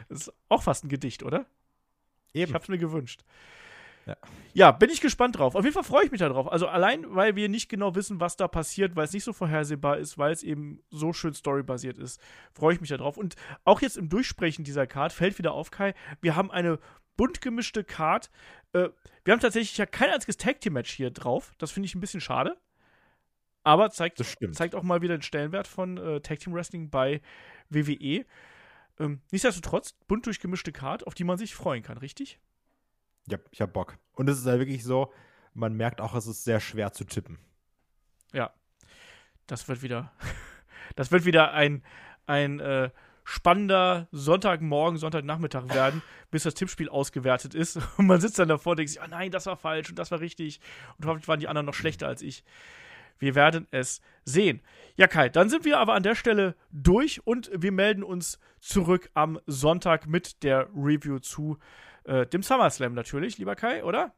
das 0.09 0.27
ist 0.27 0.33
auch 0.49 0.63
fast 0.63 0.83
ein 0.83 0.89
Gedicht, 0.89 1.23
oder? 1.23 1.45
Eben. 2.33 2.49
Ich 2.49 2.53
hab's 2.53 2.67
mir 2.67 2.77
gewünscht. 2.77 3.23
Ja. 4.06 4.18
ja. 4.53 4.72
bin 4.72 4.89
ich 4.89 5.01
gespannt 5.01 5.38
drauf. 5.38 5.56
Auf 5.56 5.64
jeden 5.64 5.74
Fall 5.74 5.84
freue 5.84 6.06
ich 6.06 6.12
mich 6.12 6.20
darauf. 6.20 6.51
Also 6.51 6.68
allein, 6.68 7.06
weil 7.16 7.36
wir 7.36 7.49
nicht 7.49 7.70
genau 7.70 7.95
wissen, 7.95 8.20
was 8.20 8.38
da 8.38 8.47
passiert, 8.47 8.95
weil 8.95 9.06
es 9.06 9.14
nicht 9.14 9.24
so 9.24 9.34
vorhersehbar 9.34 9.97
ist, 9.97 10.18
weil 10.18 10.32
es 10.32 10.43
eben 10.43 10.82
so 10.89 11.14
schön 11.14 11.34
storybasiert 11.34 11.97
ist, 11.97 12.22
freue 12.53 12.74
ich 12.76 12.82
mich 12.82 12.89
darauf. 12.89 13.18
Und 13.18 13.36
auch 13.64 13.82
jetzt 13.82 13.97
im 13.97 14.10
Durchsprechen 14.10 14.64
dieser 14.64 14.88
Card 14.88 15.14
fällt 15.14 15.38
wieder 15.38 15.53
auf, 15.53 15.72
Kai, 15.72 15.93
wir 16.22 16.36
haben 16.36 16.51
eine 16.51 16.80
bunt 17.18 17.41
gemischte 17.41 17.84
Card. 17.84 18.30
Äh, 18.74 18.89
wir 19.24 19.34
haben 19.34 19.39
tatsächlich 19.39 19.78
ja 19.78 19.86
kein 19.86 20.10
einziges 20.10 20.38
Tag 20.38 20.62
Team 20.62 20.74
Match 20.74 20.91
hier 20.91 21.12
drauf. 21.12 21.53
Das 21.58 21.72
finde 21.72 21.88
ich 21.88 21.95
ein 21.95 22.01
bisschen 22.01 22.22
schade. 22.22 22.58
Aber 23.64 23.89
zeigt, 23.89 24.24
zeigt 24.51 24.76
auch 24.76 24.84
mal 24.84 25.01
wieder 25.01 25.18
den 25.18 25.24
Stellenwert 25.24 25.68
von 25.68 25.97
äh, 25.97 26.22
Tag 26.22 26.39
Team 26.39 26.53
Wrestling 26.53 26.91
bei 26.91 27.22
WWE. 27.70 28.26
Ähm, 28.99 29.22
nichtsdestotrotz, 29.32 29.93
bunt 30.08 30.26
durchgemischte 30.28 30.72
Card, 30.72 31.08
auf 31.08 31.16
die 31.16 31.24
man 31.24 31.38
sich 31.38 31.56
freuen 31.56 31.82
kann, 31.82 31.97
richtig? 31.97 32.39
Ja, 33.28 33.38
ich 33.51 33.61
hab 33.61 33.73
Bock. 33.73 33.97
Und 34.13 34.30
es 34.30 34.39
ist 34.39 34.45
ja 34.45 34.59
wirklich 34.59 34.84
so, 34.84 35.11
man 35.53 35.73
merkt 35.73 36.01
auch, 36.01 36.15
es 36.15 36.28
ist 36.28 36.43
sehr 36.43 36.59
schwer 36.59 36.93
zu 36.93 37.05
tippen. 37.05 37.39
Ja. 38.34 38.53
Das 39.47 39.67
wird 39.67 39.82
wieder, 39.82 40.11
das 40.95 41.11
wird 41.11 41.26
wieder 41.26 41.53
ein, 41.53 41.84
ein 42.26 42.59
äh, 42.59 42.89
spannender 43.23 44.07
Sonntagmorgen, 44.11 44.97
Sonntagnachmittag 44.97 45.73
werden, 45.73 46.01
bis 46.32 46.43
das 46.43 46.53
Tippspiel 46.53 46.89
ausgewertet 46.89 47.55
ist. 47.55 47.80
Und 47.97 48.07
man 48.07 48.21
sitzt 48.21 48.39
dann 48.39 48.47
davor 48.47 48.71
und 48.71 48.78
denkt 48.78 48.91
sich, 48.91 49.01
oh 49.01 49.07
nein, 49.09 49.32
das 49.32 49.47
war 49.47 49.57
falsch 49.57 49.89
und 49.89 49.97
das 49.99 50.11
war 50.11 50.19
richtig. 50.19 50.59
Und 50.97 51.05
hoffentlich 51.05 51.28
waren 51.28 51.39
die 51.39 51.47
anderen 51.47 51.65
noch 51.65 51.73
schlechter 51.73 52.07
als 52.07 52.21
ich. 52.21 52.43
Wir 53.17 53.34
werden 53.34 53.67
es 53.71 54.01
sehen. 54.26 54.61
Ja, 54.95 55.07
Kai, 55.07 55.30
dann 55.30 55.49
sind 55.49 55.65
wir 55.65 55.80
aber 55.80 55.93
an 55.93 56.03
der 56.03 56.15
Stelle 56.15 56.55
durch 56.71 57.26
und 57.26 57.49
wir 57.53 57.71
melden 57.71 58.03
uns 58.03 58.39
zurück 58.59 59.09
am 59.13 59.39
Sonntag 59.45 60.07
mit 60.07 60.43
der 60.43 60.67
Review 60.76 61.19
zu 61.19 61.57
äh, 62.06 62.26
dem 62.26 62.43
SummerSlam 62.43 62.93
natürlich, 62.93 63.38
lieber 63.38 63.56
Kai, 63.56 63.84
oder? 63.84 64.14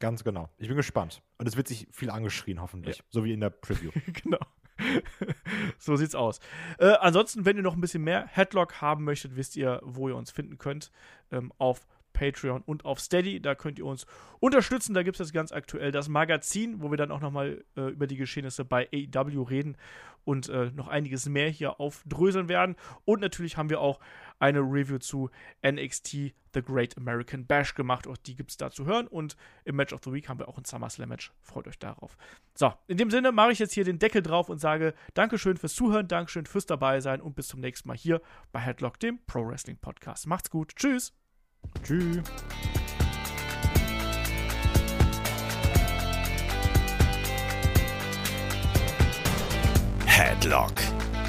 Ganz 0.00 0.22
genau. 0.22 0.48
Ich 0.58 0.68
bin 0.68 0.76
gespannt. 0.76 1.22
Und 1.38 1.48
es 1.48 1.56
wird 1.56 1.66
sich 1.66 1.88
viel 1.90 2.10
angeschrien, 2.10 2.60
hoffentlich. 2.60 2.98
Ja. 2.98 3.04
So 3.08 3.24
wie 3.24 3.32
in 3.32 3.40
der 3.40 3.50
Preview. 3.50 3.90
genau. 4.22 4.38
so 5.78 5.96
sieht's 5.96 6.14
aus. 6.14 6.38
Äh, 6.78 6.92
ansonsten, 7.00 7.44
wenn 7.44 7.56
ihr 7.56 7.62
noch 7.62 7.74
ein 7.74 7.80
bisschen 7.80 8.04
mehr 8.04 8.26
Headlock 8.26 8.80
haben 8.80 9.04
möchtet, 9.04 9.36
wisst 9.36 9.56
ihr, 9.56 9.80
wo 9.82 10.08
ihr 10.08 10.16
uns 10.16 10.30
finden 10.30 10.58
könnt. 10.58 10.92
Ähm, 11.32 11.52
auf 11.58 11.86
Patreon 12.12 12.62
und 12.62 12.84
auf 12.84 13.00
Steady. 13.00 13.40
Da 13.40 13.54
könnt 13.54 13.78
ihr 13.78 13.86
uns 13.86 14.06
unterstützen. 14.40 14.94
Da 14.94 15.02
gibt 15.02 15.18
es 15.20 15.32
ganz 15.32 15.52
aktuell 15.52 15.92
das 15.92 16.08
Magazin, 16.08 16.82
wo 16.82 16.90
wir 16.90 16.96
dann 16.96 17.12
auch 17.12 17.20
nochmal 17.20 17.64
äh, 17.76 17.90
über 17.90 18.06
die 18.06 18.16
Geschehnisse 18.16 18.64
bei 18.64 18.88
AEW 18.92 19.42
reden 19.42 19.76
und 20.24 20.48
äh, 20.48 20.70
noch 20.72 20.88
einiges 20.88 21.28
mehr 21.28 21.48
hier 21.48 21.80
aufdröseln 21.80 22.48
werden. 22.48 22.76
Und 23.04 23.20
natürlich 23.20 23.56
haben 23.56 23.70
wir 23.70 23.80
auch 23.80 24.00
eine 24.38 24.60
Review 24.60 24.98
zu 24.98 25.30
NXT 25.66 26.34
The 26.54 26.62
Great 26.62 26.96
American 26.96 27.46
Bash 27.46 27.74
gemacht. 27.74 28.06
Auch 28.06 28.16
die 28.16 28.34
gibt 28.34 28.50
es 28.50 28.56
da 28.56 28.70
zu 28.70 28.86
hören. 28.86 29.06
Und 29.06 29.36
im 29.64 29.76
Match 29.76 29.92
of 29.92 30.00
the 30.04 30.12
Week 30.12 30.28
haben 30.28 30.38
wir 30.38 30.48
auch 30.48 30.58
ein 30.58 30.64
SummerSlam-Match. 30.64 31.32
Freut 31.40 31.68
euch 31.68 31.78
darauf. 31.78 32.16
So, 32.54 32.72
in 32.86 32.96
dem 32.96 33.10
Sinne 33.10 33.32
mache 33.32 33.52
ich 33.52 33.58
jetzt 33.58 33.72
hier 33.74 33.84
den 33.84 33.98
Deckel 33.98 34.22
drauf 34.22 34.48
und 34.48 34.58
sage 34.58 34.94
Dankeschön 35.14 35.56
fürs 35.56 35.74
Zuhören, 35.74 36.08
Dankeschön 36.08 36.46
fürs 36.46 36.66
dabei 36.66 37.00
sein 37.00 37.20
und 37.20 37.36
bis 37.36 37.48
zum 37.48 37.60
nächsten 37.60 37.88
Mal 37.88 37.96
hier 37.96 38.20
bei 38.52 38.60
Headlock, 38.60 38.98
dem 39.00 39.18
Pro 39.26 39.46
Wrestling 39.46 39.78
Podcast. 39.78 40.26
Macht's 40.26 40.50
gut. 40.50 40.74
Tschüss. 40.76 41.12
Tschüss. 41.82 42.22
Headlock, 50.18 50.72